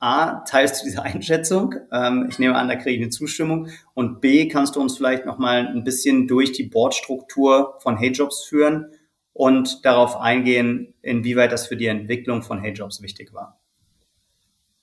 A, 0.00 0.44
teilst 0.44 0.80
du 0.80 0.86
diese 0.86 1.02
Einschätzung? 1.02 1.74
Ähm, 1.92 2.26
ich 2.30 2.38
nehme 2.38 2.54
an, 2.54 2.68
da 2.68 2.76
kriege 2.76 2.96
ich 2.96 3.02
eine 3.02 3.10
Zustimmung. 3.10 3.68
Und 3.94 4.20
B, 4.20 4.46
kannst 4.48 4.76
du 4.76 4.80
uns 4.80 4.96
vielleicht 4.96 5.26
nochmal 5.26 5.66
ein 5.66 5.84
bisschen 5.84 6.28
durch 6.28 6.52
die 6.52 6.64
Boardstruktur 6.64 7.74
von 7.80 7.96
HeyJobs 7.96 8.44
führen 8.44 8.92
und 9.32 9.84
darauf 9.84 10.20
eingehen, 10.20 10.94
inwieweit 11.02 11.52
das 11.52 11.66
für 11.66 11.76
die 11.76 11.86
Entwicklung 11.86 12.42
von 12.42 12.60
HeyJobs 12.60 13.02
wichtig 13.02 13.34
war? 13.34 13.60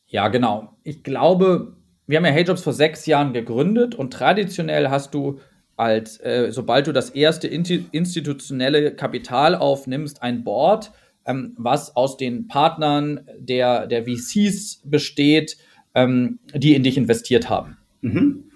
Ja, 0.07 0.27
genau. 0.27 0.77
Ich 0.83 1.03
glaube, 1.03 1.75
wir 2.07 2.17
haben 2.17 2.25
ja 2.25 2.31
HeyJobs 2.31 2.61
vor 2.61 2.73
sechs 2.73 3.05
Jahren 3.05 3.33
gegründet 3.33 3.95
und 3.95 4.11
traditionell 4.11 4.89
hast 4.89 5.13
du 5.13 5.39
als, 5.77 6.19
äh, 6.19 6.51
sobald 6.51 6.87
du 6.87 6.93
das 6.93 7.09
erste 7.09 7.47
institutionelle 7.47 8.95
Kapital 8.95 9.55
aufnimmst, 9.55 10.21
ein 10.21 10.43
Board, 10.43 10.91
ähm, 11.25 11.53
was 11.57 11.95
aus 11.95 12.17
den 12.17 12.47
Partnern 12.47 13.27
der, 13.37 13.87
der 13.87 14.05
VCs 14.05 14.81
besteht, 14.85 15.57
ähm, 15.93 16.39
die 16.53 16.75
in 16.75 16.83
dich 16.83 16.97
investiert 16.97 17.49
haben. 17.49 17.77
Mhm. 18.01 18.51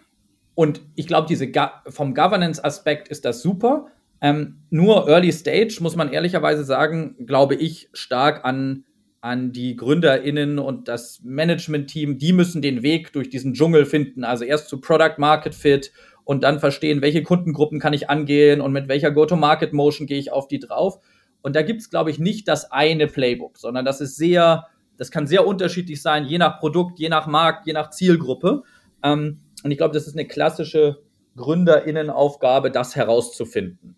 Und 0.55 0.81
ich 0.95 1.07
glaube, 1.07 1.27
diese 1.27 1.51
vom 1.87 2.13
Governance-Aspekt 2.13 3.07
ist 3.07 3.25
das 3.25 3.41
super, 3.41 3.87
Ähm, 4.21 4.57
nur 4.69 5.07
Early 5.07 5.31
Stage, 5.31 5.77
muss 5.79 5.95
man 5.95 6.11
ehrlicherweise 6.11 6.65
sagen, 6.65 7.15
glaube 7.25 7.55
ich 7.55 7.87
stark 7.93 8.43
an, 8.43 8.83
an 9.21 9.51
die 9.53 9.75
GründerInnen 9.75 10.59
und 10.59 10.87
das 10.87 11.21
Management-Team. 11.23 12.17
Die 12.17 12.33
müssen 12.33 12.61
den 12.61 12.83
Weg 12.83 13.13
durch 13.13 13.29
diesen 13.29 13.53
Dschungel 13.53 13.85
finden. 13.85 14.23
Also 14.23 14.43
erst 14.43 14.67
zu 14.67 14.81
Product 14.81 15.15
Market 15.17 15.55
Fit 15.55 15.93
und 16.25 16.43
dann 16.43 16.59
verstehen, 16.59 17.01
welche 17.01 17.23
Kundengruppen 17.23 17.79
kann 17.79 17.93
ich 17.93 18.09
angehen 18.09 18.61
und 18.61 18.73
mit 18.73 18.87
welcher 18.87 19.11
Go-to-Market-Motion 19.11 20.05
gehe 20.05 20.19
ich 20.19 20.31
auf 20.31 20.47
die 20.47 20.59
drauf. 20.59 20.99
Und 21.41 21.55
da 21.55 21.61
gibt 21.61 21.81
es, 21.81 21.89
glaube 21.89 22.11
ich, 22.11 22.19
nicht 22.19 22.47
das 22.47 22.71
eine 22.71 23.07
Playbook, 23.07 23.57
sondern 23.57 23.85
das 23.85 24.01
ist 24.01 24.17
sehr, 24.17 24.67
das 24.97 25.11
kann 25.11 25.27
sehr 25.27 25.47
unterschiedlich 25.47 26.01
sein, 26.01 26.25
je 26.25 26.37
nach 26.37 26.59
Produkt, 26.59 26.99
je 26.99 27.09
nach 27.09 27.27
Markt, 27.27 27.65
je 27.65 27.73
nach 27.73 27.89
Zielgruppe. 27.91 28.63
Ähm, 29.03 29.39
und 29.63 29.71
ich 29.71 29.77
glaube, 29.77 29.93
das 29.93 30.07
ist 30.07 30.15
eine 30.15 30.27
klassische 30.27 31.01
GründerInnenaufgabe, 31.35 32.71
das 32.71 32.95
herauszufinden. 32.95 33.95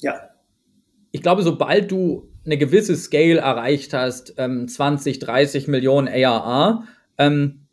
Ja. 0.00 0.30
Ich 1.10 1.22
glaube, 1.22 1.42
sobald 1.42 1.90
du 1.90 2.28
eine 2.44 2.58
gewisse 2.58 2.96
Scale 2.96 3.38
erreicht 3.38 3.92
hast, 3.94 4.34
ähm, 4.36 4.68
20, 4.68 5.18
30 5.18 5.68
Millionen 5.68 6.08
ARR, 6.08 6.84
ähm, 7.18 7.66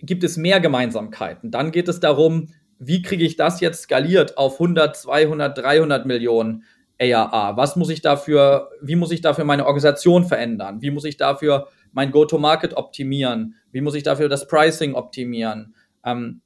gibt 0.00 0.24
es 0.24 0.36
mehr 0.36 0.60
Gemeinsamkeiten. 0.60 1.50
Dann 1.50 1.72
geht 1.72 1.88
es 1.88 2.00
darum, 2.00 2.48
wie 2.78 3.02
kriege 3.02 3.24
ich 3.24 3.36
das 3.36 3.60
jetzt 3.60 3.82
skaliert 3.82 4.36
auf 4.38 4.54
100, 4.54 4.96
200, 4.96 5.56
300 5.56 6.06
Millionen 6.06 6.64
ARR? 7.00 7.56
Was 7.56 7.76
muss 7.76 7.90
ich 7.90 8.02
dafür, 8.02 8.70
wie 8.80 8.96
muss 8.96 9.10
ich 9.10 9.20
dafür 9.20 9.44
meine 9.44 9.66
Organisation 9.66 10.24
verändern? 10.24 10.82
Wie 10.82 10.90
muss 10.90 11.04
ich 11.04 11.16
dafür 11.16 11.68
mein 11.92 12.10
Go-to-Market 12.10 12.76
optimieren? 12.76 13.54
Wie 13.72 13.80
muss 13.80 13.94
ich 13.94 14.02
dafür 14.02 14.28
das 14.28 14.46
Pricing 14.46 14.94
optimieren? 14.94 15.74
Ähm, 16.04 16.40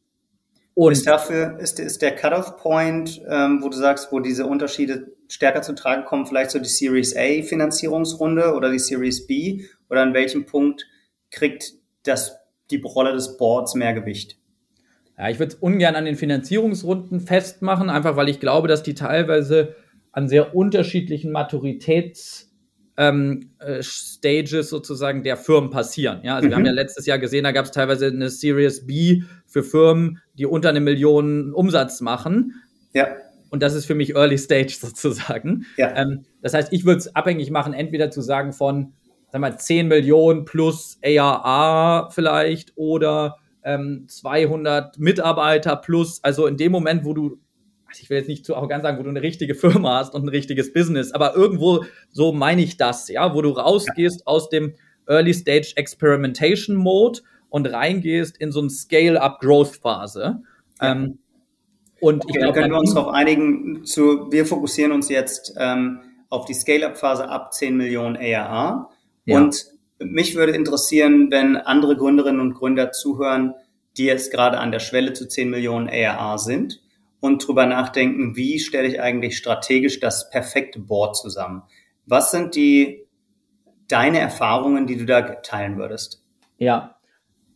und 0.75 0.93
ist 0.93 1.09
dafür, 1.09 1.59
ist, 1.59 1.81
ist 1.81 2.03
der 2.03 2.15
Cut-off-Point, 2.15 3.23
ähm, 3.29 3.63
wo 3.63 3.69
du 3.69 3.77
sagst, 3.77 4.13
wo 4.13 4.21
diese 4.21 4.47
Unterschiede 4.47 5.13
stärker 5.29 5.63
zu 5.63 5.75
tragen 5.75 6.05
kommen, 6.05 6.25
vielleicht 6.25 6.53
so 6.53 6.61
die 6.61 6.69
Series 6.69 7.17
A 7.17 7.43
Finanzierungsrunde 7.43 8.55
oder 8.55 8.71
die 8.71 8.79
Series 8.79 9.27
B? 9.27 9.65
Oder 9.91 10.03
an 10.03 10.15
welchem 10.15 10.47
Punkt 10.47 10.87
kriegt 11.31 11.73
das, 12.05 12.37
die 12.71 12.81
Rolle 12.81 13.13
des 13.13 13.37
Boards 13.37 13.75
mehr 13.75 13.93
Gewicht? 13.93 14.39
Ja, 15.19 15.29
ich 15.29 15.41
würde 15.41 15.55
es 15.55 15.59
ungern 15.59 15.97
an 15.97 16.05
den 16.05 16.15
Finanzierungsrunden 16.15 17.19
festmachen, 17.19 17.91
einfach 17.91 18.15
weil 18.15 18.29
ich 18.29 18.39
glaube, 18.39 18.69
dass 18.69 18.85
die 18.85 18.95
teilweise 18.95 19.75
an 20.19 20.29
sehr 20.29 20.55
unterschiedlichen 20.55 21.33
Maturitäts- 21.33 22.47
ähm, 22.97 23.53
äh, 23.61 23.81
Stages 23.81 24.71
sozusagen 24.71 25.23
der 25.23 25.37
Firmen 25.37 25.71
passieren. 25.71 26.21
Ja, 26.25 26.35
also 26.35 26.47
mhm. 26.47 26.51
wir 26.51 26.57
haben 26.57 26.67
ja 26.67 26.73
letztes 26.73 27.07
Jahr 27.07 27.21
gesehen, 27.21 27.45
da 27.45 27.53
gab 27.53 27.65
es 27.65 27.71
teilweise 27.71 28.09
eine 28.09 28.29
Series 28.29 28.85
B 28.89 29.23
für 29.47 29.63
Firmen, 29.63 30.19
die 30.35 30.47
unter 30.47 30.71
eine 30.71 30.81
Million 30.81 31.55
Umsatz 31.55 32.01
machen. 32.01 32.61
Ja. 32.93 33.07
Und 33.51 33.63
das 33.63 33.75
ist 33.75 33.87
für 33.87 33.95
mich 33.95 34.17
Early 34.17 34.37
Stage 34.37 34.77
sozusagen. 34.81 35.65
Ja. 35.77 35.95
Ähm, 35.95 36.25
das 36.43 36.55
heißt, 36.55 36.73
ich 36.73 36.85
würde 36.85 36.99
es 36.99 37.15
abhängig 37.15 37.53
machen, 37.53 37.73
entweder 37.73 38.11
zu 38.11 38.21
sagen 38.21 38.53
von, 38.53 38.95
sag 39.31 39.41
mal, 39.41 39.57
10 39.57 39.87
Millionen 39.87 40.45
plus 40.45 40.99
ARA 41.05 42.11
vielleicht 42.11 42.73
oder 42.75 43.37
ähm, 43.63 44.07
200 44.09 44.99
Mitarbeiter 44.99 45.77
plus, 45.77 46.25
also 46.25 46.49
in 46.49 46.57
dem 46.57 46.73
Moment, 46.73 47.05
wo 47.05 47.15
du 47.15 47.39
also 47.89 48.03
ich 48.03 48.11
will 48.11 48.19
jetzt 48.19 48.29
nicht 48.29 48.45
zu 48.45 48.55
arrogant 48.55 48.83
sagen, 48.83 48.99
wo 48.99 49.03
du 49.03 49.09
eine 49.09 49.23
richtige 49.23 49.55
Firma 49.55 49.99
hast 49.99 50.15
und 50.15 50.25
ein 50.25 50.29
richtiges 50.29 50.73
Business, 50.73 51.13
aber 51.13 51.35
irgendwo 51.35 51.85
so 52.11 52.33
meine 52.33 52.63
ich 52.63 52.77
das, 52.77 53.09
ja, 53.09 53.35
wo 53.35 53.43
du 53.43 53.51
rausgehst 53.51 54.21
ja. 54.21 54.27
aus 54.27 54.51
dem 54.51 54.75
Early 55.07 55.33
Stage 55.33 55.73
Experimentation 55.77 56.77
Mode 56.77 57.21
und 57.49 57.67
reingehst 57.67 58.37
in 58.37 58.53
so 58.53 58.61
eine 58.61 58.69
Scale-up 58.69 59.41
Growth 59.41 59.77
Phase. 59.77 60.43
Ja. 60.81 60.93
Ähm, 60.93 61.19
und 62.01 62.25
okay, 62.25 62.33
ich 62.35 62.39
glaube, 62.39 62.61
können 62.61 62.73
wir 62.73 62.79
uns 62.79 62.95
darauf 62.95 63.13
einigen, 63.13 63.85
zu, 63.85 64.31
wir 64.31 64.45
fokussieren 64.45 64.93
uns 64.93 65.09
jetzt 65.09 65.55
ähm, 65.59 66.01
auf 66.29 66.45
die 66.45 66.55
Scale-up 66.55 66.99
Phase 66.99 67.29
ab 67.29 67.55
10 67.55 67.77
Millionen 67.77 68.17
ARA. 68.17 68.91
Ja. 69.25 69.39
Und 69.39 69.67
mich 69.99 70.37
würde 70.37 70.53
interessieren, 70.53 71.31
wenn 71.31 71.57
andere 71.57 71.97
Gründerinnen 71.97 72.41
und 72.41 72.55
Gründer 72.55 72.93
zuhören, 72.93 73.55
die 73.97 74.05
jetzt 74.05 74.31
gerade 74.31 74.59
an 74.59 74.71
der 74.71 74.79
Schwelle 74.79 75.15
zu 75.15 75.27
10 75.27 75.51
Millionen 75.51 75.89
ARA 75.89 76.37
sind 76.37 76.81
und 77.21 77.47
drüber 77.47 77.67
nachdenken, 77.67 78.37
wie 78.37 78.59
stelle 78.59 78.89
ich 78.89 79.01
eigentlich 79.01 79.37
strategisch 79.37 80.01
das 80.01 80.31
perfekte 80.31 80.81
Board 80.81 81.17
zusammen? 81.17 81.63
Was 82.07 82.31
sind 82.31 82.55
die 82.55 83.07
deine 83.89 84.19
Erfahrungen, 84.19 84.87
die 84.87 84.97
du 84.97 85.07
da 85.07 85.23
teilen 85.23 85.79
würdest? 85.79 86.25
Ja, 86.59 86.97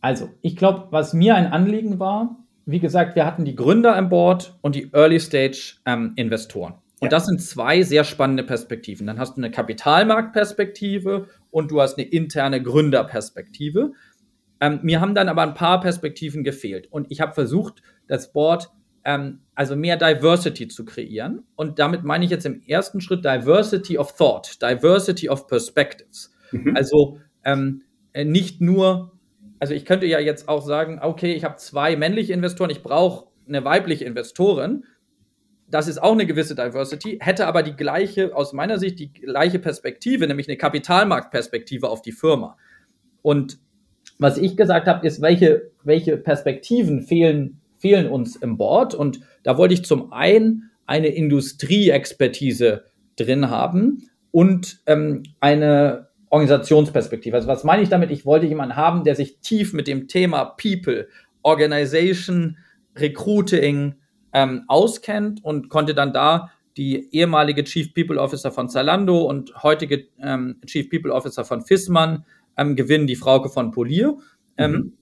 also 0.01 0.29
ich 0.41 0.55
glaube, 0.55 0.87
was 0.91 1.13
mir 1.13 1.35
ein 1.35 1.47
Anliegen 1.47 1.99
war, 1.99 2.43
wie 2.65 2.79
gesagt, 2.79 3.15
wir 3.15 3.25
hatten 3.25 3.45
die 3.45 3.55
Gründer 3.55 3.97
im 3.97 4.09
Board 4.09 4.57
und 4.61 4.75
die 4.75 4.91
Early 4.93 5.19
Stage 5.19 5.75
ähm, 5.85 6.13
Investoren. 6.15 6.75
Und 6.99 7.07
ja. 7.07 7.09
das 7.09 7.25
sind 7.25 7.41
zwei 7.41 7.81
sehr 7.81 8.05
spannende 8.05 8.43
Perspektiven. 8.43 9.05
Dann 9.07 9.19
hast 9.19 9.35
du 9.35 9.41
eine 9.41 9.51
Kapitalmarktperspektive 9.51 11.27
und 11.51 11.71
du 11.71 11.81
hast 11.81 11.97
eine 11.97 12.07
interne 12.07 12.63
Gründerperspektive. 12.63 13.91
Ähm, 14.61 14.79
mir 14.83 15.01
haben 15.01 15.13
dann 15.13 15.27
aber 15.27 15.41
ein 15.41 15.53
paar 15.53 15.81
Perspektiven 15.81 16.45
gefehlt. 16.45 16.87
Und 16.89 17.07
ich 17.09 17.19
habe 17.19 17.33
versucht, 17.33 17.81
das 18.07 18.31
Board 18.31 18.71
ähm, 19.05 19.39
also 19.55 19.75
mehr 19.75 19.97
Diversity 19.97 20.67
zu 20.67 20.85
kreieren. 20.85 21.43
Und 21.55 21.79
damit 21.79 22.03
meine 22.03 22.25
ich 22.25 22.31
jetzt 22.31 22.45
im 22.45 22.61
ersten 22.61 23.01
Schritt 23.01 23.25
Diversity 23.25 23.97
of 23.97 24.15
Thought, 24.15 24.61
Diversity 24.61 25.29
of 25.29 25.47
Perspectives. 25.47 26.33
Mhm. 26.51 26.75
Also 26.75 27.19
ähm, 27.43 27.83
äh, 28.13 28.25
nicht 28.25 28.61
nur, 28.61 29.11
also 29.59 29.73
ich 29.73 29.85
könnte 29.85 30.05
ja 30.05 30.19
jetzt 30.19 30.47
auch 30.47 30.65
sagen, 30.65 30.99
okay, 31.01 31.33
ich 31.33 31.43
habe 31.43 31.57
zwei 31.57 31.95
männliche 31.95 32.33
Investoren, 32.33 32.69
ich 32.69 32.83
brauche 32.83 33.27
eine 33.47 33.63
weibliche 33.65 34.05
Investorin. 34.05 34.85
Das 35.67 35.87
ist 35.87 36.01
auch 36.01 36.11
eine 36.11 36.25
gewisse 36.25 36.55
Diversity, 36.55 37.17
hätte 37.19 37.47
aber 37.47 37.63
die 37.63 37.75
gleiche, 37.75 38.35
aus 38.35 38.53
meiner 38.53 38.77
Sicht, 38.77 38.99
die 38.99 39.11
gleiche 39.11 39.59
Perspektive, 39.59 40.27
nämlich 40.27 40.47
eine 40.47 40.57
Kapitalmarktperspektive 40.57 41.89
auf 41.89 42.01
die 42.01 42.11
Firma. 42.11 42.57
Und 43.21 43.57
was 44.19 44.37
ich 44.37 44.55
gesagt 44.55 44.87
habe, 44.87 45.05
ist, 45.07 45.21
welche, 45.21 45.71
welche 45.83 46.17
Perspektiven 46.17 47.01
fehlen 47.01 47.61
fehlen 47.83 48.09
uns 48.09 48.37
im 48.37 48.55
Board. 48.55 48.95
Und 48.95 49.19
da 49.43 49.57
wollte 49.57 49.73
ich 49.73 49.83
zum 49.83 50.13
einen 50.13 50.71
eine 50.85 51.07
Industrieexpertise 51.07 52.85
drin 53.17 53.49
haben 53.49 54.09
und 54.31 54.79
ähm, 54.85 55.23
eine 55.41 56.07
Organisationsperspektive. 56.29 57.35
Also 57.35 57.49
was 57.49 57.65
meine 57.65 57.83
ich 57.83 57.89
damit? 57.89 58.09
Ich 58.09 58.25
wollte 58.25 58.45
jemanden 58.45 58.77
haben, 58.77 59.03
der 59.03 59.15
sich 59.15 59.39
tief 59.39 59.73
mit 59.73 59.87
dem 59.87 60.07
Thema 60.07 60.45
People, 60.45 61.09
Organization, 61.41 62.57
Recruiting 62.95 63.95
ähm, 64.31 64.63
auskennt 64.69 65.43
und 65.43 65.67
konnte 65.67 65.93
dann 65.93 66.13
da 66.13 66.51
die 66.77 67.13
ehemalige 67.13 67.65
Chief 67.65 67.93
People 67.93 68.17
Officer 68.17 68.53
von 68.53 68.69
Zalando 68.69 69.23
und 69.23 69.61
heutige 69.61 70.07
ähm, 70.21 70.55
Chief 70.65 70.89
People 70.89 71.11
Officer 71.11 71.43
von 71.43 71.61
Fissmann 71.61 72.23
ähm, 72.55 72.77
gewinnen, 72.77 73.07
die 73.07 73.17
Frauke 73.17 73.49
von 73.49 73.71
Polier, 73.71 74.17
ähm, 74.57 74.71
mhm. 74.71 74.93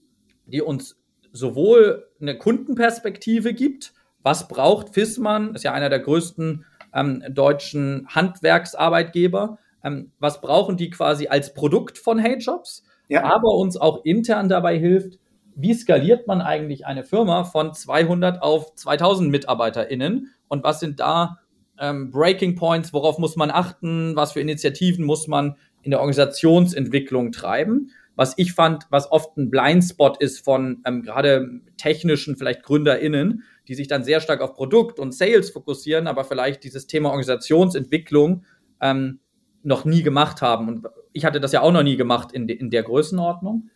die 0.46 0.62
uns 0.62 1.01
sowohl 1.32 2.06
eine 2.20 2.38
Kundenperspektive 2.38 3.54
gibt, 3.54 3.92
was 4.22 4.48
braucht 4.48 4.94
Fissmann, 4.94 5.54
ist 5.54 5.64
ja 5.64 5.72
einer 5.72 5.88
der 5.88 5.98
größten 5.98 6.64
ähm, 6.94 7.24
deutschen 7.30 8.06
Handwerksarbeitgeber, 8.08 9.58
ähm, 9.82 10.12
was 10.18 10.40
brauchen 10.40 10.76
die 10.76 10.90
quasi 10.90 11.26
als 11.28 11.54
Produkt 11.54 11.98
von 11.98 12.18
HeyJobs, 12.18 12.84
ja. 13.08 13.24
aber 13.24 13.54
uns 13.54 13.76
auch 13.76 14.04
intern 14.04 14.48
dabei 14.48 14.78
hilft, 14.78 15.18
wie 15.54 15.74
skaliert 15.74 16.26
man 16.26 16.40
eigentlich 16.40 16.86
eine 16.86 17.04
Firma 17.04 17.44
von 17.44 17.74
200 17.74 18.42
auf 18.42 18.74
2000 18.74 19.30
MitarbeiterInnen 19.30 20.32
und 20.48 20.64
was 20.64 20.80
sind 20.80 21.00
da 21.00 21.38
ähm, 21.78 22.10
Breaking 22.10 22.54
Points, 22.54 22.92
worauf 22.92 23.18
muss 23.18 23.36
man 23.36 23.50
achten, 23.50 24.14
was 24.16 24.32
für 24.32 24.40
Initiativen 24.40 25.04
muss 25.04 25.26
man 25.26 25.56
in 25.82 25.90
der 25.90 26.00
Organisationsentwicklung 26.00 27.32
treiben 27.32 27.90
was 28.14 28.34
ich 28.36 28.52
fand, 28.52 28.86
was 28.90 29.10
oft 29.10 29.36
ein 29.36 29.50
Blindspot 29.50 30.20
ist 30.20 30.44
von 30.44 30.82
ähm, 30.84 31.02
gerade 31.02 31.60
technischen, 31.76 32.36
vielleicht 32.36 32.62
GründerInnen, 32.62 33.42
die 33.68 33.74
sich 33.74 33.88
dann 33.88 34.04
sehr 34.04 34.20
stark 34.20 34.40
auf 34.40 34.54
Produkt 34.54 34.98
und 34.98 35.14
Sales 35.14 35.50
fokussieren, 35.50 36.06
aber 36.06 36.24
vielleicht 36.24 36.64
dieses 36.64 36.86
Thema 36.86 37.08
Organisationsentwicklung 37.10 38.44
ähm, 38.80 39.20
noch 39.62 39.84
nie 39.84 40.02
gemacht 40.02 40.42
haben. 40.42 40.68
Und 40.68 40.86
ich 41.12 41.24
hatte 41.24 41.40
das 41.40 41.52
ja 41.52 41.62
auch 41.62 41.72
noch 41.72 41.82
nie 41.82 41.96
gemacht 41.96 42.32
in, 42.32 42.46
de, 42.46 42.56
in 42.56 42.70
der 42.70 42.82
Größenordnung. 42.82 43.70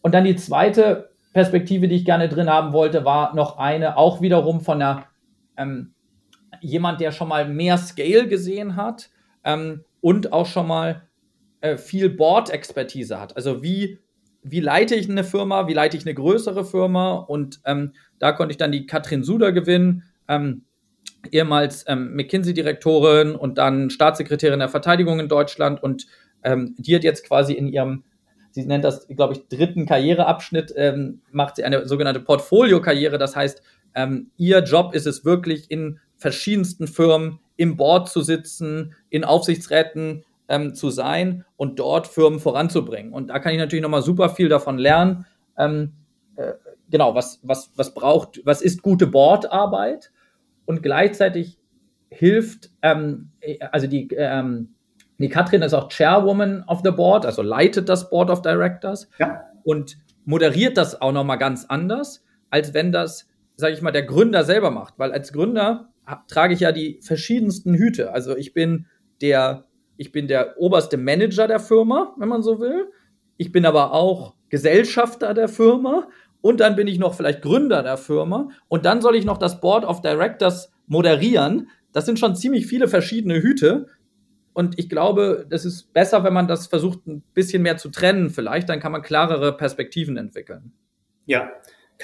Und 0.00 0.12
dann 0.12 0.24
die 0.24 0.36
zweite 0.36 1.10
Perspektive, 1.32 1.88
die 1.88 1.96
ich 1.96 2.04
gerne 2.04 2.28
drin 2.28 2.50
haben 2.50 2.72
wollte, 2.72 3.04
war 3.04 3.34
noch 3.34 3.58
eine, 3.58 3.96
auch 3.96 4.20
wiederum 4.20 4.60
von 4.60 4.80
einer, 4.80 5.06
ähm, 5.56 5.94
jemand, 6.60 7.00
der 7.00 7.12
schon 7.12 7.28
mal 7.28 7.48
mehr 7.48 7.78
Scale 7.78 8.28
gesehen 8.28 8.76
hat 8.76 9.10
ähm, 9.44 9.84
und 10.00 10.32
auch 10.32 10.46
schon 10.46 10.66
mal 10.66 11.02
äh, 11.64 11.78
viel 11.78 12.10
Board-Expertise 12.10 13.18
hat. 13.18 13.36
Also 13.36 13.62
wie, 13.62 13.98
wie 14.42 14.60
leite 14.60 14.94
ich 14.94 15.08
eine 15.08 15.24
Firma, 15.24 15.66
wie 15.66 15.72
leite 15.72 15.96
ich 15.96 16.04
eine 16.04 16.14
größere 16.14 16.62
Firma 16.62 17.14
und 17.14 17.60
ähm, 17.64 17.94
da 18.18 18.32
konnte 18.32 18.52
ich 18.52 18.58
dann 18.58 18.70
die 18.70 18.84
Katrin 18.84 19.24
Suder 19.24 19.50
gewinnen, 19.50 20.02
ähm, 20.28 20.64
ehemals 21.32 21.86
ähm, 21.88 22.14
McKinsey-Direktorin 22.16 23.34
und 23.34 23.56
dann 23.56 23.88
Staatssekretärin 23.88 24.58
der 24.58 24.68
Verteidigung 24.68 25.20
in 25.20 25.28
Deutschland 25.28 25.82
und 25.82 26.06
ähm, 26.42 26.74
die 26.76 26.94
hat 26.94 27.02
jetzt 27.02 27.26
quasi 27.26 27.54
in 27.54 27.68
ihrem 27.68 28.04
sie 28.50 28.66
nennt 28.66 28.84
das, 28.84 29.08
glaube 29.08 29.32
ich, 29.32 29.48
dritten 29.48 29.86
Karriereabschnitt, 29.86 30.74
ähm, 30.76 31.22
macht 31.32 31.56
sie 31.56 31.64
eine 31.64 31.88
sogenannte 31.88 32.20
Portfolio-Karriere. 32.20 33.16
Das 33.16 33.34
heißt, 33.34 33.62
ähm, 33.94 34.30
ihr 34.36 34.62
Job 34.62 34.94
ist 34.94 35.06
es 35.06 35.24
wirklich, 35.24 35.70
in 35.70 35.98
verschiedensten 36.18 36.86
Firmen 36.86 37.40
im 37.56 37.76
Board 37.76 38.10
zu 38.10 38.20
sitzen, 38.20 38.94
in 39.08 39.24
Aufsichtsräten 39.24 40.24
ähm, 40.48 40.74
zu 40.74 40.90
sein 40.90 41.44
und 41.56 41.78
dort 41.78 42.06
Firmen 42.06 42.40
voranzubringen. 42.40 43.12
Und 43.12 43.28
da 43.28 43.38
kann 43.38 43.52
ich 43.52 43.58
natürlich 43.58 43.82
nochmal 43.82 44.02
super 44.02 44.28
viel 44.28 44.48
davon 44.48 44.78
lernen. 44.78 45.26
Ähm, 45.56 45.92
äh, 46.36 46.52
genau, 46.90 47.14
was, 47.14 47.40
was, 47.42 47.70
was 47.76 47.94
braucht, 47.94 48.40
was 48.44 48.62
ist 48.62 48.82
gute 48.82 49.06
Boardarbeit? 49.06 50.10
Und 50.66 50.82
gleichzeitig 50.82 51.58
hilft, 52.08 52.70
ähm, 52.82 53.30
also 53.70 53.86
die, 53.86 54.08
ähm, 54.16 54.74
die 55.18 55.28
Katrin 55.28 55.62
ist 55.62 55.74
auch 55.74 55.88
Chairwoman 55.88 56.64
of 56.66 56.80
the 56.84 56.90
Board, 56.90 57.26
also 57.26 57.42
leitet 57.42 57.88
das 57.88 58.10
Board 58.10 58.30
of 58.30 58.42
Directors 58.42 59.08
ja. 59.18 59.44
und 59.62 59.96
moderiert 60.24 60.76
das 60.76 61.00
auch 61.00 61.12
nochmal 61.12 61.38
ganz 61.38 61.66
anders, 61.66 62.24
als 62.50 62.74
wenn 62.74 62.92
das, 62.92 63.28
sage 63.56 63.74
ich 63.74 63.82
mal, 63.82 63.92
der 63.92 64.04
Gründer 64.04 64.44
selber 64.44 64.70
macht. 64.70 64.94
Weil 64.98 65.12
als 65.12 65.32
Gründer 65.32 65.88
trage 66.28 66.54
ich 66.54 66.60
ja 66.60 66.72
die 66.72 67.00
verschiedensten 67.02 67.74
Hüte. 67.74 68.12
Also 68.12 68.36
ich 68.36 68.52
bin 68.54 68.86
der, 69.20 69.64
ich 69.96 70.12
bin 70.12 70.28
der 70.28 70.58
oberste 70.58 70.96
Manager 70.96 71.46
der 71.46 71.60
Firma, 71.60 72.14
wenn 72.18 72.28
man 72.28 72.42
so 72.42 72.60
will. 72.60 72.90
Ich 73.36 73.52
bin 73.52 73.66
aber 73.66 73.92
auch 73.92 74.34
Gesellschafter 74.48 75.34
der 75.34 75.48
Firma 75.48 76.08
und 76.40 76.60
dann 76.60 76.76
bin 76.76 76.86
ich 76.86 76.98
noch 76.98 77.14
vielleicht 77.14 77.42
Gründer 77.42 77.82
der 77.82 77.96
Firma 77.96 78.48
und 78.68 78.84
dann 78.84 79.00
soll 79.00 79.16
ich 79.16 79.24
noch 79.24 79.38
das 79.38 79.60
Board 79.60 79.84
of 79.84 80.02
Directors 80.02 80.70
moderieren. 80.86 81.68
Das 81.92 82.06
sind 82.06 82.18
schon 82.18 82.36
ziemlich 82.36 82.66
viele 82.66 82.88
verschiedene 82.88 83.42
Hüte. 83.42 83.86
Und 84.52 84.78
ich 84.78 84.88
glaube, 84.88 85.46
das 85.48 85.64
ist 85.64 85.92
besser, 85.92 86.22
wenn 86.22 86.32
man 86.32 86.46
das 86.46 86.68
versucht, 86.68 87.06
ein 87.06 87.22
bisschen 87.34 87.62
mehr 87.62 87.76
zu 87.76 87.88
trennen, 87.88 88.30
vielleicht. 88.30 88.68
Dann 88.68 88.78
kann 88.78 88.92
man 88.92 89.02
klarere 89.02 89.56
Perspektiven 89.56 90.16
entwickeln. 90.16 90.72
Ja, 91.26 91.50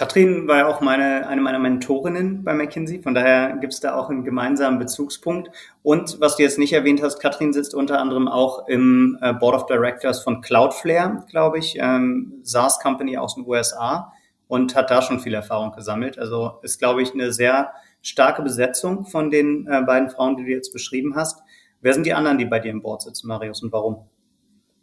Katrin 0.01 0.49
war 0.49 0.57
ja 0.57 0.67
auch 0.67 0.81
meine, 0.81 1.29
eine 1.29 1.43
meiner 1.43 1.59
Mentorinnen 1.59 2.43
bei 2.43 2.55
McKinsey, 2.55 3.03
von 3.03 3.13
daher 3.13 3.59
gibt 3.59 3.75
es 3.75 3.81
da 3.81 3.97
auch 3.97 4.09
einen 4.09 4.25
gemeinsamen 4.25 4.79
Bezugspunkt. 4.79 5.51
Und 5.83 6.23
was 6.23 6.37
du 6.37 6.43
jetzt 6.43 6.59
nicht 6.59 6.73
erwähnt 6.73 7.03
hast, 7.03 7.21
Katrin 7.21 7.53
sitzt 7.53 7.75
unter 7.75 8.01
anderem 8.01 8.27
auch 8.27 8.67
im 8.67 9.19
äh, 9.21 9.35
Board 9.35 9.55
of 9.55 9.67
Directors 9.67 10.23
von 10.23 10.41
Cloudflare, 10.41 11.27
glaube 11.29 11.59
ich, 11.59 11.77
ähm, 11.79 12.33
SaaS-Company 12.45 13.19
aus 13.19 13.35
den 13.35 13.47
USA 13.47 14.15
und 14.49 14.75
hat 14.75 14.91
da 14.91 15.03
schon 15.03 15.21
viel 15.21 15.35
Erfahrung 15.35 15.73
gesammelt. 15.73 16.19
Also 16.19 16.53
ist, 16.63 16.79
glaube 16.79 17.03
ich, 17.03 17.13
eine 17.13 17.31
sehr 17.31 17.71
starke 18.01 18.41
Besetzung 18.41 19.05
von 19.05 19.31
den 19.31 19.67
äh, 19.67 19.83
beiden 19.83 20.09
Frauen, 20.09 20.35
die 20.39 20.45
du 20.45 20.51
jetzt 20.51 20.73
beschrieben 20.73 21.15
hast. 21.15 21.43
Wer 21.83 21.93
sind 21.93 22.07
die 22.07 22.15
anderen, 22.15 22.39
die 22.39 22.47
bei 22.47 22.59
dir 22.59 22.71
im 22.71 22.81
Board 22.81 23.03
sitzen, 23.03 23.29
Marius, 23.29 23.63
und 23.63 23.71
warum? 23.71 24.07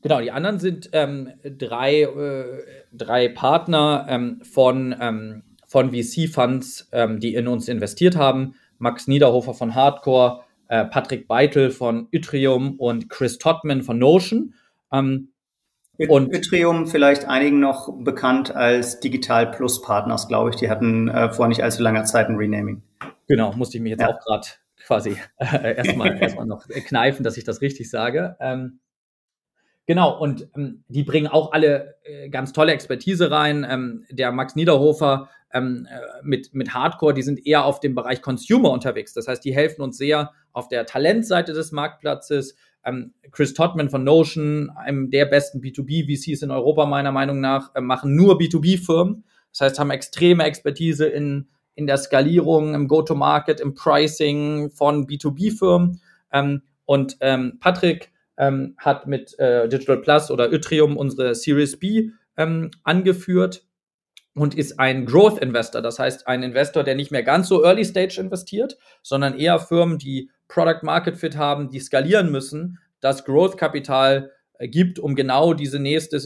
Genau, 0.02 0.22
die 0.22 0.32
anderen 0.32 0.60
sind 0.60 0.90
ähm, 0.94 1.32
drei, 1.44 2.02
äh, 2.02 2.64
drei 2.94 3.30
Partner 3.30 4.06
ähm, 4.10 4.42
von, 4.44 4.96
ähm, 5.00 5.44
von 5.66 5.92
VC-Funds, 5.92 6.90
ähm, 6.92 7.20
die 7.20 7.34
in 7.34 7.48
uns 7.48 7.68
investiert 7.68 8.16
haben. 8.16 8.56
Max 8.78 9.08
Niederhofer 9.08 9.54
von 9.54 9.74
Hardcore, 9.74 10.44
äh, 10.68 10.86
Patrick 10.86 11.28
Beitel 11.28 11.72
von 11.72 12.08
Yttrium 12.12 12.76
und 12.76 13.10
Chris 13.10 13.38
Todman 13.38 13.82
von 13.82 13.98
Notion. 13.98 14.54
Ähm, 14.92 15.30
und 16.08 16.32
Yttrium 16.34 16.86
vielleicht 16.86 17.26
einigen 17.26 17.60
noch 17.60 17.92
bekannt 17.98 18.56
als 18.56 19.00
Digital 19.00 19.50
Plus 19.50 19.82
Partners, 19.82 20.28
glaube 20.28 20.52
ich. 20.52 20.56
Die 20.58 20.70
hatten 20.70 21.08
äh, 21.08 21.32
vor 21.32 21.48
nicht 21.48 21.64
allzu 21.64 21.82
langer 21.82 22.06
Zeit 22.06 22.30
ein 22.30 22.36
Renaming. 22.36 22.84
Genau, 23.28 23.52
musste 23.54 23.78
ich 23.78 23.84
mich 23.84 23.92
jetzt 23.92 24.02
ja. 24.02 24.10
auch 24.10 24.20
gerade 24.20 24.48
quasi 24.86 25.18
äh, 25.38 25.76
erstmal 25.76 26.18
erstmal 26.22 26.46
noch 26.46 26.68
kneifen, 26.68 27.24
dass 27.24 27.38
ich 27.38 27.44
das 27.44 27.62
richtig 27.62 27.90
sage. 27.90 28.38
Ähm, 28.40 28.80
Genau, 29.88 30.20
und 30.20 30.50
ähm, 30.56 30.84
die 30.90 31.04
bringen 31.04 31.28
auch 31.28 31.54
alle 31.54 31.96
äh, 32.04 32.28
ganz 32.30 32.52
tolle 32.52 32.74
Expertise 32.74 33.32
rein. 33.32 33.66
Ähm, 33.68 34.06
der 34.12 34.34
Max 34.34 34.54
Niederhofer 34.56 35.30
ähm, 35.54 35.88
äh, 35.90 36.00
mit, 36.24 36.54
mit 36.54 36.74
Hardcore, 36.74 37.14
die 37.14 37.22
sind 37.22 37.48
eher 37.48 37.64
auf 37.64 37.80
dem 37.80 37.96
Bereich 37.96 38.22
Consumer 38.22 38.70
unterwegs. 38.72 39.14
Das 39.14 39.30
heißt, 39.30 39.44
die 39.46 39.56
helfen 39.56 39.82
uns 39.82 39.98
sehr 39.98 40.34
auf 40.52 40.68
der 40.68 40.86
Talentseite 40.86 41.54
des 41.54 41.72
Marktplatzes. 41.72 42.56
Ähm, 42.84 43.14
Chris 43.32 43.54
Todman 43.54 43.90
von 43.90 44.04
Notion, 44.04 44.70
einem 44.72 45.10
der 45.10 45.26
besten 45.26 45.62
B2B-VCs 45.62 46.44
in 46.44 46.52
Europa 46.52 46.86
meiner 46.86 47.14
Meinung 47.14 47.40
nach, 47.40 47.74
äh, 47.74 47.80
machen 47.80 48.14
nur 48.14 48.38
B2B-Firmen. 48.38 49.24
Das 49.52 49.62
heißt, 49.62 49.80
haben 49.80 49.92
extreme 49.92 50.44
Expertise 50.44 51.06
in, 51.06 51.48
in 51.76 51.88
der 51.88 51.96
Skalierung, 51.96 52.76
im 52.76 52.90
Go-to-Market, 52.90 53.62
im 53.62 53.74
Pricing 53.74 54.70
von 54.70 55.08
B2B-Firmen. 55.08 56.02
Ähm, 56.34 56.64
und 56.84 57.16
ähm, 57.22 57.58
Patrick, 57.62 58.12
ähm, 58.38 58.76
hat 58.78 59.08
mit 59.08 59.38
äh, 59.40 59.68
Digital 59.68 59.98
Plus 59.98 60.32
oder 60.32 60.52
Yttrium 60.52 60.98
unsere 60.98 61.36
Series 61.36 61.78
B 61.80 62.12
ähm, 62.38 62.72
angeführt 62.84 63.66
und 64.34 64.56
ist 64.56 64.80
ein 64.80 65.06
Growth 65.06 65.40
Investor. 65.40 65.82
Das 65.82 65.98
heißt, 65.98 66.28
ein 66.28 66.44
Investor, 66.44 66.84
der 66.84 66.96
nicht 66.96 67.12
mehr 67.12 67.24
ganz 67.24 67.48
so 67.48 67.64
Early 67.64 67.84
Stage 67.84 68.22
investiert, 68.22 68.78
sondern 69.02 69.38
eher 69.38 69.60
Firmen, 69.60 69.98
die 69.98 70.30
Product 70.48 70.84
Market 70.84 71.18
Fit 71.18 71.38
haben, 71.38 71.70
die 71.72 71.80
skalieren 71.80 72.32
müssen, 72.32 72.80
das 73.00 73.26
Growth 73.26 73.58
Kapital 73.58 74.32
äh, 74.60 74.68
gibt, 74.68 75.00
um 75.00 75.16
genau 75.16 75.54
diese 75.54 75.80
nächste 75.80 76.22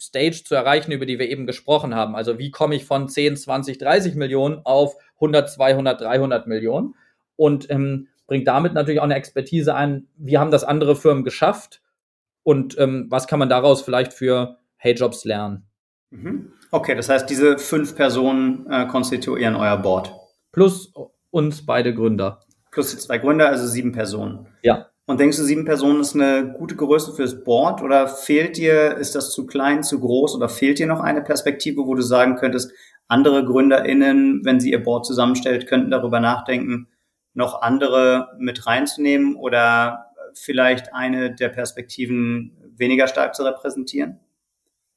Stage 0.00 0.42
zu 0.44 0.54
erreichen, 0.54 0.92
über 0.92 1.06
die 1.06 1.18
wir 1.18 1.28
eben 1.28 1.46
gesprochen 1.46 1.94
haben. 1.94 2.14
Also 2.14 2.38
wie 2.38 2.50
komme 2.50 2.74
ich 2.76 2.84
von 2.84 3.08
10, 3.08 3.36
20, 3.36 3.78
30 3.78 4.14
Millionen 4.14 4.60
auf 4.64 4.96
100, 5.16 5.50
200, 5.50 6.00
300 6.00 6.46
Millionen? 6.46 6.94
Und 7.36 7.70
ähm, 7.70 8.08
bringt 8.28 8.46
damit 8.46 8.74
natürlich 8.74 9.00
auch 9.00 9.04
eine 9.04 9.16
Expertise 9.16 9.74
ein, 9.74 10.06
wie 10.16 10.38
haben 10.38 10.52
das 10.52 10.62
andere 10.62 10.94
Firmen 10.94 11.24
geschafft 11.24 11.82
und 12.44 12.78
ähm, 12.78 13.06
was 13.08 13.26
kann 13.26 13.40
man 13.40 13.48
daraus 13.48 13.82
vielleicht 13.82 14.12
für 14.12 14.58
Hey-Jobs 14.76 15.24
lernen. 15.24 15.66
Mhm. 16.10 16.52
Okay, 16.70 16.94
das 16.94 17.08
heißt, 17.08 17.28
diese 17.28 17.58
fünf 17.58 17.96
Personen 17.96 18.66
äh, 18.70 18.86
konstituieren 18.86 19.56
euer 19.56 19.78
Board. 19.78 20.14
Plus 20.52 20.92
uns 21.30 21.64
beide 21.64 21.94
Gründer. 21.94 22.40
Plus 22.70 22.90
die 22.90 22.98
zwei 22.98 23.18
Gründer, 23.18 23.48
also 23.48 23.66
sieben 23.66 23.92
Personen. 23.92 24.46
Ja. 24.62 24.86
Und 25.06 25.20
denkst 25.20 25.38
du, 25.38 25.42
sieben 25.42 25.64
Personen 25.64 26.02
ist 26.02 26.14
eine 26.14 26.52
gute 26.52 26.76
Größe 26.76 27.14
fürs 27.14 27.42
Board 27.42 27.82
oder 27.82 28.08
fehlt 28.08 28.58
dir, 28.58 28.98
ist 28.98 29.14
das 29.14 29.32
zu 29.32 29.46
klein, 29.46 29.82
zu 29.82 30.00
groß 30.00 30.36
oder 30.36 30.50
fehlt 30.50 30.78
dir 30.78 30.86
noch 30.86 31.00
eine 31.00 31.22
Perspektive, 31.22 31.86
wo 31.86 31.94
du 31.94 32.02
sagen 32.02 32.36
könntest, 32.36 32.72
andere 33.06 33.42
GründerInnen, 33.46 34.44
wenn 34.44 34.60
sie 34.60 34.70
ihr 34.70 34.82
Board 34.82 35.06
zusammenstellt, 35.06 35.66
könnten 35.66 35.90
darüber 35.90 36.20
nachdenken, 36.20 36.88
noch 37.38 37.62
andere 37.62 38.36
mit 38.36 38.66
reinzunehmen 38.66 39.36
oder 39.36 40.10
vielleicht 40.34 40.92
eine 40.92 41.32
der 41.32 41.48
Perspektiven 41.48 42.52
weniger 42.76 43.06
stark 43.06 43.36
zu 43.36 43.44
repräsentieren? 43.44 44.18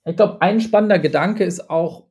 Ich 0.05 0.15
glaube, 0.15 0.41
ein 0.41 0.59
spannender 0.59 0.97
Gedanke 0.97 1.43
ist 1.43 1.69
auch, 1.69 2.07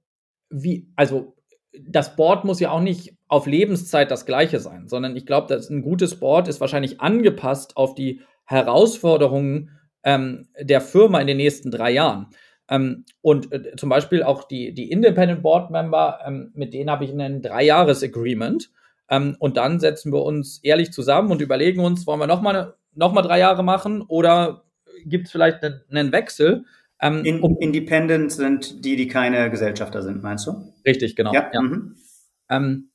wie, 0.48 0.88
also 0.94 1.34
das 1.78 2.14
Board 2.14 2.44
muss 2.44 2.60
ja 2.60 2.70
auch 2.70 2.80
nicht 2.80 3.16
auf 3.26 3.46
Lebenszeit 3.46 4.10
das 4.12 4.24
gleiche 4.24 4.60
sein, 4.60 4.86
sondern 4.86 5.16
ich 5.16 5.26
glaube, 5.26 5.48
dass 5.48 5.68
ein 5.68 5.82
gutes 5.82 6.20
Board 6.20 6.46
ist 6.46 6.60
wahrscheinlich 6.60 7.00
angepasst 7.00 7.76
auf 7.76 7.96
die 7.96 8.20
Herausforderungen 8.44 9.70
ähm, 10.04 10.48
der 10.60 10.80
Firma 10.80 11.20
in 11.20 11.26
den 11.26 11.38
nächsten 11.38 11.72
drei 11.72 11.90
Jahren. 11.90 12.28
Ähm, 12.68 13.04
und 13.20 13.52
äh, 13.52 13.74
zum 13.74 13.88
Beispiel 13.88 14.22
auch 14.22 14.44
die, 14.44 14.72
die 14.74 14.92
Independent 14.92 15.42
Board 15.42 15.72
Member, 15.72 16.20
ähm, 16.24 16.52
mit 16.54 16.72
denen 16.72 16.88
habe 16.88 17.04
ich 17.04 17.12
ein 17.12 17.42
Dreijahres-Agreement. 17.42 18.70
Ähm, 19.10 19.36
und 19.38 19.56
dann 19.56 19.80
setzen 19.80 20.12
wir 20.12 20.22
uns 20.22 20.60
ehrlich 20.62 20.92
zusammen 20.92 21.30
und 21.30 21.42
überlegen 21.42 21.84
uns, 21.84 22.06
wollen 22.06 22.20
wir 22.20 22.26
nochmal 22.26 22.74
noch 22.94 23.12
mal 23.12 23.22
drei 23.22 23.38
Jahre 23.38 23.62
machen 23.62 24.02
oder 24.02 24.64
gibt 25.04 25.26
es 25.26 25.32
vielleicht 25.32 25.62
einen, 25.62 25.82
einen 25.90 26.12
Wechsel? 26.12 26.64
Ähm, 27.00 27.24
In, 27.24 27.40
um, 27.40 27.56
Independent 27.58 28.32
sind 28.32 28.84
die, 28.84 28.96
die 28.96 29.08
keine 29.08 29.50
Gesellschafter 29.50 30.02
sind, 30.02 30.22
meinst 30.22 30.46
du? 30.46 30.72
Richtig, 30.86 31.16
genau. 31.16 31.32
Ja. 31.32 31.50
ja. 31.52 31.60
Mhm. 31.62 31.96
Ähm, 32.48 32.90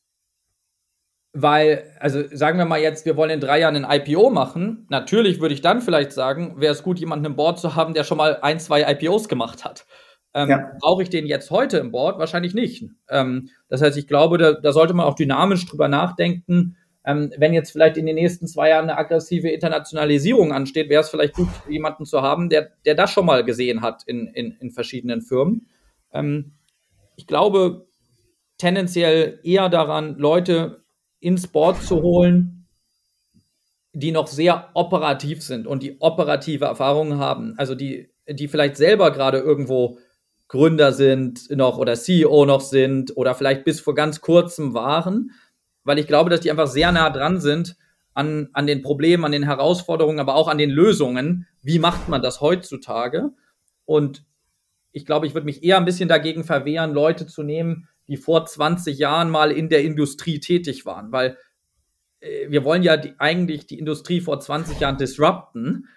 weil, 1.33 1.91
also 1.99 2.23
sagen 2.31 2.57
wir 2.57 2.65
mal 2.65 2.79
jetzt, 2.79 3.05
wir 3.05 3.17
wollen 3.17 3.29
in 3.29 3.39
drei 3.41 3.59
Jahren 3.59 3.83
ein 3.83 3.99
IPO 3.99 4.29
machen. 4.29 4.85
Natürlich 4.89 5.41
würde 5.41 5.53
ich 5.53 5.61
dann 5.61 5.81
vielleicht 5.81 6.13
sagen, 6.13 6.61
wäre 6.61 6.71
es 6.71 6.81
gut, 6.81 6.97
jemanden 6.99 7.25
im 7.25 7.35
Board 7.35 7.59
zu 7.59 7.75
haben, 7.75 7.93
der 7.93 8.05
schon 8.05 8.17
mal 8.17 8.37
ein, 8.41 8.59
zwei 8.59 8.89
IPOs 8.89 9.27
gemacht 9.27 9.65
hat. 9.65 9.85
Ähm, 10.35 10.49
ja. 10.49 10.71
Brauche 10.81 11.01
ich 11.01 11.09
den 11.09 11.25
jetzt 11.25 11.49
heute 11.49 11.77
im 11.77 11.91
Board? 11.91 12.19
Wahrscheinlich 12.19 12.53
nicht. 12.53 12.83
Ähm, 13.09 13.49
das 13.69 13.81
heißt, 13.81 13.97
ich 13.97 14.05
glaube, 14.05 14.37
da, 14.37 14.51
da, 14.51 14.73
sollte 14.73 14.93
man 14.93 15.05
auch 15.05 15.15
dynamisch 15.15 15.65
drüber 15.65 15.87
nachdenken. 15.87 16.75
Ähm, 17.05 17.31
wenn 17.37 17.53
jetzt 17.53 17.71
vielleicht 17.71 17.95
in 17.95 18.05
den 18.05 18.15
nächsten 18.15 18.45
zwei 18.45 18.69
Jahren 18.69 18.89
eine 18.89 18.97
aggressive 18.97 19.49
Internationalisierung 19.49 20.51
ansteht, 20.51 20.89
wäre 20.89 21.01
es 21.01 21.09
vielleicht 21.09 21.35
gut, 21.35 21.47
jemanden 21.69 22.05
zu 22.05 22.21
haben, 22.21 22.49
der, 22.49 22.71
der 22.85 22.95
das 22.95 23.11
schon 23.11 23.25
mal 23.25 23.45
gesehen 23.45 23.81
hat 23.81 24.03
in, 24.07 24.27
in, 24.27 24.57
in 24.59 24.71
verschiedenen 24.71 25.21
Firmen. 25.21 25.67
Ähm, 26.11 26.51
ich 27.15 27.27
glaube 27.27 27.87
tendenziell 28.57 29.39
eher 29.43 29.69
daran, 29.69 30.17
Leute 30.17 30.83
ins 31.21 31.47
Board 31.47 31.81
zu 31.81 32.01
holen, 32.01 32.67
die 33.93 34.11
noch 34.11 34.27
sehr 34.27 34.69
operativ 34.73 35.41
sind 35.41 35.65
und 35.65 35.81
die 35.81 36.01
operative 36.01 36.65
Erfahrungen 36.65 37.19
haben. 37.19 37.53
Also 37.57 37.73
die, 37.73 38.09
die 38.27 38.49
vielleicht 38.49 38.75
selber 38.75 39.11
gerade 39.11 39.37
irgendwo 39.37 39.97
Gründer 40.47 40.93
sind 40.93 41.49
noch 41.49 41.77
oder 41.77 41.95
CEO 41.95 42.45
noch 42.45 42.61
sind 42.61 43.15
oder 43.17 43.33
vielleicht 43.35 43.63
bis 43.63 43.79
vor 43.79 43.95
ganz 43.95 44.21
kurzem 44.21 44.73
waren, 44.73 45.31
weil 45.83 45.99
ich 45.99 46.07
glaube, 46.07 46.29
dass 46.29 46.41
die 46.41 46.51
einfach 46.51 46.67
sehr 46.67 46.91
nah 46.91 47.09
dran 47.09 47.39
sind 47.39 47.75
an, 48.13 48.49
an 48.53 48.67
den 48.67 48.81
Problemen, 48.81 49.25
an 49.25 49.31
den 49.31 49.43
Herausforderungen, 49.43 50.19
aber 50.19 50.35
auch 50.35 50.47
an 50.47 50.57
den 50.57 50.69
Lösungen. 50.69 51.47
Wie 51.61 51.79
macht 51.79 52.09
man 52.09 52.21
das 52.21 52.41
heutzutage? 52.41 53.31
Und 53.85 54.23
ich 54.91 55.05
glaube, 55.05 55.27
ich 55.27 55.33
würde 55.33 55.45
mich 55.45 55.63
eher 55.63 55.77
ein 55.77 55.85
bisschen 55.85 56.07
dagegen 56.07 56.43
verwehren, 56.43 56.93
Leute 56.93 57.27
zu 57.27 57.43
nehmen, 57.43 57.87
die 58.07 58.17
vor 58.17 58.45
20 58.45 58.97
Jahren 58.97 59.29
mal 59.29 59.51
in 59.51 59.69
der 59.69 59.83
Industrie 59.83 60.39
tätig 60.39 60.85
waren, 60.85 61.11
weil 61.11 61.37
äh, 62.19 62.49
wir 62.49 62.63
wollen 62.63 62.83
ja 62.83 62.97
die, 62.97 63.13
eigentlich 63.17 63.67
die 63.67 63.79
Industrie 63.79 64.21
vor 64.21 64.39
20 64.39 64.79
Jahren 64.79 64.97
disrupten 64.97 65.87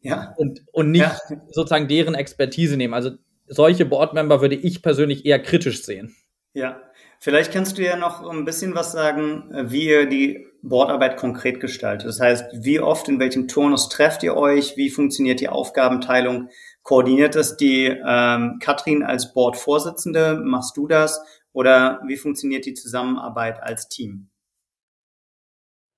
ja. 0.00 0.34
und, 0.36 0.62
und 0.72 0.90
nicht 0.90 1.02
ja. 1.02 1.18
sozusagen 1.50 1.88
deren 1.88 2.14
Expertise 2.14 2.76
nehmen. 2.76 2.94
Also 2.94 3.12
solche 3.48 3.86
Boardmember 3.86 4.40
würde 4.40 4.56
ich 4.56 4.82
persönlich 4.82 5.26
eher 5.26 5.40
kritisch 5.40 5.82
sehen. 5.82 6.14
Ja, 6.54 6.80
vielleicht 7.18 7.52
kannst 7.52 7.78
du 7.78 7.82
ja 7.82 7.96
noch 7.96 8.28
ein 8.28 8.44
bisschen 8.44 8.74
was 8.74 8.92
sagen, 8.92 9.50
wie 9.70 9.88
ihr 9.88 10.06
die 10.06 10.46
Boardarbeit 10.62 11.16
konkret 11.16 11.60
gestaltet. 11.60 12.08
Das 12.08 12.20
heißt, 12.20 12.64
wie 12.64 12.80
oft, 12.80 13.08
in 13.08 13.20
welchem 13.20 13.46
Turnus 13.46 13.88
trefft 13.88 14.22
ihr 14.22 14.36
euch? 14.36 14.76
Wie 14.76 14.90
funktioniert 14.90 15.40
die 15.40 15.48
Aufgabenteilung? 15.48 16.48
Koordiniert 16.82 17.34
das 17.34 17.56
die 17.56 17.86
ähm, 17.86 18.58
Katrin 18.60 19.02
als 19.02 19.32
Boardvorsitzende? 19.32 20.40
Machst 20.42 20.76
du 20.76 20.86
das? 20.86 21.20
Oder 21.52 22.00
wie 22.06 22.16
funktioniert 22.16 22.66
die 22.66 22.74
Zusammenarbeit 22.74 23.62
als 23.62 23.88
Team? 23.88 24.30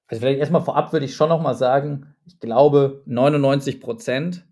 Also 0.06 0.20
vielleicht 0.20 0.40
erstmal 0.40 0.62
vorab 0.62 0.92
würde 0.92 1.06
ich 1.06 1.14
schon 1.14 1.28
nochmal 1.28 1.54
sagen, 1.54 2.14
ich 2.26 2.40
glaube, 2.40 3.02
99 3.06 3.80
Prozent 3.80 4.46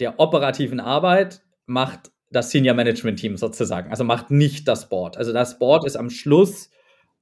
der 0.00 0.18
operativen 0.18 0.80
Arbeit 0.80 1.42
macht 1.66 2.10
das 2.32 2.50
Senior 2.50 2.74
Management 2.74 3.18
Team 3.18 3.36
sozusagen, 3.36 3.90
also 3.90 4.04
macht 4.04 4.30
nicht 4.30 4.66
das 4.68 4.88
Board. 4.88 5.16
Also 5.16 5.32
das 5.32 5.58
Board 5.58 5.84
ist 5.84 5.96
am 5.96 6.10
Schluss 6.10 6.70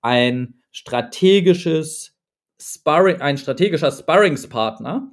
ein 0.02 0.62
strategisches 0.70 2.16
Sparring, 2.61 3.20
ein 3.20 3.38
strategischer 3.38 3.90
Sparringspartner, 3.90 5.11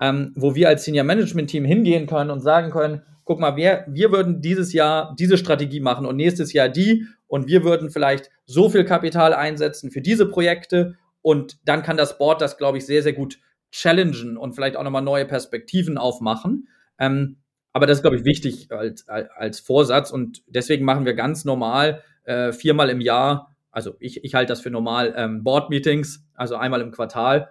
ähm, 0.00 0.32
wo 0.36 0.54
wir 0.54 0.68
als 0.68 0.84
Senior 0.84 1.04
Management 1.04 1.50
Team 1.50 1.64
hingehen 1.64 2.06
können 2.06 2.30
und 2.30 2.40
sagen 2.40 2.70
können, 2.70 3.02
guck 3.24 3.40
mal, 3.40 3.56
wir, 3.56 3.84
wir 3.88 4.12
würden 4.12 4.40
dieses 4.40 4.72
Jahr 4.72 5.14
diese 5.18 5.36
Strategie 5.36 5.80
machen 5.80 6.06
und 6.06 6.16
nächstes 6.16 6.52
Jahr 6.52 6.68
die 6.68 7.06
und 7.26 7.48
wir 7.48 7.64
würden 7.64 7.90
vielleicht 7.90 8.30
so 8.44 8.68
viel 8.68 8.84
Kapital 8.84 9.34
einsetzen 9.34 9.90
für 9.90 10.00
diese 10.00 10.26
Projekte 10.26 10.96
und 11.22 11.58
dann 11.64 11.82
kann 11.82 11.96
das 11.96 12.18
Board 12.18 12.40
das, 12.40 12.56
glaube 12.56 12.78
ich, 12.78 12.86
sehr, 12.86 13.02
sehr 13.02 13.12
gut 13.12 13.38
challengen 13.72 14.36
und 14.36 14.54
vielleicht 14.54 14.76
auch 14.76 14.84
nochmal 14.84 15.02
neue 15.02 15.26
Perspektiven 15.26 15.98
aufmachen. 15.98 16.68
Ähm, 16.98 17.38
aber 17.76 17.86
das 17.86 17.98
ist, 17.98 18.02
glaube 18.02 18.16
ich, 18.16 18.24
wichtig 18.24 18.72
als, 18.72 19.06
als 19.06 19.60
Vorsatz 19.60 20.10
und 20.10 20.42
deswegen 20.46 20.86
machen 20.86 21.04
wir 21.04 21.12
ganz 21.12 21.44
normal 21.44 22.02
äh, 22.24 22.50
viermal 22.52 22.88
im 22.88 23.02
Jahr, 23.02 23.54
also 23.70 23.96
ich, 24.00 24.24
ich 24.24 24.34
halte 24.34 24.50
das 24.50 24.62
für 24.62 24.70
normal, 24.70 25.12
ähm, 25.14 25.44
Board-Meetings, 25.44 26.26
also 26.32 26.56
einmal 26.56 26.80
im 26.80 26.90
Quartal. 26.90 27.50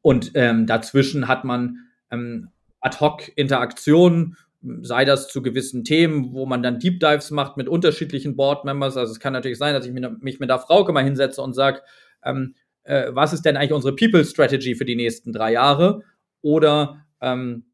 Und 0.00 0.30
ähm, 0.32 0.66
dazwischen 0.66 1.28
hat 1.28 1.44
man 1.44 1.76
ähm, 2.10 2.48
Ad-Hoc-Interaktionen, 2.80 4.38
sei 4.80 5.04
das 5.04 5.28
zu 5.28 5.42
gewissen 5.42 5.84
Themen, 5.84 6.32
wo 6.32 6.46
man 6.46 6.62
dann 6.62 6.78
Deep 6.78 6.98
Dives 6.98 7.30
macht 7.30 7.58
mit 7.58 7.68
unterschiedlichen 7.68 8.34
Board-Members. 8.34 8.96
Also 8.96 9.12
es 9.12 9.20
kann 9.20 9.34
natürlich 9.34 9.58
sein, 9.58 9.74
dass 9.74 9.84
ich 9.84 9.92
mich 9.92 10.40
mit 10.40 10.48
der 10.48 10.58
Frauke 10.58 10.94
mal 10.94 11.04
hinsetze 11.04 11.42
und 11.42 11.52
sage, 11.52 11.82
ähm, 12.24 12.54
äh, 12.84 13.08
was 13.10 13.34
ist 13.34 13.42
denn 13.42 13.58
eigentlich 13.58 13.74
unsere 13.74 13.94
People-Strategy 13.94 14.74
für 14.74 14.86
die 14.86 14.96
nächsten 14.96 15.34
drei 15.34 15.52
Jahre? 15.52 16.00
Oder 16.40 17.04
ähm, 17.20 17.64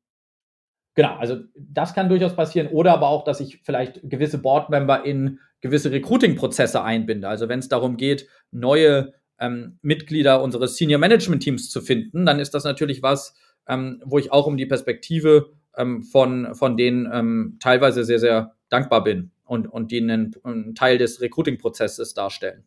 Genau, 0.95 1.17
also 1.17 1.39
das 1.57 1.95
kann 1.95 2.09
durchaus 2.09 2.37
passieren. 2.37 2.69
Oder 2.69 2.93
aber 2.93 3.09
auch, 3.09 3.25
dass 3.25 3.41
ich 3.41 3.61
vielleicht 3.65 4.01
gewisse 4.09 4.39
Board-Member 4.39 5.05
in 5.05 5.41
gewisse 5.61 5.91
Recruiting-Prozesse 5.91 6.83
einbinde. 6.83 7.29
Also 7.29 7.49
wenn 7.49 7.59
es 7.59 7.69
darum 7.69 7.97
geht, 7.97 8.29
neue 8.53 9.15
ähm, 9.39 9.79
Mitglieder 9.83 10.43
unseres 10.43 10.77
Senior 10.77 11.01
Management 11.01 11.43
Teams 11.43 11.71
zu 11.71 11.81
finden, 11.81 12.27
dann 12.27 12.39
ist 12.39 12.55
das 12.55 12.65
natürlich 12.65 13.03
was, 13.03 13.35
ähm, 13.67 14.01
wo 14.05 14.19
ich 14.19 14.31
auch 14.31 14.47
um 14.47 14.57
die 14.57 14.67
Perspektive 14.67 15.51
ähm, 15.77 16.03
von, 16.03 16.55
von 16.55 16.77
denen 16.77 17.09
ähm, 17.13 17.57
teilweise 17.61 18.05
sehr, 18.05 18.19
sehr 18.19 18.55
dankbar 18.69 19.03
bin 19.03 19.33
und, 19.45 19.67
und 19.67 19.91
die 19.91 20.01
einen, 20.01 20.35
einen 20.45 20.75
Teil 20.75 20.99
des 20.99 21.21
Recruiting-Prozesses 21.21 22.15
darstellen. 22.15 22.65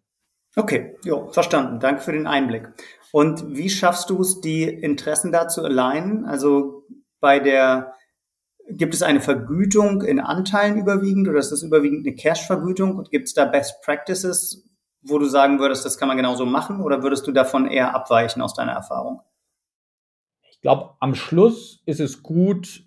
Okay, 0.56 0.96
jo, 1.04 1.28
verstanden. 1.28 1.80
Danke 1.80 2.02
für 2.02 2.14
den 2.14 2.28
Einblick. 2.28 2.70
Und 3.12 3.56
wie 3.56 3.70
schaffst 3.70 4.10
du 4.10 4.22
es, 4.22 4.42
die 4.42 4.64
Interessen 4.64 5.32
da 5.32 5.48
zu 5.48 5.64
alignen? 5.64 6.26
Also 6.26 6.84
bei 7.20 7.40
der, 7.40 7.94
gibt 8.70 8.94
es 8.94 9.04
eine 9.04 9.22
Vergütung 9.22 10.02
in 10.02 10.20
Anteilen 10.20 10.78
überwiegend 10.78 11.28
oder 11.28 11.40
ist 11.40 11.52
das 11.52 11.64
überwiegend 11.64 12.06
eine 12.06 12.16
Cash-Vergütung? 12.16 12.98
Und 12.98 13.12
gibt 13.12 13.28
es 13.28 13.34
da 13.34 13.46
Best 13.46 13.82
Practices, 13.82 14.66
wo 15.02 15.20
du 15.20 15.26
sagen 15.26 15.60
würdest, 15.60 15.86
das 15.86 15.98
kann 15.98 16.08
man 16.08 16.18
genauso 16.18 16.46
machen 16.46 16.82
oder 16.82 17.04
würdest 17.04 17.28
du 17.28 17.32
davon 17.32 17.68
eher 17.68 17.96
abweichen 17.96 18.42
aus 18.42 18.54
deiner 18.54 18.74
Erfahrung? 18.74 19.22
Ich 20.50 20.62
glaube, 20.62 20.96
am 21.00 21.16
Schluss 21.16 21.82
ist 21.86 22.00
es 22.00 22.24
gut, 22.24 22.84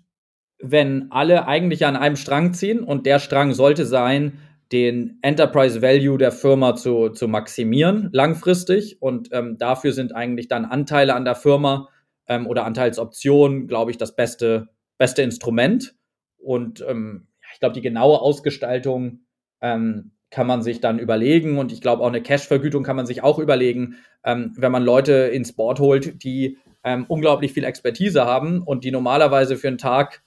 wenn 0.59 1.11
alle 1.11 1.47
eigentlich 1.47 1.85
an 1.85 1.95
einem 1.95 2.15
Strang 2.15 2.53
ziehen 2.53 2.83
und 2.83 3.05
der 3.05 3.19
Strang 3.19 3.53
sollte 3.53 3.85
sein, 3.85 4.39
den 4.71 5.19
Enterprise 5.21 5.81
Value 5.81 6.17
der 6.17 6.31
Firma 6.31 6.75
zu, 6.75 7.09
zu 7.09 7.27
maximieren 7.27 8.09
langfristig 8.13 9.01
und 9.01 9.29
ähm, 9.31 9.57
dafür 9.57 9.91
sind 9.91 10.15
eigentlich 10.15 10.47
dann 10.47 10.65
Anteile 10.65 11.13
an 11.15 11.25
der 11.25 11.35
Firma 11.35 11.89
ähm, 12.27 12.47
oder 12.47 12.65
Anteilsoptionen, 12.65 13.67
glaube 13.67 13.91
ich, 13.91 13.97
das 13.97 14.15
beste, 14.15 14.69
beste 15.01 15.23
Instrument 15.23 15.95
und 16.37 16.85
ähm, 16.87 17.25
ich 17.51 17.59
glaube, 17.59 17.73
die 17.73 17.81
genaue 17.81 18.21
Ausgestaltung 18.21 19.21
ähm, 19.59 20.11
kann 20.29 20.45
man 20.45 20.61
sich 20.61 20.79
dann 20.79 20.99
überlegen 20.99 21.57
und 21.57 21.71
ich 21.71 21.81
glaube 21.81 22.03
auch 22.03 22.07
eine 22.07 22.21
Cash-Vergütung 22.21 22.83
kann 22.83 22.95
man 22.95 23.07
sich 23.07 23.23
auch 23.23 23.39
überlegen, 23.39 23.95
ähm, 24.23 24.53
wenn 24.55 24.71
man 24.71 24.83
Leute 24.83 25.13
ins 25.13 25.53
Board 25.53 25.79
holt, 25.79 26.23
die 26.23 26.59
ähm, 26.83 27.05
unglaublich 27.07 27.51
viel 27.51 27.63
Expertise 27.63 28.25
haben 28.25 28.61
und 28.61 28.83
die 28.83 28.91
normalerweise 28.91 29.57
für 29.57 29.69
einen 29.69 29.79
Tag 29.79 30.21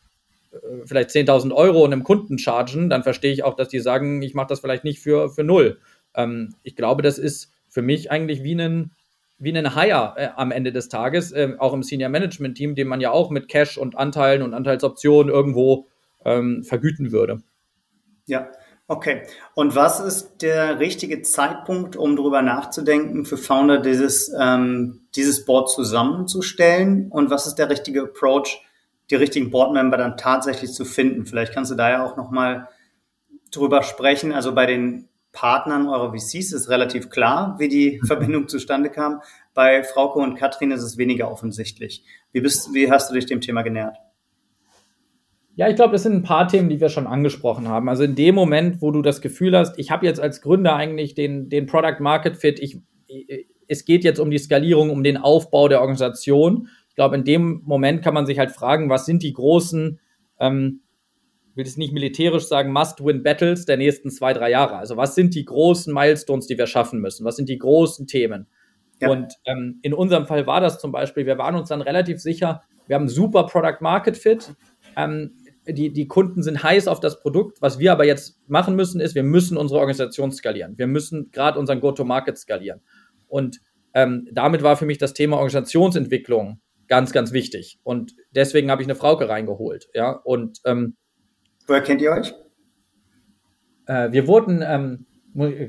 äh, 0.51 0.57
vielleicht 0.87 1.11
10.000 1.11 1.53
Euro 1.53 1.85
einem 1.85 2.03
Kunden 2.03 2.39
chargen, 2.39 2.91
dann 2.91 3.05
verstehe 3.05 3.33
ich 3.33 3.45
auch, 3.45 3.55
dass 3.55 3.69
die 3.69 3.79
sagen, 3.79 4.23
ich 4.23 4.35
mache 4.35 4.49
das 4.49 4.59
vielleicht 4.59 4.83
nicht 4.83 4.99
für, 4.99 5.31
für 5.31 5.45
null. 5.45 5.79
Ähm, 6.17 6.57
ich 6.65 6.75
glaube, 6.75 7.03
das 7.03 7.19
ist 7.19 7.53
für 7.69 7.83
mich 7.83 8.11
eigentlich 8.11 8.43
wie 8.43 8.61
ein, 8.61 8.91
wie 9.39 9.57
ein 9.57 9.75
Hire 9.75 10.15
äh, 10.17 10.29
am 10.37 10.51
Ende 10.51 10.73
des 10.73 10.89
Tages, 10.89 11.33
äh, 11.33 11.55
auch 11.59 11.73
im 11.73 11.83
Senior 11.83 12.11
Management 12.11 12.57
Team, 12.57 12.75
den 12.75 12.89
man 12.89 13.01
ja 13.01 13.11
auch 13.11 13.31
mit 13.31 13.49
Cash 13.49 13.79
und 13.79 13.97
Anteilen 13.97 14.43
und 14.43 14.55
Anteilsoptionen 14.55 15.33
irgendwo 15.33 15.89
ähm, 16.25 16.65
vergüten 16.65 17.13
würde. 17.13 17.43
Ja, 18.27 18.49
Okay. 18.87 19.23
Und 19.55 19.75
was 19.75 19.99
ist 20.01 20.43
der 20.43 20.79
richtige 20.79 21.23
Zeitpunkt, 21.23 21.97
um 21.97 22.17
darüber 22.17 22.43
nachzudenken, 22.43 23.25
für 23.25 23.39
Founder 23.39 23.79
dieses, 23.79 24.31
ähm, 24.39 25.07
dieses 25.17 25.47
Board 25.47 25.71
zusammenzustellen? 25.71 27.11
Und 27.11 27.31
was 27.31 27.47
ist 27.47 27.55
der 27.55 27.71
richtige 27.71 28.03
Approach, 28.03 28.63
die 29.11 29.15
richtigen 29.15 29.51
Boardmember 29.51 29.97
dann 29.97 30.19
tatsächlich 30.19 30.73
zu 30.73 30.85
finden? 30.85 31.25
Vielleicht 31.25 31.55
kannst 31.55 31.71
du 31.71 31.77
da 31.77 31.91
ja 31.91 32.05
auch 32.05 32.19
nochmal 32.19 32.69
drüber 33.51 33.83
sprechen. 33.83 34.33
Also 34.33 34.55
bei 34.55 34.67
den 34.67 35.09
Partnern 35.35 35.89
eurer 35.89 36.13
VCs 36.13 36.53
ist 36.53 36.71
relativ 36.71 37.11
klar, 37.11 37.57
wie 37.59 37.69
die 37.69 38.01
Verbindung 38.07 38.49
zustande 38.49 38.89
kam. 38.89 39.21
Bei 39.53 39.83
Frauke 39.83 40.21
und 40.21 40.37
Katrin 40.37 40.71
ist 40.71 40.83
es 40.83 40.97
weniger 40.97 41.31
offensichtlich. 41.31 42.03
Wie, 42.33 42.41
bist, 42.41 42.73
wie 42.73 42.91
hast 42.91 43.11
du 43.11 43.15
dich 43.15 43.27
dem 43.27 43.43
Thema 43.43 43.63
genähert? 43.63 43.99
Ja, 45.57 45.69
ich 45.69 45.77
glaube, 45.77 45.93
das 45.93 46.03
sind 46.03 46.15
ein 46.15 46.23
paar 46.23 46.49
Themen, 46.49 46.69
die 46.69 46.81
wir 46.81 46.89
schon 46.89 47.07
angesprochen 47.07 47.69
haben. 47.69 47.89
Also 47.89 48.03
in 48.03 48.17
dem 48.17 48.35
Moment, 48.35 48.83
wo 48.83 48.91
du 48.91 49.03
das 49.03 49.21
Gefühl 49.21 49.57
hast, 49.57 49.79
ich 49.79 49.91
habe 49.91 50.07
jetzt 50.07 50.19
als 50.19 50.41
Gründer 50.41 50.75
eigentlich 50.75 51.15
den, 51.15 51.49
den 51.49 51.67
Product 51.67 52.01
Market 52.01 52.37
Fit, 52.37 52.59
ich, 52.59 52.81
es 53.69 53.85
geht 53.85 54.03
jetzt 54.03 54.19
um 54.19 54.31
die 54.31 54.39
Skalierung, 54.39 54.91
um 54.91 55.05
den 55.05 55.17
Aufbau 55.17 55.69
der 55.69 55.81
Organisation. 55.81 56.69
Ich 56.89 56.97
glaube, 56.97 57.17
in 57.17 57.25
dem 57.25 57.63
Moment 57.65 58.03
kann 58.03 58.15
man 58.15 58.27
sich 58.27 58.39
halt 58.39 58.51
fragen, 58.51 58.91
was 58.91 59.07
sind 59.07 59.23
die 59.23 59.33
großen, 59.33 60.01
ähm, 60.41 60.81
will 61.55 61.67
es 61.67 61.77
nicht 61.77 61.93
militärisch 61.93 62.47
sagen, 62.47 62.73
Must-Win-Battles 62.73 63.65
der 63.65 63.77
nächsten 63.77 64.11
zwei, 64.11 64.33
drei 64.33 64.51
Jahre. 64.51 64.77
Also 64.77 64.97
was 64.97 65.15
sind 65.15 65.35
die 65.35 65.45
großen 65.45 65.93
Milestones, 65.93 66.47
die 66.47 66.59
wir 66.59 66.67
schaffen 66.67 67.01
müssen? 67.01 67.25
Was 67.25 67.37
sind 67.37 67.49
die 67.49 67.59
großen 67.59 68.07
Themen? 68.07 68.47
Ja. 69.01 69.11
Und 69.11 69.35
ähm, 69.45 69.79
in 69.83 69.95
unserem 69.95 70.27
Fall 70.27 70.47
war 70.47 70.61
das 70.61 70.79
zum 70.79 70.93
Beispiel, 70.93 71.27
wir 71.27 71.39
waren 71.39 71.55
uns 71.55 71.69
dann 71.69 71.83
relativ 71.83 72.21
sicher, 72.21 72.63
wir 72.87 72.97
haben 72.97 73.09
super 73.09 73.45
Product 73.47 73.81
Market 73.81 74.17
Fit. 74.17 74.55
Ähm, 74.97 75.33
die, 75.67 75.93
die 75.93 76.07
Kunden 76.07 76.43
sind 76.43 76.63
heiß 76.63 76.89
auf 76.89 77.01
das 77.01 77.21
Produkt. 77.21 77.63
Was 77.63 77.79
wir 77.79 77.93
aber 77.93 78.05
jetzt 78.05 78.39
machen 78.49 78.77
müssen, 78.77 79.01
ist, 79.01 79.15
wir 79.15 79.23
müssen 79.23 79.57
unsere 79.57 79.81
Organisation 79.81 80.31
skalieren. 80.31 80.77
Wir 80.77 80.87
müssen 80.87 81.31
gerade 81.31 81.59
unseren 81.59 81.81
Go-to-Market 81.81 82.37
skalieren. 82.37 82.81
Und 83.29 83.61
ähm, 83.95 84.29
damit 84.33 84.63
war 84.63 84.77
für 84.77 84.87
mich 84.87 84.99
das 84.99 85.15
Thema 85.15 85.37
Organisationsentwicklung 85.37 86.61
ganz, 86.87 87.13
ganz 87.13 87.33
wichtig. 87.33 87.79
Und 87.83 88.15
deswegen 88.33 88.71
habe 88.71 88.83
ich 88.83 88.89
eine 88.89 88.95
Frauke 88.95 89.29
reingeholt. 89.29 89.89
Ja, 89.95 90.11
und 90.11 90.61
ähm, 90.67 90.97
woher 91.67 91.83
kennt 91.83 92.01
ihr 92.01 92.13
euch? 92.13 92.35
Äh, 93.87 94.13
wir 94.13 94.27
wurden, 94.27 94.63
ähm, 94.63 95.07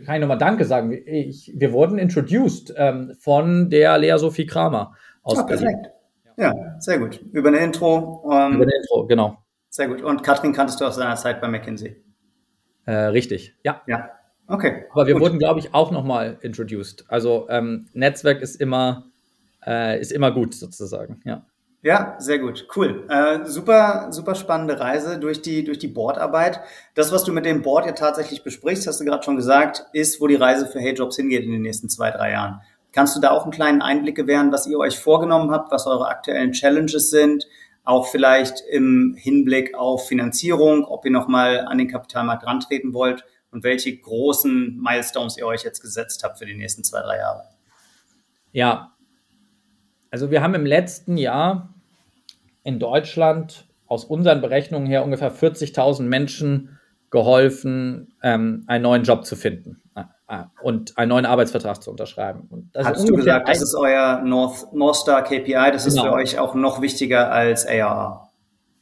kann 0.06 0.16
ich 0.16 0.22
nochmal 0.22 0.38
Danke 0.38 0.66
sagen, 0.66 0.92
ich, 0.92 1.52
wir 1.56 1.74
wurden 1.74 1.98
introduced 1.98 2.74
ähm, 2.78 3.14
von 3.20 3.70
der 3.70 3.98
Lea 3.98 4.18
Sophie 4.18 4.46
Kramer 4.46 4.94
aus 5.24 5.40
ah, 5.40 5.44
perfekt. 5.44 5.90
Ja, 6.38 6.54
sehr 6.80 7.00
gut. 7.00 7.20
Über 7.32 7.50
eine 7.50 7.60
Intro. 7.60 8.24
Ähm, 8.32 8.54
Über 8.54 8.64
eine 8.64 8.76
Intro, 8.76 9.08
genau. 9.08 9.38
Sehr 9.70 9.88
gut. 9.88 10.02
Und 10.02 10.24
Katrin 10.24 10.54
kanntest 10.54 10.80
du 10.82 10.86
aus 10.86 10.96
seiner 10.96 11.16
Zeit 11.16 11.42
bei 11.42 11.48
McKinsey? 11.48 11.96
Äh, 12.86 12.94
richtig, 12.94 13.56
ja. 13.64 13.82
Ja, 13.88 14.10
okay. 14.48 14.86
Aber 14.92 15.08
wir 15.08 15.14
gut. 15.16 15.24
wurden, 15.24 15.40
glaube 15.40 15.60
ich, 15.60 15.74
auch 15.74 15.92
nochmal 15.92 16.38
introduced. 16.42 17.06
Also 17.08 17.48
ähm, 17.50 17.88
Netzwerk 17.94 18.42
ist 18.42 18.56
immer, 18.56 19.06
äh, 19.66 20.00
ist 20.00 20.12
immer 20.12 20.32
gut 20.32 20.54
sozusagen, 20.54 21.22
ja. 21.26 21.46
Ja, 21.86 22.16
sehr 22.18 22.40
gut, 22.40 22.66
cool. 22.76 23.06
Äh, 23.10 23.46
super, 23.46 24.08
super 24.10 24.34
spannende 24.34 24.80
Reise 24.80 25.20
durch 25.20 25.44
die 25.44 25.64
durch 25.64 25.78
die 25.78 25.88
Boardarbeit. 25.88 26.60
Das, 26.96 27.12
was 27.12 27.24
du 27.24 27.32
mit 27.32 27.46
dem 27.46 27.62
Board 27.62 27.86
ja 27.86 27.92
tatsächlich 27.92 28.44
besprichst, 28.44 28.88
hast 28.88 29.00
du 29.00 29.06
gerade 29.06 29.22
schon 29.22 29.36
gesagt, 29.36 29.86
ist, 29.94 30.20
wo 30.20 30.26
die 30.26 30.34
Reise 30.34 30.66
für 30.66 30.80
Hey 30.80 30.96
Jobs 30.96 31.16
hingeht 31.16 31.44
in 31.44 31.52
den 31.52 31.62
nächsten 31.62 31.88
zwei, 31.88 32.10
drei 32.10 32.32
Jahren. 32.32 32.62
Kannst 32.92 33.16
du 33.16 33.22
da 33.22 33.30
auch 33.30 33.44
einen 33.44 33.52
kleinen 33.52 33.84
Einblick 33.84 34.16
gewähren, 34.16 34.52
was 34.52 34.66
ihr 34.66 34.80
euch 34.80 34.98
vorgenommen 34.98 35.52
habt, 35.52 35.72
was 35.72 35.86
eure 35.86 36.08
aktuellen 36.08 36.54
Challenges 36.54 37.12
sind? 37.12 37.46
Auch 37.84 38.08
vielleicht 38.08 38.62
im 38.68 39.14
Hinblick 39.16 39.76
auf 39.76 40.08
Finanzierung, 40.08 40.86
ob 40.86 41.06
ihr 41.06 41.12
nochmal 41.12 41.68
an 41.68 41.78
den 41.78 41.88
Kapitalmarkt 41.88 42.48
rantreten 42.48 42.96
wollt 42.96 43.26
und 43.52 43.64
welche 43.64 43.96
großen 43.96 44.82
Milestones 44.82 45.38
ihr 45.38 45.46
euch 45.46 45.62
jetzt 45.62 45.82
gesetzt 45.82 46.24
habt 46.24 46.40
für 46.40 46.48
die 46.48 46.56
nächsten 46.56 46.84
zwei, 46.84 47.02
drei 47.02 47.18
Jahre. 47.18 47.44
Ja, 48.54 48.96
also 50.10 50.32
wir 50.32 50.42
haben 50.42 50.56
im 50.56 50.66
letzten 50.66 51.18
Jahr 51.18 51.75
in 52.66 52.80
Deutschland 52.80 53.68
aus 53.88 54.04
unseren 54.04 54.42
Berechnungen 54.42 54.88
her 54.88 55.06
ungefähr 55.06 55.32
40.000 55.32 56.02
Menschen 56.02 56.78
geholfen, 57.12 58.14
ähm, 58.24 58.64
einen 58.68 58.84
neuen 58.84 59.04
Job 59.04 59.26
zu 59.26 59.36
finden 59.36 59.82
äh, 59.96 60.02
äh, 60.28 60.44
und 60.62 60.98
einen 60.98 61.10
neuen 61.10 61.26
Arbeitsvertrag 61.26 61.82
zu 61.82 61.92
unterschreiben. 61.92 62.48
Und 62.50 62.76
das 62.76 62.88
Hast 62.88 63.08
du 63.08 63.16
gesagt, 63.16 63.48
das 63.48 63.62
ist 63.62 63.76
euer 63.76 64.22
North, 64.26 64.74
North 64.74 64.98
Star 64.98 65.24
KPI, 65.24 65.72
das 65.72 65.86
genau. 65.86 66.04
ist 66.04 66.10
für 66.10 66.12
euch 66.12 66.40
auch 66.40 66.56
noch 66.56 66.82
wichtiger 66.82 67.32
als 67.32 67.66
ARR? 67.68 68.32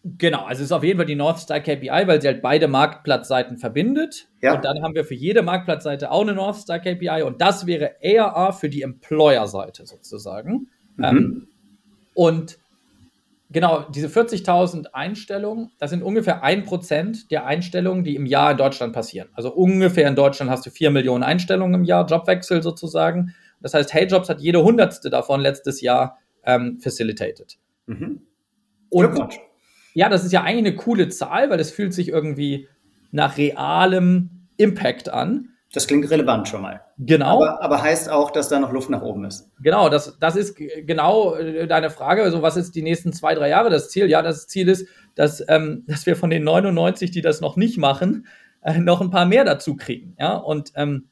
Genau, 0.05 0.45
also 0.45 0.61
es 0.61 0.67
ist 0.67 0.71
auf 0.71 0.83
jeden 0.83 0.97
Fall 0.97 1.05
die 1.05 1.15
North 1.15 1.39
Star 1.39 1.59
KPI, 1.59 2.07
weil 2.07 2.21
sie 2.21 2.27
halt 2.27 2.41
beide 2.41 2.67
Marktplatzseiten 2.67 3.57
verbindet. 3.57 4.27
Ja. 4.41 4.55
Und 4.55 4.65
dann 4.65 4.81
haben 4.81 4.95
wir 4.95 5.05
für 5.05 5.13
jede 5.13 5.43
Marktplatzseite 5.43 6.09
auch 6.09 6.21
eine 6.21 6.33
North 6.33 6.55
Star 6.57 6.79
KPI 6.79 7.23
und 7.23 7.41
das 7.41 7.67
wäre 7.67 7.95
ARR 8.03 8.53
für 8.53 8.69
die 8.69 8.81
Employer-Seite 8.81 9.85
sozusagen. 9.85 10.69
Mhm. 10.95 11.03
Ähm, 11.03 11.47
und 12.13 12.57
genau, 13.53 13.85
diese 13.89 14.07
40.000 14.07 14.87
Einstellungen, 14.91 15.71
das 15.79 15.91
sind 15.91 16.03
ungefähr 16.03 16.43
ein 16.43 16.63
Prozent 16.63 17.31
der 17.31 17.45
Einstellungen, 17.45 18.03
die 18.03 18.15
im 18.15 18.25
Jahr 18.25 18.51
in 18.51 18.57
Deutschland 18.57 18.93
passieren. 18.93 19.29
Also 19.33 19.53
ungefähr 19.53 20.07
in 20.07 20.15
Deutschland 20.15 20.51
hast 20.51 20.65
du 20.65 20.69
vier 20.69 20.91
Millionen 20.91 21.23
Einstellungen 21.23 21.81
im 21.81 21.83
Jahr, 21.85 22.05
Jobwechsel 22.05 22.61
sozusagen. 22.61 23.33
Das 23.61 23.73
heißt, 23.73 23.93
HeyJobs 23.93 24.27
hat 24.27 24.41
jede 24.41 24.61
hundertste 24.63 25.09
davon 25.09 25.39
letztes 25.39 25.79
Jahr 25.79 26.17
ähm, 26.43 26.79
facilitated. 26.81 27.57
Mhm. 27.85 28.21
Und 28.89 29.39
ja, 29.93 30.09
das 30.09 30.25
ist 30.25 30.33
ja 30.33 30.41
eigentlich 30.41 30.73
eine 30.73 30.75
coole 30.75 31.09
Zahl, 31.09 31.49
weil 31.49 31.59
es 31.59 31.71
fühlt 31.71 31.93
sich 31.93 32.09
irgendwie 32.09 32.67
nach 33.11 33.37
realem 33.37 34.47
Impact 34.57 35.09
an. 35.09 35.49
Das 35.73 35.87
klingt 35.87 36.07
relevant 36.11 36.47
schon 36.47 36.61
mal. 36.61 36.81
Genau. 36.99 37.37
Aber, 37.43 37.63
aber, 37.63 37.81
heißt 37.81 38.07
auch, 38.07 38.29
dass 38.29 38.47
da 38.47 38.59
noch 38.59 38.71
Luft 38.71 38.91
nach 38.91 39.01
oben 39.01 39.25
ist. 39.25 39.49
Genau, 39.59 39.89
das, 39.89 40.19
das 40.19 40.35
ist 40.35 40.55
genau 40.55 41.33
äh, 41.33 41.65
deine 41.65 41.89
Frage. 41.89 42.21
Also, 42.21 42.43
was 42.43 42.57
ist 42.57 42.75
die 42.75 42.83
nächsten 42.83 43.11
zwei, 43.11 43.33
drei 43.33 43.49
Jahre 43.49 43.71
das 43.71 43.89
Ziel? 43.89 44.07
Ja, 44.07 44.21
das 44.21 44.47
Ziel 44.47 44.69
ist, 44.69 44.87
dass, 45.15 45.43
ähm, 45.49 45.83
dass 45.87 46.05
wir 46.05 46.15
von 46.15 46.29
den 46.29 46.43
99, 46.43 47.09
die 47.09 47.21
das 47.21 47.41
noch 47.41 47.55
nicht 47.55 47.79
machen, 47.79 48.27
äh, 48.61 48.77
noch 48.77 49.01
ein 49.01 49.09
paar 49.09 49.25
mehr 49.25 49.45
dazu 49.45 49.75
kriegen. 49.75 50.15
Ja, 50.19 50.35
und 50.35 50.71
ähm, 50.75 51.09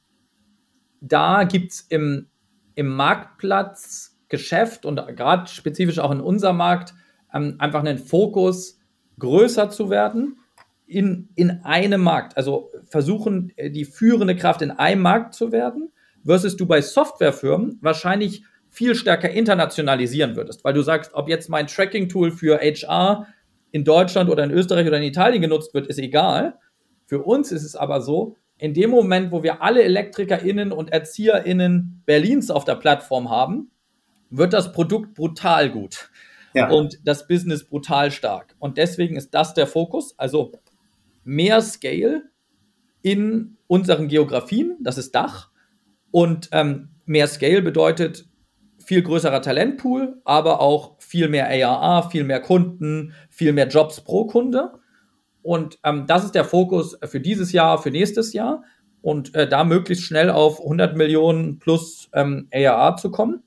da 1.01 1.43
gibt 1.43 1.71
es 1.71 1.81
im, 1.81 2.27
im 2.75 2.87
Marktplatzgeschäft 2.87 4.85
und 4.85 4.97
gerade 5.17 5.49
spezifisch 5.49 5.97
auch 5.97 6.11
in 6.11 6.21
unserem 6.21 6.57
Markt 6.57 6.93
ähm, 7.33 7.55
einfach 7.57 7.79
einen 7.79 7.97
Fokus, 7.97 8.77
größer 9.17 9.71
zu 9.71 9.89
werden 9.89 10.40
in, 10.91 11.29
in 11.35 11.63
einem 11.63 12.01
Markt. 12.01 12.37
Also 12.37 12.71
versuchen, 12.89 13.51
äh, 13.55 13.69
die 13.69 13.85
führende 13.85 14.35
Kraft 14.35 14.61
in 14.61 14.71
einem 14.71 15.01
Markt 15.01 15.33
zu 15.33 15.51
werden, 15.51 15.91
versus 16.25 16.57
du 16.57 16.65
bei 16.65 16.81
Softwarefirmen 16.81 17.79
wahrscheinlich 17.81 18.43
viel 18.69 18.95
stärker 18.95 19.29
internationalisieren 19.29 20.35
würdest, 20.35 20.63
weil 20.63 20.73
du 20.73 20.81
sagst, 20.81 21.13
ob 21.13 21.27
jetzt 21.27 21.49
mein 21.49 21.67
Tracking-Tool 21.67 22.31
für 22.31 22.59
HR 22.59 23.27
in 23.71 23.83
Deutschland 23.83 24.29
oder 24.29 24.43
in 24.43 24.51
Österreich 24.51 24.87
oder 24.87 24.97
in 24.97 25.03
Italien 25.03 25.41
genutzt 25.41 25.73
wird, 25.73 25.87
ist 25.87 25.99
egal. 25.99 26.57
Für 27.05 27.23
uns 27.23 27.51
ist 27.51 27.63
es 27.63 27.75
aber 27.75 28.01
so, 28.01 28.35
in 28.57 28.73
dem 28.73 28.91
Moment, 28.91 29.31
wo 29.31 29.43
wir 29.43 29.61
alle 29.61 29.83
ElektrikerInnen 29.83 30.71
und 30.71 30.91
ErzieherInnen 30.91 32.03
Berlins 32.05 32.51
auf 32.51 32.63
der 32.63 32.75
Plattform 32.75 33.29
haben, 33.29 33.71
wird 34.29 34.53
das 34.53 34.71
Produkt 34.71 35.15
brutal 35.15 35.69
gut. 35.71 36.09
Ja. 36.53 36.69
Und 36.69 36.99
das 37.03 37.27
Business 37.27 37.63
brutal 37.65 38.11
stark. 38.11 38.55
Und 38.59 38.77
deswegen 38.77 39.15
ist 39.15 39.31
das 39.31 39.53
der 39.53 39.67
Fokus. 39.67 40.17
Also 40.17 40.51
mehr 41.23 41.61
Scale 41.61 42.23
in 43.01 43.57
unseren 43.67 44.07
Geografien, 44.07 44.77
das 44.81 44.97
ist 44.97 45.15
Dach. 45.15 45.49
Und 46.11 46.49
ähm, 46.51 46.89
mehr 47.05 47.27
Scale 47.27 47.61
bedeutet 47.61 48.25
viel 48.83 49.01
größerer 49.01 49.41
Talentpool, 49.41 50.21
aber 50.25 50.59
auch 50.59 50.95
viel 50.99 51.29
mehr 51.29 51.47
ARA, 51.47 52.09
viel 52.09 52.23
mehr 52.23 52.41
Kunden, 52.41 53.13
viel 53.29 53.53
mehr 53.53 53.67
Jobs 53.67 54.01
pro 54.01 54.25
Kunde. 54.25 54.73
Und 55.41 55.79
ähm, 55.83 56.05
das 56.07 56.23
ist 56.23 56.35
der 56.35 56.45
Fokus 56.45 56.97
für 57.05 57.19
dieses 57.19 57.51
Jahr, 57.51 57.81
für 57.81 57.91
nächstes 57.91 58.33
Jahr. 58.33 58.63
Und 59.01 59.33
äh, 59.33 59.47
da 59.47 59.63
möglichst 59.63 60.03
schnell 60.03 60.29
auf 60.29 60.59
100 60.59 60.95
Millionen 60.95 61.57
plus 61.57 62.09
ähm, 62.13 62.47
ARA 62.53 62.97
zu 62.97 63.09
kommen 63.09 63.41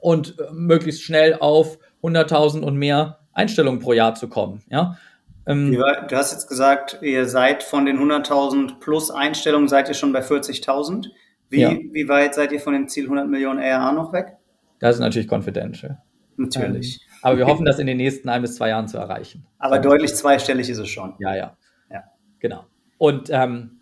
und 0.00 0.38
äh, 0.38 0.52
möglichst 0.52 1.02
schnell 1.02 1.34
auf 1.34 1.78
100.000 2.02 2.60
und 2.60 2.76
mehr 2.76 3.20
Einstellungen 3.32 3.80
pro 3.80 3.92
Jahr 3.92 4.14
zu 4.14 4.28
kommen. 4.28 4.62
Ja? 4.70 4.98
Ähm, 5.46 5.72
du 5.72 6.16
hast 6.16 6.32
jetzt 6.32 6.48
gesagt, 6.48 6.98
ihr 7.02 7.28
seid 7.28 7.62
von 7.62 7.86
den 7.86 7.98
100.000 7.98 8.80
plus 8.80 9.10
Einstellungen, 9.10 9.68
seid 9.68 9.88
ihr 9.88 9.94
schon 9.94 10.12
bei 10.12 10.20
40.000. 10.20 11.06
Wie, 11.48 11.60
ja. 11.60 11.70
wie 11.70 12.08
weit 12.08 12.34
seid 12.34 12.50
ihr 12.50 12.60
von 12.60 12.72
dem 12.72 12.88
Ziel 12.88 13.04
100 13.04 13.28
Millionen 13.28 13.60
ARA 13.60 13.92
noch 13.92 14.12
weg? 14.12 14.36
Das 14.80 14.96
ist 14.96 15.00
natürlich 15.00 15.30
confidential. 15.30 15.98
Natürlich. 16.36 17.00
Ähm, 17.00 17.18
aber 17.22 17.38
wir 17.38 17.46
hoffen, 17.46 17.64
das 17.64 17.78
in 17.78 17.86
den 17.86 17.96
nächsten 17.96 18.28
ein 18.28 18.42
bis 18.42 18.56
zwei 18.56 18.68
Jahren 18.68 18.88
zu 18.88 18.98
erreichen. 18.98 19.46
Aber 19.58 19.78
deutlich 19.78 20.14
zweistellig 20.14 20.68
ist 20.68 20.78
es 20.78 20.88
schon. 20.88 21.14
Ja, 21.18 21.34
ja. 21.34 21.56
ja. 21.90 22.04
Genau. 22.40 22.66
Und 22.98 23.30
ähm, 23.30 23.80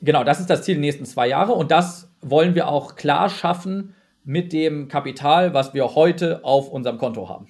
genau, 0.00 0.24
das 0.24 0.40
ist 0.40 0.50
das 0.50 0.62
Ziel 0.62 0.74
der 0.74 0.80
nächsten 0.80 1.04
zwei 1.04 1.28
Jahre. 1.28 1.52
Und 1.52 1.70
das 1.70 2.10
wollen 2.22 2.54
wir 2.54 2.68
auch 2.68 2.96
klar 2.96 3.28
schaffen 3.28 3.94
mit 4.24 4.52
dem 4.52 4.88
Kapital, 4.88 5.54
was 5.54 5.74
wir 5.74 5.94
heute 5.94 6.44
auf 6.44 6.70
unserem 6.70 6.98
Konto 6.98 7.28
haben. 7.28 7.46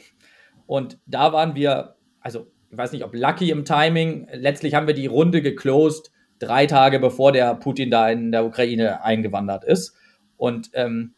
Und 0.67 0.99
da 1.07 1.33
waren 1.33 1.55
wir 1.55 1.97
also 2.29 2.47
ich 2.71 2.77
weiß 2.77 2.93
nicht, 2.93 3.05
ob 3.05 3.15
lucky 3.15 3.51
im 3.51 3.65
Timing. 3.65 4.29
Letztlich 4.35 4.75
haben 4.75 4.87
wir 4.87 4.93
die 4.93 5.07
Runde 5.07 5.41
geclosed, 5.41 6.13
drei 6.39 6.67
Tage 6.67 7.01
bevor 7.01 7.33
der 7.33 7.55
Putin 7.55 7.91
da 7.91 8.11
in 8.11 8.33
der 8.33 8.45
Ukraine 8.45 9.03
eingewandert 9.03 9.65
ist. 9.65 9.97
Und 10.37 10.69
ähm, 10.75 11.15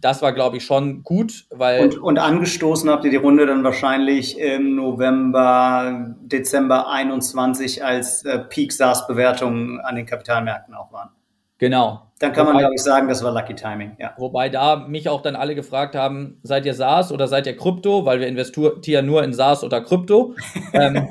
das 0.00 0.22
war, 0.22 0.32
glaube 0.32 0.58
ich, 0.58 0.64
schon 0.64 1.02
gut, 1.02 1.46
weil. 1.50 1.80
Und, 1.80 1.98
und, 1.98 2.18
angestoßen 2.18 2.88
habt 2.88 3.04
ihr 3.04 3.10
die 3.10 3.16
Runde 3.16 3.44
dann 3.44 3.64
wahrscheinlich 3.64 4.38
im 4.38 4.76
November, 4.76 6.14
Dezember 6.20 6.88
21, 6.88 7.84
als 7.84 8.24
äh, 8.24 8.38
Peak 8.38 8.72
SaaS-Bewertungen 8.72 9.80
an 9.80 9.96
den 9.96 10.06
Kapitalmärkten 10.06 10.74
auch 10.74 10.92
waren. 10.92 11.10
Genau. 11.62 12.10
Dann 12.18 12.32
kann 12.32 12.46
man, 12.46 12.58
glaube 12.58 12.74
ich, 12.74 12.82
sagen, 12.82 13.06
das 13.06 13.22
war 13.22 13.30
Lucky 13.30 13.54
Timing, 13.54 13.96
ja. 14.00 14.14
Wobei 14.18 14.48
da 14.48 14.74
mich 14.88 15.08
auch 15.08 15.22
dann 15.22 15.36
alle 15.36 15.54
gefragt 15.54 15.94
haben, 15.94 16.40
seid 16.42 16.66
ihr 16.66 16.74
SaaS 16.74 17.12
oder 17.12 17.28
seid 17.28 17.46
ihr 17.46 17.56
Krypto? 17.56 18.04
Weil 18.04 18.18
wir 18.18 18.26
investieren 18.26 19.06
nur 19.06 19.22
in 19.22 19.32
SaaS 19.32 19.62
oder 19.62 19.80
Krypto. 19.80 20.34
ähm, 20.72 21.06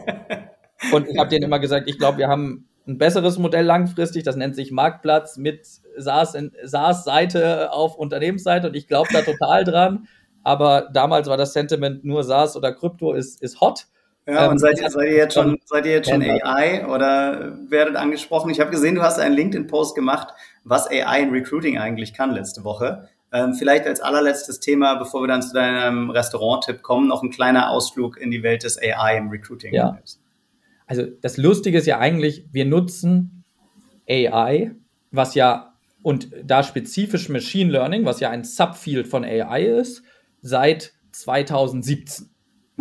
und 0.91 1.07
ich 1.07 1.17
habe 1.17 1.29
denen 1.29 1.45
immer 1.45 1.59
gesagt, 1.59 1.89
ich 1.89 1.97
glaube, 1.97 2.17
wir 2.17 2.27
haben 2.27 2.67
ein 2.85 2.97
besseres 2.97 3.37
Modell 3.37 3.63
langfristig, 3.63 4.23
das 4.23 4.35
nennt 4.35 4.57
sich 4.57 4.73
Marktplatz 4.73 5.37
mit 5.37 5.65
SaaS-Seite 5.95 7.71
auf 7.71 7.95
Unternehmensseite 7.95 8.67
und 8.67 8.75
ich 8.75 8.89
glaube 8.89 9.07
da 9.13 9.21
total 9.21 9.63
dran. 9.63 10.09
Aber 10.43 10.89
damals 10.91 11.29
war 11.29 11.37
das 11.37 11.53
Sentiment 11.53 12.03
nur 12.03 12.25
SaaS 12.25 12.57
oder 12.57 12.73
Krypto 12.73 13.13
ist, 13.13 13.41
ist 13.41 13.61
hot. 13.61 13.87
Ja, 14.32 14.45
ähm, 14.45 14.51
und 14.51 14.59
seid 14.59 14.79
ihr, 14.79 14.89
seid 14.89 15.09
ihr 15.09 15.17
jetzt 15.17 15.34
schon, 15.34 15.59
seid 15.65 15.86
ihr 15.86 15.91
jetzt 15.91 16.09
schon 16.09 16.23
AI 16.23 16.88
oder 16.88 17.57
werdet 17.69 17.97
angesprochen? 17.97 18.49
Ich 18.49 18.61
habe 18.61 18.71
gesehen, 18.71 18.95
du 18.95 19.01
hast 19.01 19.19
einen 19.19 19.36
LinkedIn-Post 19.36 19.93
gemacht, 19.93 20.34
was 20.63 20.89
AI 20.89 21.21
in 21.21 21.32
Recruiting 21.32 21.77
eigentlich 21.77 22.13
kann 22.13 22.32
letzte 22.32 22.63
Woche. 22.63 23.09
Ähm, 23.34 23.55
vielleicht 23.55 23.86
als 23.88 23.99
allerletztes 23.99 24.61
Thema, 24.61 24.95
bevor 24.95 25.21
wir 25.21 25.27
dann 25.27 25.41
zu 25.41 25.53
deinem 25.53 26.09
Restaurant-Tipp 26.09 26.82
kommen, 26.82 27.09
noch 27.09 27.23
ein 27.23 27.29
kleiner 27.29 27.69
Ausflug 27.69 28.17
in 28.17 28.32
die 28.32 28.41
Welt 28.41 28.63
des 28.63 28.79
AI 28.82 29.17
im 29.17 29.29
Recruiting. 29.29 29.73
Ja. 29.73 29.99
Also 30.88 31.03
das 31.21 31.36
Lustige 31.36 31.77
ist 31.77 31.88
ja 31.88 31.99
eigentlich, 31.99 32.45
wir 32.53 32.65
nutzen 32.65 33.43
AI, 34.09 34.71
was 35.11 35.36
ja 35.36 35.73
und 36.03 36.32
da 36.43 36.63
spezifisch 36.63 37.29
Machine 37.29 37.71
Learning, 37.71 38.05
was 38.05 38.21
ja 38.21 38.29
ein 38.29 38.43
Subfield 38.43 39.07
von 39.07 39.23
AI 39.23 39.65
ist, 39.65 40.03
seit 40.41 40.93
2017. 41.11 42.30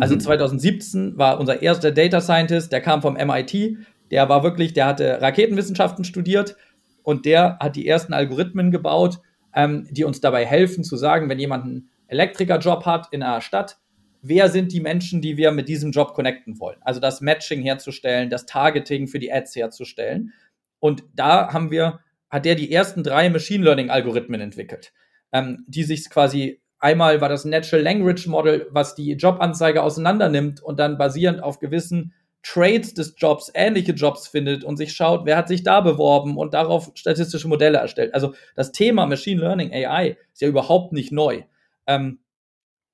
Also 0.01 0.17
2017 0.17 1.13
mhm. 1.13 1.17
war 1.17 1.39
unser 1.39 1.61
erster 1.61 1.91
Data 1.91 2.21
Scientist, 2.21 2.71
der 2.71 2.81
kam 2.81 3.01
vom 3.03 3.13
MIT, 3.13 3.77
der 4.09 4.29
war 4.29 4.43
wirklich, 4.43 4.73
der 4.73 4.87
hatte 4.87 5.21
Raketenwissenschaften 5.21 6.03
studiert 6.03 6.55
und 7.03 7.25
der 7.25 7.57
hat 7.59 7.75
die 7.75 7.87
ersten 7.87 8.11
Algorithmen 8.11 8.71
gebaut, 8.71 9.19
ähm, 9.55 9.87
die 9.91 10.03
uns 10.03 10.19
dabei 10.19 10.45
helfen 10.45 10.83
zu 10.83 10.97
sagen, 10.97 11.29
wenn 11.29 11.37
jemand 11.37 11.65
einen 11.65 11.89
Elektrikerjob 12.07 12.85
hat 12.85 13.09
in 13.11 13.21
einer 13.21 13.41
Stadt, 13.41 13.77
wer 14.23 14.49
sind 14.49 14.71
die 14.71 14.81
Menschen, 14.81 15.21
die 15.21 15.37
wir 15.37 15.51
mit 15.51 15.69
diesem 15.69 15.91
Job 15.91 16.15
connecten 16.15 16.59
wollen? 16.59 16.77
Also 16.81 16.99
das 16.99 17.21
Matching 17.21 17.61
herzustellen, 17.61 18.31
das 18.31 18.47
Targeting 18.47 19.07
für 19.07 19.19
die 19.19 19.31
Ads 19.31 19.55
herzustellen. 19.55 20.33
Und 20.79 21.03
da 21.13 21.53
haben 21.53 21.69
wir, 21.69 21.99
hat 22.29 22.45
der 22.45 22.55
die 22.55 22.71
ersten 22.71 23.03
drei 23.03 23.29
Machine 23.29 23.63
Learning 23.63 23.91
Algorithmen 23.91 24.41
entwickelt, 24.41 24.93
ähm, 25.31 25.63
die 25.67 25.83
sich 25.83 26.09
quasi 26.09 26.59
Einmal 26.81 27.21
war 27.21 27.29
das 27.29 27.45
Natural 27.45 27.83
Language 27.83 28.27
Model, 28.27 28.67
was 28.71 28.95
die 28.95 29.13
Jobanzeige 29.13 29.83
auseinander 29.83 30.29
nimmt 30.29 30.61
und 30.61 30.79
dann 30.79 30.97
basierend 30.97 31.43
auf 31.43 31.59
gewissen 31.59 32.13
Trades 32.41 32.95
des 32.95 33.13
Jobs, 33.17 33.51
ähnliche 33.53 33.91
Jobs 33.91 34.27
findet 34.27 34.63
und 34.63 34.77
sich 34.77 34.93
schaut, 34.93 35.25
wer 35.25 35.37
hat 35.37 35.47
sich 35.47 35.61
da 35.61 35.81
beworben 35.81 36.37
und 36.37 36.55
darauf 36.55 36.91
statistische 36.95 37.47
Modelle 37.47 37.77
erstellt. 37.77 38.15
Also 38.15 38.33
das 38.55 38.71
Thema 38.71 39.05
Machine 39.05 39.41
Learning, 39.41 39.71
AI, 39.71 40.17
ist 40.33 40.41
ja 40.41 40.47
überhaupt 40.47 40.91
nicht 40.91 41.11
neu. 41.11 41.43
Ähm, 41.85 42.19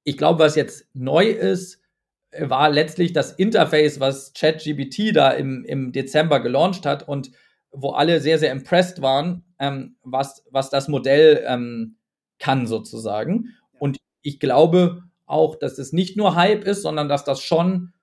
ich 0.03 0.17
glaube, 0.17 0.39
was 0.39 0.55
jetzt 0.55 0.85
neu 0.93 1.27
ist, 1.27 1.81
war 2.37 2.69
letztlich 2.69 3.13
das 3.13 3.31
Interface, 3.31 4.01
was 4.01 4.33
ChatGPT 4.33 5.15
da 5.15 5.31
im, 5.31 5.63
im 5.63 5.93
Dezember 5.93 6.41
gelauncht 6.41 6.85
hat 6.85 7.07
und 7.07 7.31
wo 7.71 7.91
alle 7.91 8.19
sehr, 8.19 8.37
sehr 8.37 8.51
impressed 8.51 9.01
waren, 9.01 9.45
ähm, 9.59 9.95
was, 10.03 10.43
was 10.51 10.69
das 10.69 10.89
Modell 10.89 11.43
ähm, 11.47 11.95
kann 12.37 12.67
sozusagen. 12.67 13.53
Ich 14.27 14.41
glaube 14.41 15.03
auch, 15.25 15.55
dass 15.55 15.77
es 15.77 15.93
nicht 15.93 16.17
nur 16.17 16.35
Hype 16.35 16.65
ist, 16.65 16.81
sondern 16.81 17.07
dass 17.07 17.23
das 17.23 17.41
schon 17.41 17.93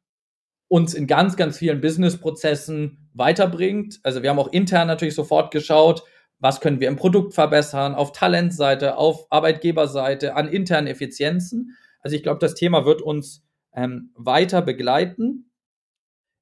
uns 0.68 0.94
in 0.94 1.06
ganz, 1.06 1.36
ganz 1.36 1.58
vielen 1.58 1.82
Business-Prozessen 1.82 3.10
weiterbringt. 3.12 4.00
Also 4.02 4.22
wir 4.22 4.30
haben 4.30 4.38
auch 4.38 4.50
intern 4.50 4.88
natürlich 4.88 5.14
sofort 5.14 5.50
geschaut, 5.50 6.02
was 6.38 6.62
können 6.62 6.80
wir 6.80 6.88
im 6.88 6.96
Produkt 6.96 7.34
verbessern, 7.34 7.94
auf 7.94 8.12
Talentseite, 8.12 8.96
auf 8.96 9.26
Arbeitgeberseite, 9.30 10.34
an 10.34 10.48
internen 10.48 10.86
Effizienzen. 10.86 11.76
Also 12.00 12.16
ich 12.16 12.22
glaube, 12.22 12.40
das 12.40 12.54
Thema 12.54 12.86
wird 12.86 13.02
uns 13.02 13.44
ähm, 13.74 14.10
weiter 14.14 14.62
begleiten. 14.62 15.50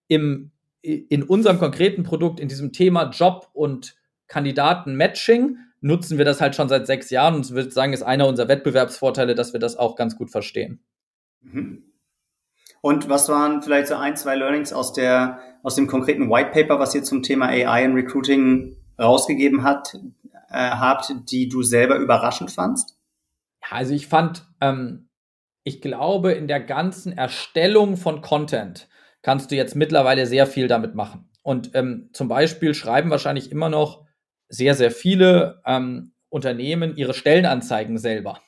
Im, 0.06 0.52
in 0.82 1.24
unserem 1.24 1.58
konkreten 1.58 2.04
Produkt, 2.04 2.38
in 2.38 2.46
diesem 2.46 2.72
Thema 2.72 3.10
Job 3.10 3.48
und 3.52 3.96
Kandidaten-Matching, 4.28 5.58
nutzen 5.82 6.16
wir 6.16 6.24
das 6.24 6.40
halt 6.40 6.54
schon 6.54 6.68
seit 6.68 6.86
sechs 6.86 7.10
Jahren 7.10 7.34
und 7.34 7.46
ich 7.46 7.52
würde 7.52 7.70
sagen, 7.70 7.92
ist 7.92 8.02
einer 8.02 8.26
unserer 8.26 8.48
Wettbewerbsvorteile, 8.48 9.34
dass 9.34 9.52
wir 9.52 9.60
das 9.60 9.76
auch 9.76 9.96
ganz 9.96 10.16
gut 10.16 10.30
verstehen. 10.30 10.80
Mhm. 11.42 11.84
Und 12.80 13.08
was 13.08 13.28
waren 13.28 13.62
vielleicht 13.62 13.88
so 13.88 13.94
ein, 13.94 14.16
zwei 14.16 14.34
Learnings 14.34 14.72
aus 14.72 14.92
der, 14.92 15.38
aus 15.62 15.74
dem 15.74 15.86
konkreten 15.86 16.30
White 16.30 16.50
Paper, 16.50 16.78
was 16.78 16.94
ihr 16.94 17.02
zum 17.04 17.22
Thema 17.22 17.46
AI 17.46 17.84
in 17.84 17.94
Recruiting 17.94 18.76
rausgegeben 18.98 19.62
hat, 19.62 19.94
äh, 20.50 20.70
habt, 20.70 21.12
die 21.30 21.48
du 21.48 21.62
selber 21.62 21.96
überraschend 21.96 22.50
fandst? 22.50 22.96
Ja, 23.62 23.76
also 23.76 23.94
ich 23.94 24.06
fand, 24.06 24.46
ähm, 24.60 25.08
ich 25.64 25.80
glaube, 25.80 26.32
in 26.32 26.48
der 26.48 26.60
ganzen 26.60 27.16
Erstellung 27.16 27.96
von 27.96 28.20
Content 28.20 28.88
kannst 29.22 29.50
du 29.50 29.56
jetzt 29.56 29.76
mittlerweile 29.76 30.26
sehr 30.26 30.46
viel 30.46 30.66
damit 30.66 30.94
machen. 30.94 31.28
Und 31.42 31.70
ähm, 31.74 32.10
zum 32.12 32.28
Beispiel 32.28 32.74
schreiben 32.74 33.10
wahrscheinlich 33.10 33.50
immer 33.52 33.68
noch 33.68 34.01
sehr, 34.52 34.74
sehr 34.74 34.90
viele 34.90 35.62
ähm, 35.64 36.12
Unternehmen 36.28 36.94
ihre 36.96 37.14
Stellenanzeigen 37.14 37.96
selber. 37.96 38.40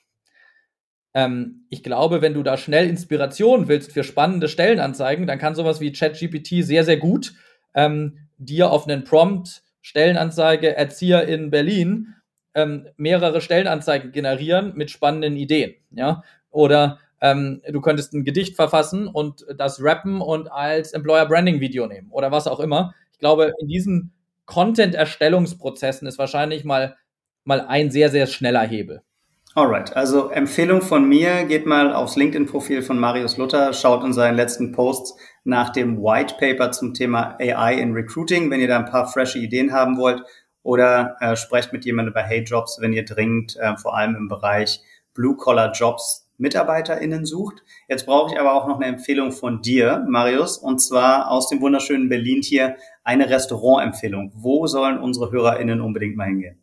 Ähm, 1.15 1.67
ich 1.71 1.83
glaube, 1.83 2.21
wenn 2.21 2.35
du 2.35 2.43
da 2.43 2.59
schnell 2.59 2.89
Inspiration 2.89 3.69
willst 3.69 3.91
für 3.91 4.05
spannende 4.05 4.49
Stellenanzeigen, 4.49 5.27
dann 5.27 5.39
kann 5.39 5.55
sowas 5.55 5.81
wie 5.81 5.93
ChatGPT 5.93 6.63
sehr, 6.63 6.85
sehr 6.85 6.99
gut 6.99 7.35
ähm, 7.75 8.19
dir 8.37 8.71
auf 8.71 8.87
einen 8.87 9.05
Prompt 9.05 9.63
Stellenanzeige 9.81 10.77
Erzieher 10.77 11.27
in 11.27 11.51
Berlin 11.51 12.15
ähm, 12.55 12.87
mehrere 12.97 13.41
Stellenanzeigen 13.41 14.13
generieren 14.13 14.75
mit 14.77 14.91
spannenden 14.91 15.37
Ideen. 15.37 15.75
Ja? 15.91 16.23
Oder 16.51 16.99
ähm, 17.23 17.63
du 17.67 17.81
könntest 17.81 18.13
ein 18.13 18.25
Gedicht 18.25 18.57
verfassen 18.57 19.09
und 19.09 19.47
das 19.57 19.83
rappen 19.83 20.21
und 20.21 20.53
als 20.53 20.93
Employer 20.93 21.27
Branding 21.27 21.61
Video 21.61 21.87
nehmen 21.87 22.11
oder 22.11 22.31
was 22.31 22.47
auch 22.47 22.61
immer. 22.61 22.95
Ich 23.13 23.19
glaube, 23.19 23.53
in 23.61 23.69
diesen 23.69 24.13
Content-Erstellungsprozessen 24.47 26.07
ist 26.07 26.19
wahrscheinlich 26.19 26.65
mal, 26.65 26.97
mal 27.45 27.61
ein 27.61 27.91
sehr, 27.91 28.11
sehr 28.11 28.27
schneller 28.27 28.63
Hebel. 28.63 29.03
Alright, 29.57 29.95
also 29.97 30.31
Empfehlung 30.31 30.83
von 30.83 31.09
mir, 31.09 31.45
geht 31.45 31.65
mal 31.65 31.93
aufs 31.93 32.17
LinkedIn-Profil 32.17 32.83
von 32.83 32.99
Marius 32.99 33.37
Luther, 33.37 33.73
schaut 33.73 34.03
in 34.03 34.13
seinen 34.13 34.35
letzten 34.35 34.73
Posts 34.73 35.17
nach 35.45 35.71
dem 35.71 36.03
White 36.03 36.35
Paper 36.41 36.73
zum 36.73 36.93
Thema 36.93 37.37
AI 37.39 37.75
in 37.75 37.93
Recruiting, 37.93 38.51
wenn 38.51 38.61
ihr 38.61 38.67
da 38.67 38.79
ein 38.79 38.91
paar 38.91 39.07
frische 39.07 39.39
Ideen 39.39 39.73
haben 39.73 39.97
wollt, 39.97 40.23
oder 40.65 41.17
äh, 41.21 41.37
sprecht 41.37 41.73
mit 41.73 41.85
jemandem 41.85 42.13
über 42.13 42.23
Hey 42.23 42.43
Jobs, 42.43 42.79
wenn 42.81 42.93
ihr 42.93 43.05
dringend 43.05 43.57
äh, 43.57 43.77
vor 43.77 43.97
allem 43.97 44.17
im 44.17 44.29
Bereich 44.29 44.81
Blue-Collar-Jobs 45.15 46.24
MitarbeiterInnen 46.39 47.25
sucht. 47.25 47.63
Jetzt 47.89 48.07
brauche 48.07 48.33
ich 48.33 48.41
aber 48.41 48.55
auch 48.55 48.67
noch 48.67 48.77
eine 48.77 48.87
Empfehlung 48.87 49.33
von 49.33 49.63
dir, 49.63 50.05
Marius, 50.09 50.59
und 50.59 50.81
zwar 50.81 51.31
aus 51.31 51.49
dem 51.49 51.61
wunderschönen 51.61 52.09
Berlin 52.09 52.43
hier 52.43 52.77
eine 53.05 53.31
Restaurantempfehlung. 53.31 54.33
Wo 54.35 54.67
sollen 54.67 54.99
unsere 54.99 55.31
HörerInnen 55.31 55.81
unbedingt 55.81 56.17
mal 56.17 56.27
hingehen? 56.27 56.59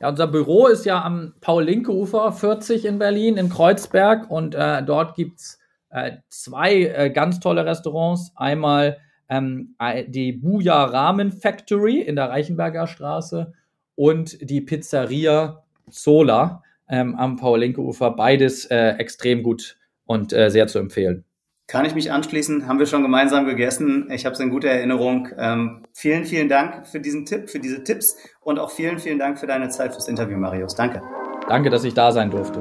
Ja, 0.00 0.08
unser 0.08 0.26
Büro 0.26 0.66
ist 0.66 0.86
ja 0.86 1.02
am 1.02 1.34
Paul-Linke-Ufer 1.40 2.32
40 2.32 2.86
in 2.86 2.98
Berlin, 2.98 3.36
in 3.36 3.50
Kreuzberg. 3.50 4.30
Und 4.30 4.54
äh, 4.54 4.82
dort 4.82 5.14
gibt's 5.14 5.58
äh, 5.90 6.12
zwei 6.28 6.84
äh, 6.84 7.10
ganz 7.10 7.40
tolle 7.40 7.66
Restaurants. 7.66 8.32
Einmal 8.34 8.98
ähm, 9.28 9.76
die 10.08 10.32
Buja 10.32 10.84
Ramen 10.84 11.32
Factory 11.32 12.00
in 12.00 12.16
der 12.16 12.30
Reichenberger 12.30 12.86
Straße 12.86 13.52
und 13.94 14.38
die 14.40 14.62
Pizzeria 14.62 15.64
Zola 15.90 16.62
ähm, 16.90 17.14
am 17.14 17.36
Paul-Linke-Ufer. 17.36 18.10
Beides 18.10 18.66
äh, 18.66 18.96
extrem 18.98 19.42
gut 19.42 19.76
und 20.04 20.32
äh, 20.32 20.50
sehr 20.50 20.66
zu 20.66 20.78
empfehlen. 20.78 21.24
Kann 21.70 21.84
ich 21.84 21.94
mich 21.94 22.10
anschließen? 22.10 22.66
Haben 22.66 22.80
wir 22.80 22.86
schon 22.86 23.02
gemeinsam 23.02 23.46
gegessen. 23.46 24.08
Ich 24.10 24.26
habe 24.26 24.34
es 24.34 24.40
in 24.40 24.50
guter 24.50 24.68
Erinnerung. 24.68 25.28
Ähm, 25.38 25.84
vielen, 25.92 26.24
vielen 26.24 26.48
Dank 26.48 26.84
für 26.88 26.98
diesen 26.98 27.24
Tipp, 27.26 27.48
für 27.48 27.60
diese 27.60 27.84
Tipps 27.84 28.16
und 28.40 28.58
auch 28.58 28.72
vielen, 28.72 28.98
vielen 28.98 29.20
Dank 29.20 29.38
für 29.38 29.46
deine 29.46 29.68
Zeit 29.68 29.92
fürs 29.92 30.08
Interview, 30.08 30.36
Marius. 30.36 30.74
Danke. 30.74 31.00
Danke, 31.48 31.70
dass 31.70 31.84
ich 31.84 31.94
da 31.94 32.10
sein 32.10 32.28
durfte. 32.28 32.60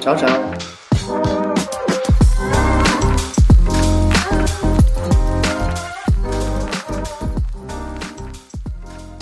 Ciao, 0.00 0.16
ciao. 0.16 0.81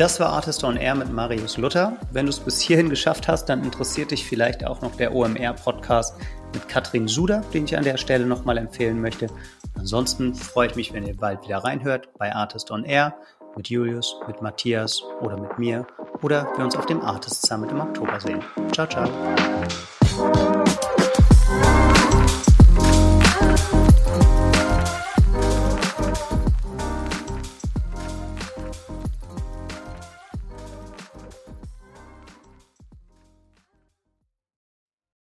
Das 0.00 0.18
war 0.18 0.30
Artist 0.30 0.64
on 0.64 0.78
Air 0.78 0.94
mit 0.94 1.12
Marius 1.12 1.58
Luther. 1.58 1.92
Wenn 2.10 2.24
du 2.24 2.30
es 2.30 2.40
bis 2.40 2.58
hierhin 2.58 2.88
geschafft 2.88 3.28
hast, 3.28 3.50
dann 3.50 3.62
interessiert 3.62 4.12
dich 4.12 4.24
vielleicht 4.24 4.64
auch 4.64 4.80
noch 4.80 4.96
der 4.96 5.14
OMR-Podcast 5.14 6.16
mit 6.54 6.66
Katrin 6.68 7.06
Suder, 7.06 7.42
den 7.52 7.66
ich 7.66 7.76
an 7.76 7.84
der 7.84 7.98
Stelle 7.98 8.24
nochmal 8.24 8.56
empfehlen 8.56 9.02
möchte. 9.02 9.26
Ansonsten 9.74 10.34
freue 10.34 10.68
ich 10.68 10.74
mich, 10.74 10.94
wenn 10.94 11.06
ihr 11.06 11.14
bald 11.14 11.44
wieder 11.44 11.58
reinhört 11.58 12.08
bei 12.16 12.34
Artist 12.34 12.70
on 12.70 12.84
Air 12.84 13.14
mit 13.58 13.68
Julius, 13.68 14.16
mit 14.26 14.40
Matthias 14.40 15.02
oder 15.20 15.36
mit 15.36 15.58
mir 15.58 15.86
oder 16.22 16.50
wir 16.56 16.64
uns 16.64 16.76
auf 16.76 16.86
dem 16.86 17.02
Artist 17.02 17.46
Summit 17.46 17.70
im 17.70 17.82
Oktober 17.82 18.18
sehen. 18.20 18.42
Ciao, 18.72 18.86
ciao. 18.86 20.49